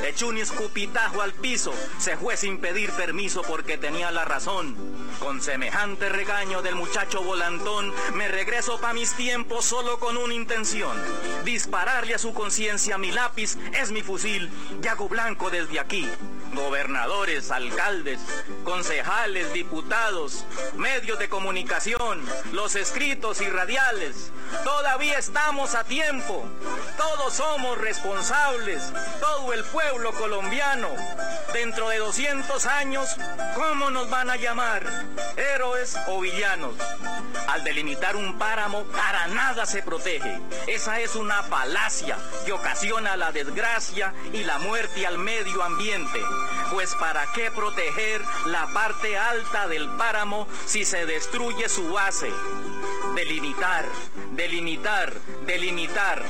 Echó 0.05 0.27
un 0.27 0.37
escupitajo 0.37 1.21
al 1.21 1.33
piso, 1.33 1.73
se 1.97 2.17
fue 2.17 2.37
sin 2.37 2.59
pedir 2.59 2.91
permiso 2.91 3.41
porque 3.41 3.77
tenía 3.77 4.11
la 4.11 4.25
razón. 4.25 4.75
Con 5.19 5.41
semejante 5.41 6.09
regaño 6.09 6.61
del 6.61 6.75
muchacho 6.75 7.21
volantón, 7.23 7.93
me 8.13 8.27
regreso 8.27 8.79
pa' 8.79 8.93
mis 8.93 9.13
tiempos 9.13 9.65
solo 9.65 9.99
con 9.99 10.17
una 10.17 10.33
intención. 10.33 10.95
Dispararle 11.43 12.13
a 12.13 12.19
su 12.19 12.33
conciencia 12.33 12.97
mi 12.97 13.11
lápiz 13.11 13.57
es 13.73 13.91
mi 13.91 14.01
fusil 14.01 14.49
y 14.83 14.87
hago 14.87 15.09
blanco 15.09 15.49
desde 15.49 15.79
aquí. 15.79 16.07
Gobernadores, 16.53 17.51
alcaldes, 17.51 18.19
concejales, 18.63 19.53
diputados, 19.53 20.45
medios 20.75 21.19
de 21.19 21.29
comunicación, 21.29 22.23
los 22.51 22.75
escritos 22.75 23.41
y 23.41 23.49
radiales, 23.49 24.31
todavía 24.63 25.17
estamos 25.17 25.75
a 25.75 25.83
tiempo. 25.83 26.45
Todos 26.97 27.33
somos 27.33 27.77
responsables, 27.77 28.81
todo 29.19 29.53
el 29.53 29.63
pueblo 29.65 30.11
colombiano. 30.13 30.89
Dentro 31.53 31.89
de 31.89 31.97
200 31.97 32.65
años, 32.65 33.15
¿cómo 33.55 33.89
nos 33.89 34.09
van 34.09 34.29
a 34.29 34.35
llamar? 34.35 34.83
¿Héroes 35.37 35.97
o 36.07 36.19
villanos? 36.19 36.75
Al 37.47 37.63
delimitar 37.63 38.15
un 38.15 38.37
páramo, 38.37 38.83
para 38.85 39.27
nada 39.27 39.65
se 39.65 39.81
protege. 39.81 40.39
Esa 40.67 40.99
es 40.99 41.15
una 41.15 41.43
falacia 41.43 42.17
que 42.45 42.51
ocasiona 42.51 43.15
la 43.15 43.31
desgracia 43.31 44.13
y 44.33 44.43
la 44.43 44.59
muerte 44.59 45.07
al 45.07 45.17
medio 45.17 45.63
ambiente. 45.63 46.21
Pues 46.71 46.95
para 46.95 47.25
qué 47.33 47.49
proteger 47.51 48.21
la 48.45 48.67
parte 48.67 49.17
alta 49.17 49.67
del 49.67 49.89
páramo 49.91 50.47
si 50.65 50.85
se 50.85 51.05
destruye 51.05 51.69
su 51.69 51.91
base. 51.93 52.31
Delimitar, 53.15 53.85
delimitar, 54.31 55.13
delimitar. 55.45 56.23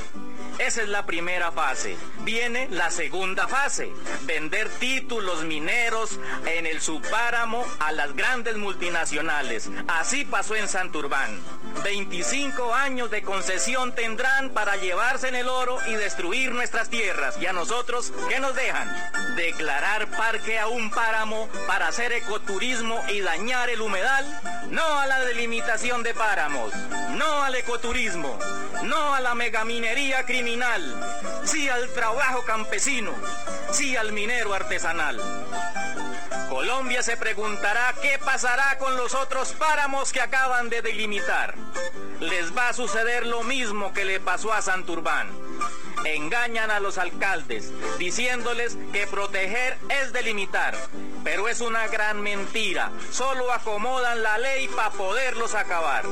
Esa 0.58 0.82
es 0.82 0.88
la 0.88 1.06
primera 1.06 1.52
fase. 1.52 1.96
Viene 2.28 2.68
la 2.70 2.90
segunda 2.90 3.48
fase, 3.48 3.90
vender 4.24 4.68
títulos 4.68 5.44
mineros 5.44 6.20
en 6.44 6.66
el 6.66 6.82
subpáramo 6.82 7.64
a 7.78 7.90
las 7.92 8.14
grandes 8.14 8.58
multinacionales. 8.58 9.70
Así 9.86 10.26
pasó 10.26 10.54
en 10.54 10.68
Santurbán. 10.68 11.40
25 11.84 12.74
años 12.74 13.10
de 13.10 13.22
concesión 13.22 13.94
tendrán 13.94 14.50
para 14.50 14.76
llevarse 14.76 15.28
en 15.28 15.36
el 15.36 15.48
oro 15.48 15.78
y 15.86 15.94
destruir 15.94 16.52
nuestras 16.52 16.90
tierras. 16.90 17.38
Y 17.40 17.46
a 17.46 17.54
nosotros, 17.54 18.12
¿qué 18.28 18.40
nos 18.40 18.54
dejan? 18.54 18.94
Declarar 19.36 20.10
parque 20.10 20.58
a 20.58 20.66
un 20.66 20.90
páramo 20.90 21.48
para 21.66 21.88
hacer 21.88 22.12
ecoturismo 22.12 23.02
y 23.08 23.20
dañar 23.20 23.70
el 23.70 23.80
humedal. 23.80 24.26
No 24.70 25.00
a 25.00 25.06
la 25.06 25.24
delimitación 25.24 26.02
de 26.02 26.12
páramos, 26.12 26.74
no 27.16 27.42
al 27.42 27.54
ecoturismo, 27.54 28.38
no 28.82 29.14
a 29.14 29.20
la 29.20 29.34
megaminería 29.34 30.26
criminal, 30.26 31.40
sí 31.44 31.70
al 31.70 31.88
trabajo 31.94 32.17
campesino, 32.44 33.12
sí 33.70 33.96
al 33.96 34.12
minero 34.12 34.54
artesanal. 34.54 35.20
Colombia 36.48 37.02
se 37.02 37.16
preguntará 37.16 37.94
qué 38.00 38.18
pasará 38.18 38.78
con 38.78 38.96
los 38.96 39.14
otros 39.14 39.52
páramos 39.52 40.12
que 40.12 40.20
acaban 40.20 40.70
de 40.70 40.82
delimitar. 40.82 41.54
Les 42.20 42.56
va 42.56 42.70
a 42.70 42.72
suceder 42.72 43.26
lo 43.26 43.42
mismo 43.42 43.92
que 43.92 44.04
le 44.04 44.18
pasó 44.18 44.52
a 44.52 44.62
Santurbán. 44.62 45.28
Engañan 46.04 46.70
a 46.70 46.80
los 46.80 46.96
alcaldes 46.96 47.70
diciéndoles 47.98 48.78
que 48.92 49.06
proteger 49.06 49.76
es 49.88 50.12
delimitar. 50.12 50.74
Pero 51.22 51.48
es 51.48 51.60
una 51.60 51.86
gran 51.88 52.22
mentira. 52.22 52.90
Solo 53.12 53.52
acomodan 53.52 54.22
la 54.22 54.38
ley 54.38 54.68
para 54.68 54.90
poderlos 54.90 55.54
acabar. 55.54 56.04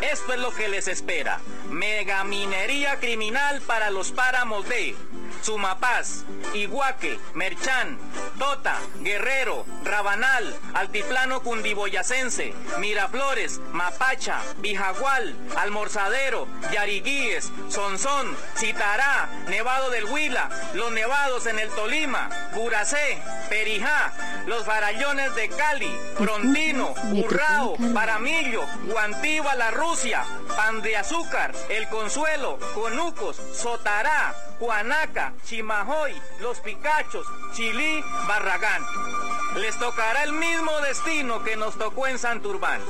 Esto 0.00 0.32
es 0.32 0.40
lo 0.40 0.52
que 0.54 0.68
les 0.68 0.88
espera. 0.88 1.40
Megaminería 1.70 2.98
criminal 2.98 3.60
para 3.62 3.90
los 3.90 4.10
páramos 4.10 4.68
de 4.68 4.96
Sumapaz, 5.40 6.24
Iguaque, 6.54 7.18
Merchán, 7.34 7.98
Tota, 8.38 8.78
Guerrero, 9.00 9.64
Rabanal, 9.84 10.54
Altiplano 10.74 11.42
Cundiboyacense, 11.42 12.54
Miraflores, 12.78 13.60
Mapacha, 13.72 14.40
Bijagual, 14.58 15.34
Almorzadero, 15.56 16.46
Yariguíes, 16.72 17.50
Sonsón, 17.68 18.36
Citará, 18.56 19.28
Nevado 19.48 19.90
del 19.90 20.04
Huila, 20.04 20.48
Los 20.74 20.92
Nevados 20.92 21.46
en 21.46 21.58
el 21.58 21.68
Tolima, 21.70 22.28
Curacé, 22.54 23.18
Perijá, 23.48 24.12
Los 24.46 24.64
Farallones 24.64 25.34
de 25.34 25.48
Cali, 25.48 25.92
Frontino, 26.16 26.94
Urrao, 27.12 27.76
Paramillo, 27.94 28.64
Guantiva, 28.86 29.54
La 29.54 29.70
Rusia, 29.70 30.24
Pan 30.56 30.82
de 30.82 30.96
Azúcar, 30.96 31.52
El 31.68 31.88
Consuelo, 31.88 32.58
Conucos, 32.74 33.40
Sotará, 33.54 34.34
Juanaca, 34.62 35.32
Chimajoy, 35.44 36.14
Los 36.40 36.60
Picachos, 36.60 37.26
Chilí, 37.52 38.00
Barragán. 38.28 38.80
Les 39.56 39.76
tocará 39.76 40.22
el 40.22 40.34
mismo 40.34 40.70
destino 40.82 41.42
que 41.42 41.56
nos 41.56 41.76
tocó 41.76 42.06
en 42.06 42.16
Santurbán. 42.16 42.80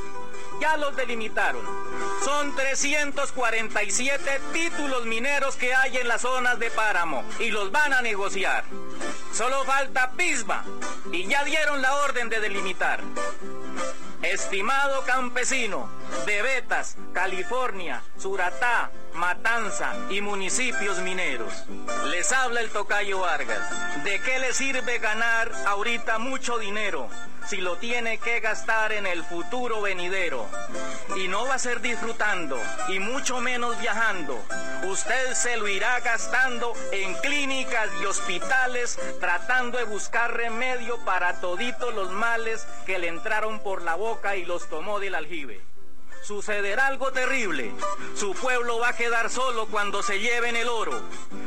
Ya 0.60 0.76
los 0.76 0.94
delimitaron. 0.96 1.64
Son 2.26 2.54
347 2.54 4.40
títulos 4.52 5.06
mineros 5.06 5.56
que 5.56 5.72
hay 5.74 5.96
en 5.96 6.08
las 6.08 6.20
zonas 6.20 6.58
de 6.58 6.70
páramo 6.70 7.24
y 7.38 7.48
los 7.48 7.72
van 7.72 7.94
a 7.94 8.02
negociar. 8.02 8.64
Solo 9.32 9.64
falta 9.64 10.10
Pisba 10.10 10.64
y 11.10 11.26
ya 11.26 11.42
dieron 11.44 11.80
la 11.80 11.96
orden 11.96 12.28
de 12.28 12.38
delimitar. 12.40 13.00
Estimado 14.20 15.06
campesino 15.06 15.88
de 16.26 16.42
Betas, 16.42 16.96
California, 17.12 18.02
Suratá, 18.18 18.90
Matanza 19.14 19.94
y 20.08 20.20
municipios 20.20 20.98
mineros, 21.00 21.64
les 22.10 22.30
habla 22.32 22.60
el 22.60 22.70
tocayo 22.70 23.20
Vargas. 23.20 24.04
¿De 24.04 24.20
qué 24.20 24.38
le 24.38 24.52
sirve 24.52 24.98
ganar 24.98 25.50
ahorita 25.66 26.18
mucho 26.18 26.58
dinero 26.58 27.08
si 27.48 27.56
lo 27.56 27.76
tiene 27.76 28.18
que 28.18 28.40
gastar 28.40 28.92
en 28.92 29.06
el 29.06 29.24
futuro 29.24 29.82
venidero? 29.82 30.46
Y 31.16 31.28
no 31.28 31.46
va 31.46 31.54
a 31.54 31.58
ser 31.58 31.80
disfrutando 31.80 32.58
y 32.88 33.00
mucho 33.00 33.40
menos 33.40 33.78
viajando. 33.80 34.40
Usted 34.84 35.34
se 35.34 35.56
lo 35.56 35.66
irá 35.66 35.98
gastando 36.00 36.72
en 36.92 37.14
clínicas 37.14 37.90
y 38.00 38.04
hospitales 38.04 38.98
tratando 39.18 39.78
de 39.78 39.84
buscar 39.84 40.36
remedio 40.36 40.98
para 41.04 41.40
toditos 41.40 41.94
los 41.94 42.10
males 42.12 42.66
que 42.86 42.98
le 42.98 43.08
entraron 43.08 43.60
por 43.60 43.82
la 43.82 43.96
boca 43.96 44.36
y 44.36 44.44
los 44.44 44.68
tomó 44.68 45.00
del 45.00 45.14
aljibe 45.14 45.71
sucederá 46.22 46.86
algo 46.86 47.10
terrible. 47.12 47.72
Su 48.14 48.34
pueblo 48.34 48.78
va 48.78 48.90
a 48.90 48.96
quedar 48.96 49.28
solo 49.30 49.66
cuando 49.66 50.02
se 50.02 50.20
lleven 50.20 50.56
el 50.56 50.68
oro, 50.68 51.02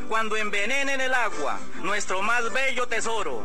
cuando 0.08 0.36
envenenen 0.36 1.00
el 1.00 1.14
agua, 1.14 1.58
nuestro 1.82 2.22
más 2.22 2.52
bello 2.52 2.86
tesoro. 2.86 3.42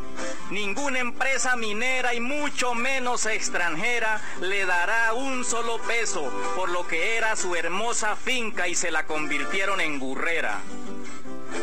Ninguna 0.49 0.99
empresa 0.99 1.55
minera 1.55 2.13
y 2.13 2.19
mucho 2.19 2.73
menos 2.73 3.25
extranjera 3.25 4.21
le 4.41 4.65
dará 4.65 5.13
un 5.13 5.45
solo 5.45 5.79
peso 5.79 6.29
por 6.55 6.69
lo 6.69 6.85
que 6.87 7.15
era 7.15 7.35
su 7.35 7.55
hermosa 7.55 8.15
finca 8.15 8.67
y 8.67 8.75
se 8.75 8.91
la 8.91 9.05
convirtieron 9.05 9.79
en 9.79 9.99
gurrera. 9.99 10.59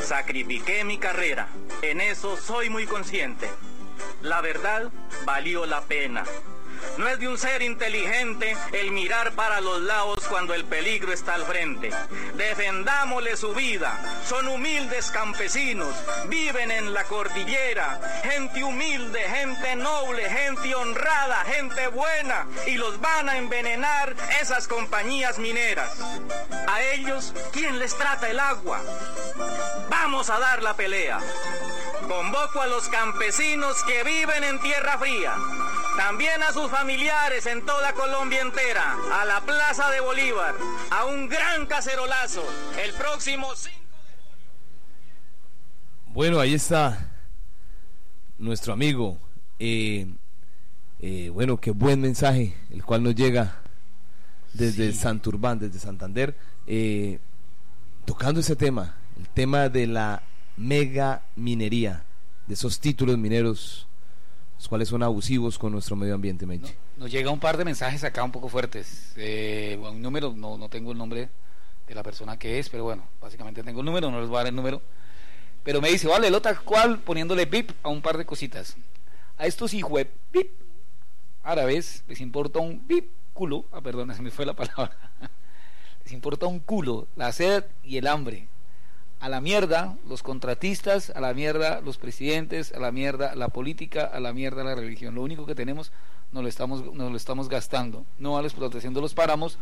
Sacrifiqué 0.03 0.85
mi 0.85 0.99
carrera, 0.99 1.49
en 1.83 2.01
eso 2.01 2.37
soy 2.37 2.71
muy 2.71 2.87
consciente. 2.87 3.49
La 4.23 4.41
verdad 4.41 4.91
valió 5.25 5.66
la 5.66 5.83
pena. 5.83 6.25
No 6.99 7.09
es 7.09 7.18
de 7.18 7.29
un 7.29 7.39
ser 7.39 7.62
inteligente 7.62 8.57
el 8.72 8.91
mirar 8.91 9.33
para 9.33 9.61
los 9.61 9.81
lados 9.83 10.18
cuando 10.29 10.55
el 10.55 10.64
peligro 10.64 11.12
está 11.12 11.35
al 11.35 11.45
frente. 11.45 11.91
Defendámosle 12.35 13.37
su 13.37 13.55
vida. 13.55 13.99
Son 14.26 14.49
humildes 14.49 15.11
campesinos, 15.11 15.95
viven 16.26 16.70
en 16.70 16.93
la 16.93 17.05
cordillera. 17.05 18.01
Gente 18.22 18.64
humilde, 18.64 19.20
gente 19.20 19.76
noble, 19.76 20.29
gente 20.29 20.74
honrada, 20.74 21.45
gente 21.45 21.87
buena. 21.89 22.47
Y 22.66 22.76
los 22.76 23.01
van 23.01 23.29
a 23.29 23.39
envenenar 23.39 24.14
esas 24.41 24.66
compañías 24.66 25.39
mineras. 25.39 25.99
A 26.66 26.83
ellos, 26.83 27.33
¿quién 27.53 27.79
les 27.79 27.97
trata 27.97 28.29
el 28.29 28.41
agua? 28.41 28.81
Vamos 29.89 30.31
a 30.31 30.39
dar 30.39 30.62
la 30.62 30.74
pelea. 30.74 31.20
Convoco 32.09 32.61
a 32.61 32.66
los 32.66 32.89
campesinos 32.89 33.83
que 33.85 34.03
viven 34.03 34.45
en 34.45 34.61
tierra 34.61 34.99
fría 34.99 35.35
también 35.99 36.41
a 36.45 36.53
sus 36.53 36.68
familiares 36.69 37.47
en 37.47 37.64
toda 37.64 37.93
Colombia 37.93 38.41
entera, 38.41 38.97
a 39.12 39.25
la 39.25 39.41
Plaza 39.41 39.91
de 39.91 40.01
Bolívar, 40.01 40.55
a 40.91 41.05
un 41.07 41.29
gran 41.29 41.66
cacerolazo, 41.66 42.45
el 42.83 42.93
próximo 42.95 43.55
5 43.55 43.77
Bueno, 46.09 46.41
ahí 46.41 46.55
está 46.55 47.11
nuestro 48.39 48.73
amigo. 48.73 49.19
Eh, 49.59 50.07
eh, 51.01 51.31
bueno, 51.33 51.59
qué 51.59 51.71
buen 51.71 52.01
mensaje, 52.01 52.55
el 52.71 52.85
cual 52.85 53.03
nos 53.03 53.14
llega 53.14 53.61
desde 54.53 54.93
Santurbán, 54.93 55.59
desde 55.59 55.79
Santander, 55.79 56.37
eh, 56.66 57.19
tocando 58.05 58.41
ese 58.41 58.57
tema, 58.57 58.95
el 59.19 59.29
tema 59.29 59.69
de 59.69 59.87
la 59.87 60.23
mega 60.57 61.23
minería, 61.37 62.05
de 62.47 62.55
esos 62.55 62.81
títulos 62.81 63.19
mineros 63.19 63.88
los 64.59 64.69
cuales 64.69 64.89
son 64.89 65.05
abusivos 65.05 65.57
con 65.57 65.73
nuestro 65.73 65.95
medio 65.95 66.15
ambiente, 66.15 66.45
Menchi. 66.45 66.75
Nos 66.97 67.11
llega 67.11 67.31
un 67.31 67.39
par 67.39 67.57
de 67.57 67.65
mensajes 67.65 68.03
acá 68.03 68.25
un 68.25 68.33
poco 68.33 68.49
fuertes. 68.49 69.13
Eh, 69.17 69.79
un 69.81 70.03
número, 70.03 70.35
no, 70.37 70.59
no 70.59 70.69
tengo 70.69 70.91
el 70.91 70.99
nombre 70.99 71.29
de 71.87 71.95
la 71.95 72.03
persona 72.03 72.37
que 72.37 72.59
es, 72.59 72.69
pero 72.69 72.83
bueno, 72.83 73.05
básicamente 73.21 73.63
tengo 73.63 73.81
el 73.81 73.87
número, 73.87 74.11
no 74.11 74.21
les 74.21 74.29
voy 74.29 74.37
a 74.37 74.41
dar 74.41 74.49
el 74.49 74.57
número. 74.57 74.83
Pero 75.63 75.81
me 75.81 75.91
dice, 75.91 76.09
vale, 76.09 76.29
lo 76.29 76.43
tal 76.43 76.61
cual, 76.63 76.99
poniéndole 76.99 77.47
bip 77.47 77.71
a 77.85 77.89
un 77.89 78.03
par 78.03 78.19
de 78.19 78.27
cositas. 78.27 78.77
A 79.37 79.47
estos 79.47 79.73
hijos 79.75 80.03
bip 80.33 80.51
árabes 81.45 82.03
les 82.09 82.21
importa 82.21 82.59
un 82.59 82.85
bip 82.87 83.11
culo, 83.33 83.65
ah, 83.71 83.81
perdón, 83.81 84.13
se 84.17 84.23
me 84.23 84.33
fue 84.33 84.45
la 84.45 84.55
palabra. 84.55 84.97
les 86.03 86.13
importa 86.13 86.47
un 86.47 86.59
culo 86.59 87.07
la 87.15 87.31
sed 87.31 87.65
y 87.85 87.97
el 87.97 88.09
hambre 88.09 88.49
a 89.21 89.29
la 89.29 89.41
mierda 89.41 89.97
los 90.09 90.23
contratistas, 90.23 91.11
a 91.11 91.21
la 91.21 91.35
mierda 91.35 91.81
los 91.81 91.99
presidentes, 91.99 92.73
a 92.73 92.79
la 92.79 92.93
mierda 92.93 93.35
la 93.35 93.49
política, 93.49 94.05
a 94.05 94.21
la 94.21 94.33
mierda 94.33 94.62
la 94.64 94.75
religión. 94.75 95.14
Lo 95.14 95.23
único 95.23 95.47
que 95.47 95.55
tenemos 95.55 95.93
nos 96.33 96.43
lo 96.43 96.49
estamos, 96.49 96.85
lo 96.95 97.16
estamos 97.16 97.49
gastando. 97.49 98.05
No 98.19 98.39
a 98.39 98.43
la 98.43 98.49
explotación 98.49 98.95
de 98.95 99.01
los 99.01 99.14
páramos, 99.14 99.59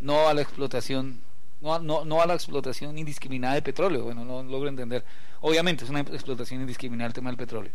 no 0.00 0.28
a 0.28 0.34
la 0.34 0.42
explotación, 0.42 1.20
no 1.60 1.78
no, 1.78 2.04
no 2.04 2.20
a 2.20 2.26
la 2.26 2.34
explotación 2.34 2.98
indiscriminada 2.98 3.54
de 3.54 3.62
petróleo. 3.62 4.04
Bueno, 4.04 4.24
no 4.24 4.42
logro 4.42 4.68
entender. 4.68 5.04
Obviamente 5.40 5.84
es 5.84 5.90
una 5.90 6.00
explotación 6.00 6.60
indiscriminada 6.60 7.08
el 7.08 7.14
tema 7.14 7.30
del 7.30 7.38
petróleo. 7.38 7.72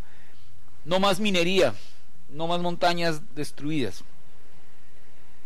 No 0.84 1.00
más 1.00 1.18
minería, 1.18 1.74
no 2.28 2.46
más 2.46 2.60
montañas 2.60 3.22
destruidas. 3.34 4.04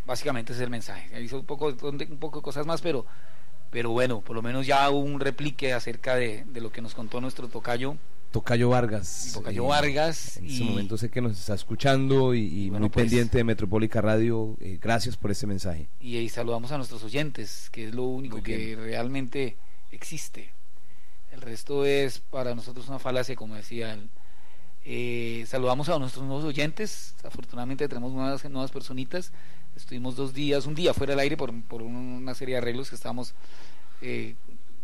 Básicamente 0.04 0.52
ese 0.52 0.62
es 0.62 0.64
el 0.64 0.70
mensaje. 0.70 1.22
Hizo 1.22 1.38
un 1.38 1.46
poco, 1.46 1.66
un 1.68 2.18
poco 2.18 2.40
de 2.40 2.42
cosas 2.42 2.66
más, 2.66 2.82
pero 2.82 3.06
pero 3.72 3.90
bueno, 3.90 4.20
por 4.20 4.36
lo 4.36 4.42
menos 4.42 4.66
ya 4.66 4.88
un 4.90 5.18
replique 5.18 5.72
acerca 5.72 6.14
de, 6.14 6.44
de 6.44 6.60
lo 6.60 6.70
que 6.70 6.82
nos 6.82 6.94
contó 6.94 7.22
nuestro 7.22 7.48
tocayo. 7.48 7.96
Tocayo 8.30 8.68
Vargas. 8.68 9.30
Tocayo 9.32 9.64
Vargas. 9.64 10.36
En 10.36 10.46
este 10.46 10.64
momento 10.64 10.98
sé 10.98 11.10
que 11.10 11.22
nos 11.22 11.38
está 11.38 11.54
escuchando 11.54 12.34
y, 12.34 12.66
y 12.66 12.70
muy 12.70 12.90
pues, 12.90 13.06
pendiente 13.06 13.38
de 13.38 13.44
Metropólica 13.44 14.02
Radio. 14.02 14.56
Eh, 14.60 14.78
gracias 14.80 15.16
por 15.16 15.30
ese 15.30 15.46
mensaje. 15.46 15.88
Y, 16.00 16.18
y, 16.18 16.28
saludamos 16.28 16.70
a 16.70 16.76
nuestros 16.76 17.02
oyentes, 17.02 17.70
que 17.72 17.88
es 17.88 17.94
lo 17.94 18.04
único 18.04 18.42
que 18.42 18.76
realmente 18.76 19.56
existe. 19.90 20.52
El 21.30 21.40
resto 21.40 21.86
es 21.86 22.18
para 22.18 22.54
nosotros 22.54 22.88
una 22.88 22.98
falacia, 22.98 23.34
como 23.36 23.54
decía 23.54 23.94
él. 23.94 24.10
Eh, 24.84 25.44
saludamos 25.46 25.88
a 25.88 25.98
nuestros 25.98 26.26
nuevos 26.26 26.44
oyentes. 26.44 27.14
Afortunadamente 27.24 27.88
tenemos 27.88 28.12
nuevas, 28.12 28.44
nuevas 28.50 28.70
personitas. 28.70 29.32
Estuvimos 29.82 30.16
dos 30.16 30.32
días, 30.32 30.64
un 30.66 30.74
día 30.74 30.94
fuera 30.94 31.12
del 31.12 31.20
aire 31.20 31.36
por, 31.36 31.52
por 31.64 31.82
una 31.82 32.34
serie 32.34 32.54
de 32.54 32.58
arreglos 32.58 32.88
que 32.88 32.94
estábamos 32.94 33.34
eh, 34.00 34.34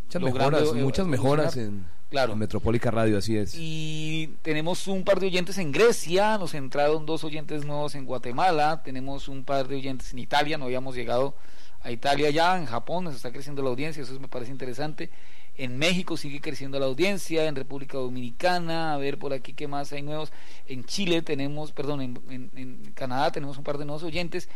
muchas 0.04 0.20
logrando, 0.22 0.58
mejoras, 0.58 0.76
eh, 0.76 0.82
muchas 0.84 1.06
mejoras 1.06 1.56
en, 1.56 1.86
claro. 2.10 2.32
en 2.32 2.38
Metropólica 2.40 2.90
Radio, 2.90 3.16
así 3.18 3.36
es. 3.36 3.54
Y 3.56 4.34
tenemos 4.42 4.86
un 4.88 5.04
par 5.04 5.20
de 5.20 5.26
oyentes 5.28 5.56
en 5.58 5.70
Grecia, 5.72 6.36
nos 6.36 6.52
entraron 6.54 7.06
dos 7.06 7.22
oyentes 7.24 7.64
nuevos 7.64 7.94
en 7.94 8.04
Guatemala, 8.06 8.82
tenemos 8.84 9.28
un 9.28 9.44
par 9.44 9.68
de 9.68 9.76
oyentes 9.76 10.12
en 10.12 10.18
Italia, 10.18 10.58
no 10.58 10.64
habíamos 10.66 10.94
llegado 10.96 11.34
a 11.82 11.92
Italia 11.92 12.28
ya, 12.30 12.58
en 12.58 12.66
Japón 12.66 13.04
nos 13.04 13.14
está 13.14 13.30
creciendo 13.30 13.62
la 13.62 13.70
audiencia, 13.70 14.02
eso 14.02 14.18
me 14.18 14.28
parece 14.28 14.50
interesante. 14.50 15.10
En 15.56 15.76
México 15.78 16.16
sigue 16.16 16.40
creciendo 16.40 16.78
la 16.78 16.86
audiencia, 16.86 17.46
en 17.46 17.56
República 17.56 17.98
Dominicana, 17.98 18.94
a 18.94 18.96
ver 18.96 19.18
por 19.18 19.32
aquí 19.32 19.54
qué 19.54 19.66
más 19.68 19.92
hay 19.92 20.02
nuevos. 20.02 20.32
En 20.66 20.84
Chile 20.84 21.22
tenemos, 21.22 21.72
perdón, 21.72 22.00
en, 22.00 22.20
en- 22.30 22.50
en 22.56 22.92
Canadá 22.94 23.32
tenemos 23.32 23.58
un 23.58 23.64
par 23.64 23.78
de 23.78 23.84
nuevos 23.84 24.02
oyentes. 24.04 24.48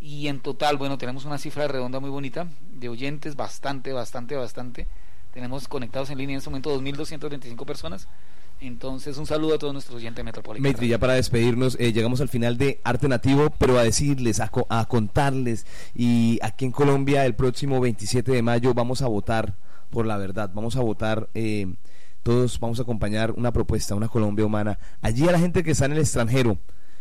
Y 0.00 0.28
en 0.28 0.40
total, 0.40 0.76
bueno, 0.76 0.96
tenemos 0.98 1.24
una 1.26 1.38
cifra 1.38 1.68
redonda 1.68 2.00
muy 2.00 2.10
bonita 2.10 2.46
de 2.72 2.88
oyentes, 2.88 3.36
bastante, 3.36 3.92
bastante, 3.92 4.34
bastante. 4.36 4.86
Tenemos 5.34 5.68
conectados 5.68 6.10
en 6.10 6.18
línea 6.18 6.34
en 6.34 6.38
este 6.38 6.50
momento 6.50 6.70
2.225 6.80 7.64
personas. 7.66 8.08
Entonces, 8.62 9.16
un 9.16 9.26
saludo 9.26 9.54
a 9.54 9.58
todos 9.58 9.72
nuestros 9.72 9.96
oyentes 9.96 10.22
metropolitanos. 10.24 10.80
Ya 10.88 10.98
para 10.98 11.14
despedirnos, 11.14 11.76
eh, 11.80 11.92
llegamos 11.92 12.20
al 12.20 12.28
final 12.28 12.58
de 12.58 12.80
Arte 12.84 13.08
Nativo, 13.08 13.50
pero 13.58 13.78
a 13.78 13.82
decirles, 13.82 14.40
a, 14.40 14.48
co- 14.48 14.66
a 14.68 14.84
contarles, 14.86 15.66
y 15.94 16.38
aquí 16.42 16.66
en 16.66 16.72
Colombia 16.72 17.24
el 17.24 17.34
próximo 17.34 17.80
27 17.80 18.32
de 18.32 18.42
mayo 18.42 18.74
vamos 18.74 19.00
a 19.02 19.06
votar 19.08 19.54
por 19.90 20.04
la 20.06 20.18
verdad, 20.18 20.50
vamos 20.54 20.76
a 20.76 20.80
votar, 20.80 21.30
eh, 21.34 21.72
todos 22.22 22.60
vamos 22.60 22.78
a 22.78 22.82
acompañar 22.82 23.32
una 23.32 23.50
propuesta, 23.50 23.94
una 23.94 24.08
Colombia 24.08 24.44
humana. 24.44 24.78
Allí 25.00 25.26
a 25.26 25.32
la 25.32 25.38
gente 25.38 25.62
que 25.62 25.70
está 25.70 25.86
en 25.86 25.92
el 25.92 25.98
extranjero, 25.98 26.58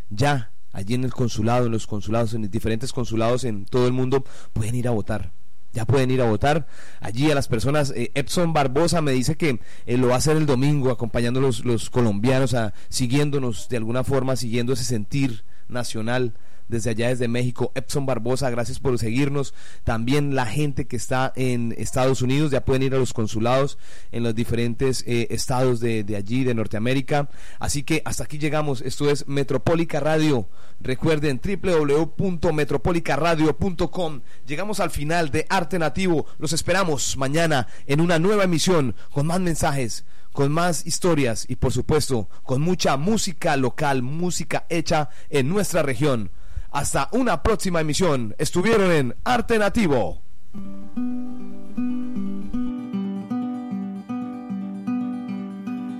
ya, 0.09 0.51
allí 0.71 0.93
en 0.93 1.03
el 1.03 1.13
consulado, 1.13 1.65
en 1.65 1.71
los 1.71 1.87
consulados, 1.87 2.33
en 2.33 2.43
los 2.43 2.51
diferentes 2.51 2.93
consulados 2.93 3.43
en 3.43 3.65
todo 3.65 3.87
el 3.87 3.93
mundo, 3.93 4.23
pueden 4.53 4.75
ir 4.75 4.87
a 4.87 4.91
votar. 4.91 5.31
Ya 5.71 5.85
pueden 5.85 6.09
ir 6.09 6.21
a 6.21 6.25
votar. 6.25 6.67
Allí 6.99 7.29
a 7.29 7.35
las 7.35 7.47
personas, 7.47 7.91
eh, 7.95 8.11
Epson 8.15 8.53
Barbosa 8.53 9.01
me 9.01 9.11
dice 9.11 9.35
que 9.35 9.59
eh, 9.85 9.97
lo 9.97 10.07
va 10.07 10.15
a 10.15 10.17
hacer 10.17 10.35
el 10.35 10.47
domingo, 10.47 10.89
acompañando 10.89 11.39
a 11.39 11.43
los, 11.43 11.63
los 11.63 11.89
colombianos, 11.89 12.55
a, 12.55 12.73
siguiéndonos 12.89 13.69
de 13.69 13.77
alguna 13.77 14.03
forma, 14.03 14.35
siguiendo 14.35 14.73
ese 14.73 14.83
sentir 14.83 15.43
nacional 15.67 16.33
desde 16.69 16.91
allá, 16.91 17.09
desde 17.09 17.27
México. 17.27 17.73
Epson 17.75 18.05
Barbosa, 18.05 18.49
gracias 18.49 18.79
por 18.79 18.97
seguirnos. 18.97 19.53
También 19.83 20.35
la 20.35 20.45
gente 20.45 20.87
que 20.87 20.95
está 20.95 21.33
en 21.35 21.75
Estados 21.77 22.21
Unidos, 22.21 22.51
ya 22.51 22.63
pueden 22.63 22.83
ir 22.83 22.95
a 22.95 22.99
los 22.99 23.11
consulados 23.11 23.77
en 24.13 24.23
los 24.23 24.33
diferentes 24.33 25.03
eh, 25.05 25.27
estados 25.31 25.81
de, 25.81 26.05
de 26.05 26.15
allí, 26.15 26.45
de 26.45 26.53
Norteamérica. 26.53 27.29
Así 27.59 27.83
que 27.83 28.01
hasta 28.05 28.23
aquí 28.23 28.37
llegamos. 28.37 28.81
Esto 28.81 29.09
es 29.09 29.27
Metropólica 29.27 29.99
Radio. 29.99 30.47
Recuerden 30.79 31.41
www.metropolicaradio.com. 31.43 34.21
Llegamos 34.47 34.79
al 34.79 34.91
final 34.91 35.31
de 35.31 35.45
Arte 35.49 35.77
Nativo. 35.77 36.25
Los 36.37 36.53
esperamos 36.53 37.17
mañana 37.17 37.67
en 37.87 37.99
una 37.99 38.19
nueva 38.19 38.45
emisión 38.45 38.95
con 39.11 39.27
más 39.27 39.39
mensajes, 39.39 40.05
con 40.31 40.51
más 40.51 40.85
historias 40.85 41.45
y 41.47 41.55
por 41.55 41.73
supuesto 41.73 42.29
con 42.43 42.61
mucha 42.61 42.97
música 42.97 43.55
local, 43.57 44.03
música 44.03 44.65
hecha 44.69 45.09
en 45.29 45.49
nuestra 45.49 45.83
región. 45.83 46.31
Hasta 46.71 47.09
una 47.11 47.41
próxima 47.41 47.81
emisión. 47.81 48.35
Estuvieron 48.37 48.91
en 48.91 49.15
Arte 49.23 49.57
Nativo. 49.57 50.21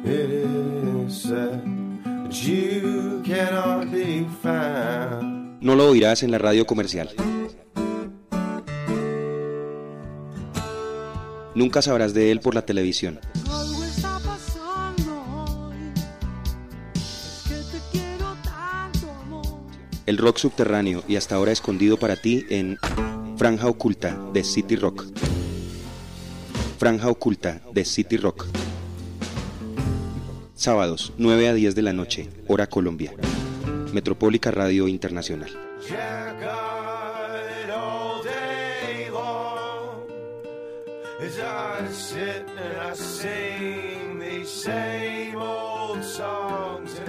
It 0.06 0.30
is 0.30 1.22
said 1.22 1.62
that 1.94 2.34
you 2.44 3.22
cannot 3.26 3.92
be 3.92 4.26
found. 4.42 5.62
No 5.62 5.76
lo 5.76 5.90
oirás 5.90 6.24
en 6.24 6.32
la 6.32 6.38
radio 6.38 6.66
comercial. 6.66 7.10
Nunca 11.56 11.82
sabrás 11.82 12.14
de 12.14 12.32
él 12.32 12.40
por 12.40 12.56
la 12.56 12.62
televisión. 12.66 13.20
El 20.10 20.18
rock 20.18 20.40
subterráneo 20.40 21.04
y 21.08 21.18
hasta 21.18 21.36
ahora 21.36 21.52
escondido 21.52 21.98
para 21.98 22.16
ti 22.16 22.44
en 22.50 22.80
Franja 23.38 23.68
Oculta 23.68 24.20
de 24.34 24.44
City 24.44 24.76
Rock. 24.76 25.06
Franja 26.80 27.10
Oculta 27.10 27.62
de 27.72 27.86
City 27.86 28.18
Rock. 28.18 28.48
Sábados, 30.56 31.14
9 31.20 31.50
a 31.50 31.54
10 31.54 31.76
de 31.76 31.82
la 31.84 31.94
noche, 31.94 32.28
hora 32.48 32.66
Colombia. 32.66 33.14
Metropólica 33.94 34.50
Radio 34.50 34.88
Internacional. 34.88 35.52
Same 44.46 45.36
old 45.36 46.04
songs, 46.04 47.00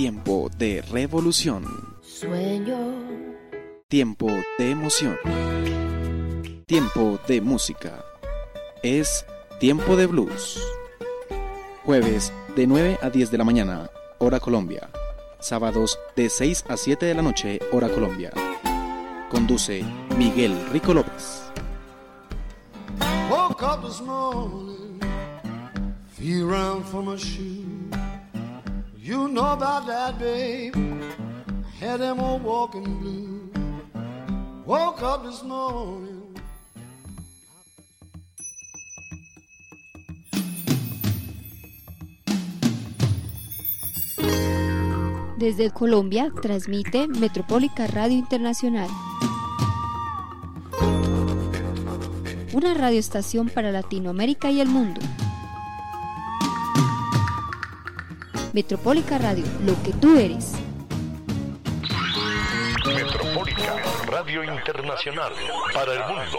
Tiempo 0.00 0.48
de 0.56 0.80
revolución. 0.80 1.62
Sueño. 2.00 2.78
Tiempo 3.86 4.28
de 4.58 4.70
emoción. 4.70 5.18
Tiempo 6.64 7.18
de 7.28 7.42
música. 7.42 8.02
Es 8.82 9.26
Tiempo 9.58 9.96
de 9.98 10.06
Blues. 10.06 10.58
Jueves 11.84 12.32
de 12.56 12.66
9 12.66 12.98
a 13.02 13.10
10 13.10 13.30
de 13.30 13.36
la 13.36 13.44
mañana, 13.44 13.90
hora 14.16 14.40
Colombia. 14.40 14.88
Sábados 15.38 15.98
de 16.16 16.30
6 16.30 16.64
a 16.70 16.78
7 16.78 17.04
de 17.04 17.14
la 17.14 17.20
noche, 17.20 17.60
hora 17.70 17.90
Colombia. 17.90 18.30
Conduce 19.30 19.84
Miguel 20.16 20.56
Rico 20.72 20.94
López. 20.94 21.42
Woke 23.28 23.62
up 23.62 23.86
this 23.86 24.00
morning, 24.00 24.98
feel 26.16 26.50
around 26.50 26.86
for 26.86 27.02
my 27.02 27.18
shoe. 27.18 27.59
You 29.10 29.26
know 29.26 29.54
about 29.54 29.88
that, 29.88 30.20
babe. 30.20 30.72
Had 31.80 31.98
them 31.98 32.20
old 32.20 32.44
walking 32.44 32.84
blue. 33.00 33.50
Woke 34.64 35.02
up 35.02 35.24
this 35.24 35.42
morning. 35.42 36.32
Desde 45.38 45.70
Colombia 45.72 46.30
transmite 46.40 47.08
Metropólica 47.08 47.88
Radio 47.88 48.16
Internacional. 48.16 48.88
Una 52.52 52.74
radioestación 52.74 53.48
para 53.48 53.72
Latinoamérica 53.72 54.52
y 54.52 54.60
el 54.60 54.68
mundo. 54.68 55.00
Metropólica 58.52 59.16
Radio, 59.16 59.44
lo 59.64 59.80
que 59.82 59.92
tú 59.92 60.18
eres. 60.18 60.54
Metropólica 62.84 63.76
Radio 64.06 64.42
Internacional 64.42 65.32
para 65.72 65.92
el 65.92 66.00
mundo. 66.00 66.38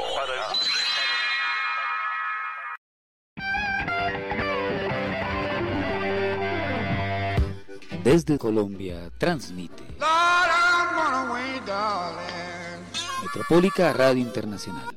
Desde 8.03 8.38
Colombia 8.38 9.09
transmite. 9.18 9.84
Metropólica 13.24 13.93
Radio 13.93 14.22
Internacional. 14.22 14.88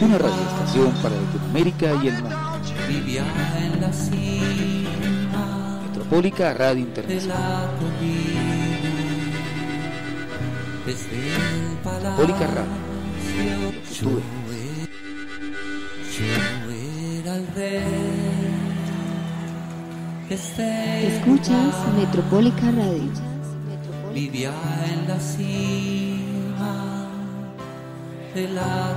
Una 0.00 0.16
radioestación 0.16 0.92
para 1.02 1.14
Latinoamérica 1.14 1.86
y 2.02 2.08
el 2.08 2.22
mundo. 2.22 2.36
Vivía 2.88 3.24
en 3.58 3.80
la 3.80 3.92
cima 3.92 5.82
Metropólica 5.86 6.54
Radio 6.54 6.80
Internacional. 6.80 7.68
Metropólica 10.86 12.46
Radio. 12.46 12.90
Lo 13.60 13.70
que 13.70 13.78
tú 14.00 14.22
Escuchas 20.30 21.74
Metropólica 21.96 22.70
Radio. 22.70 23.10
Vivía 24.14 24.52
en 24.92 25.08
la 25.08 25.20
cima 25.20 27.06
de 28.34 28.48
la. 28.48 28.96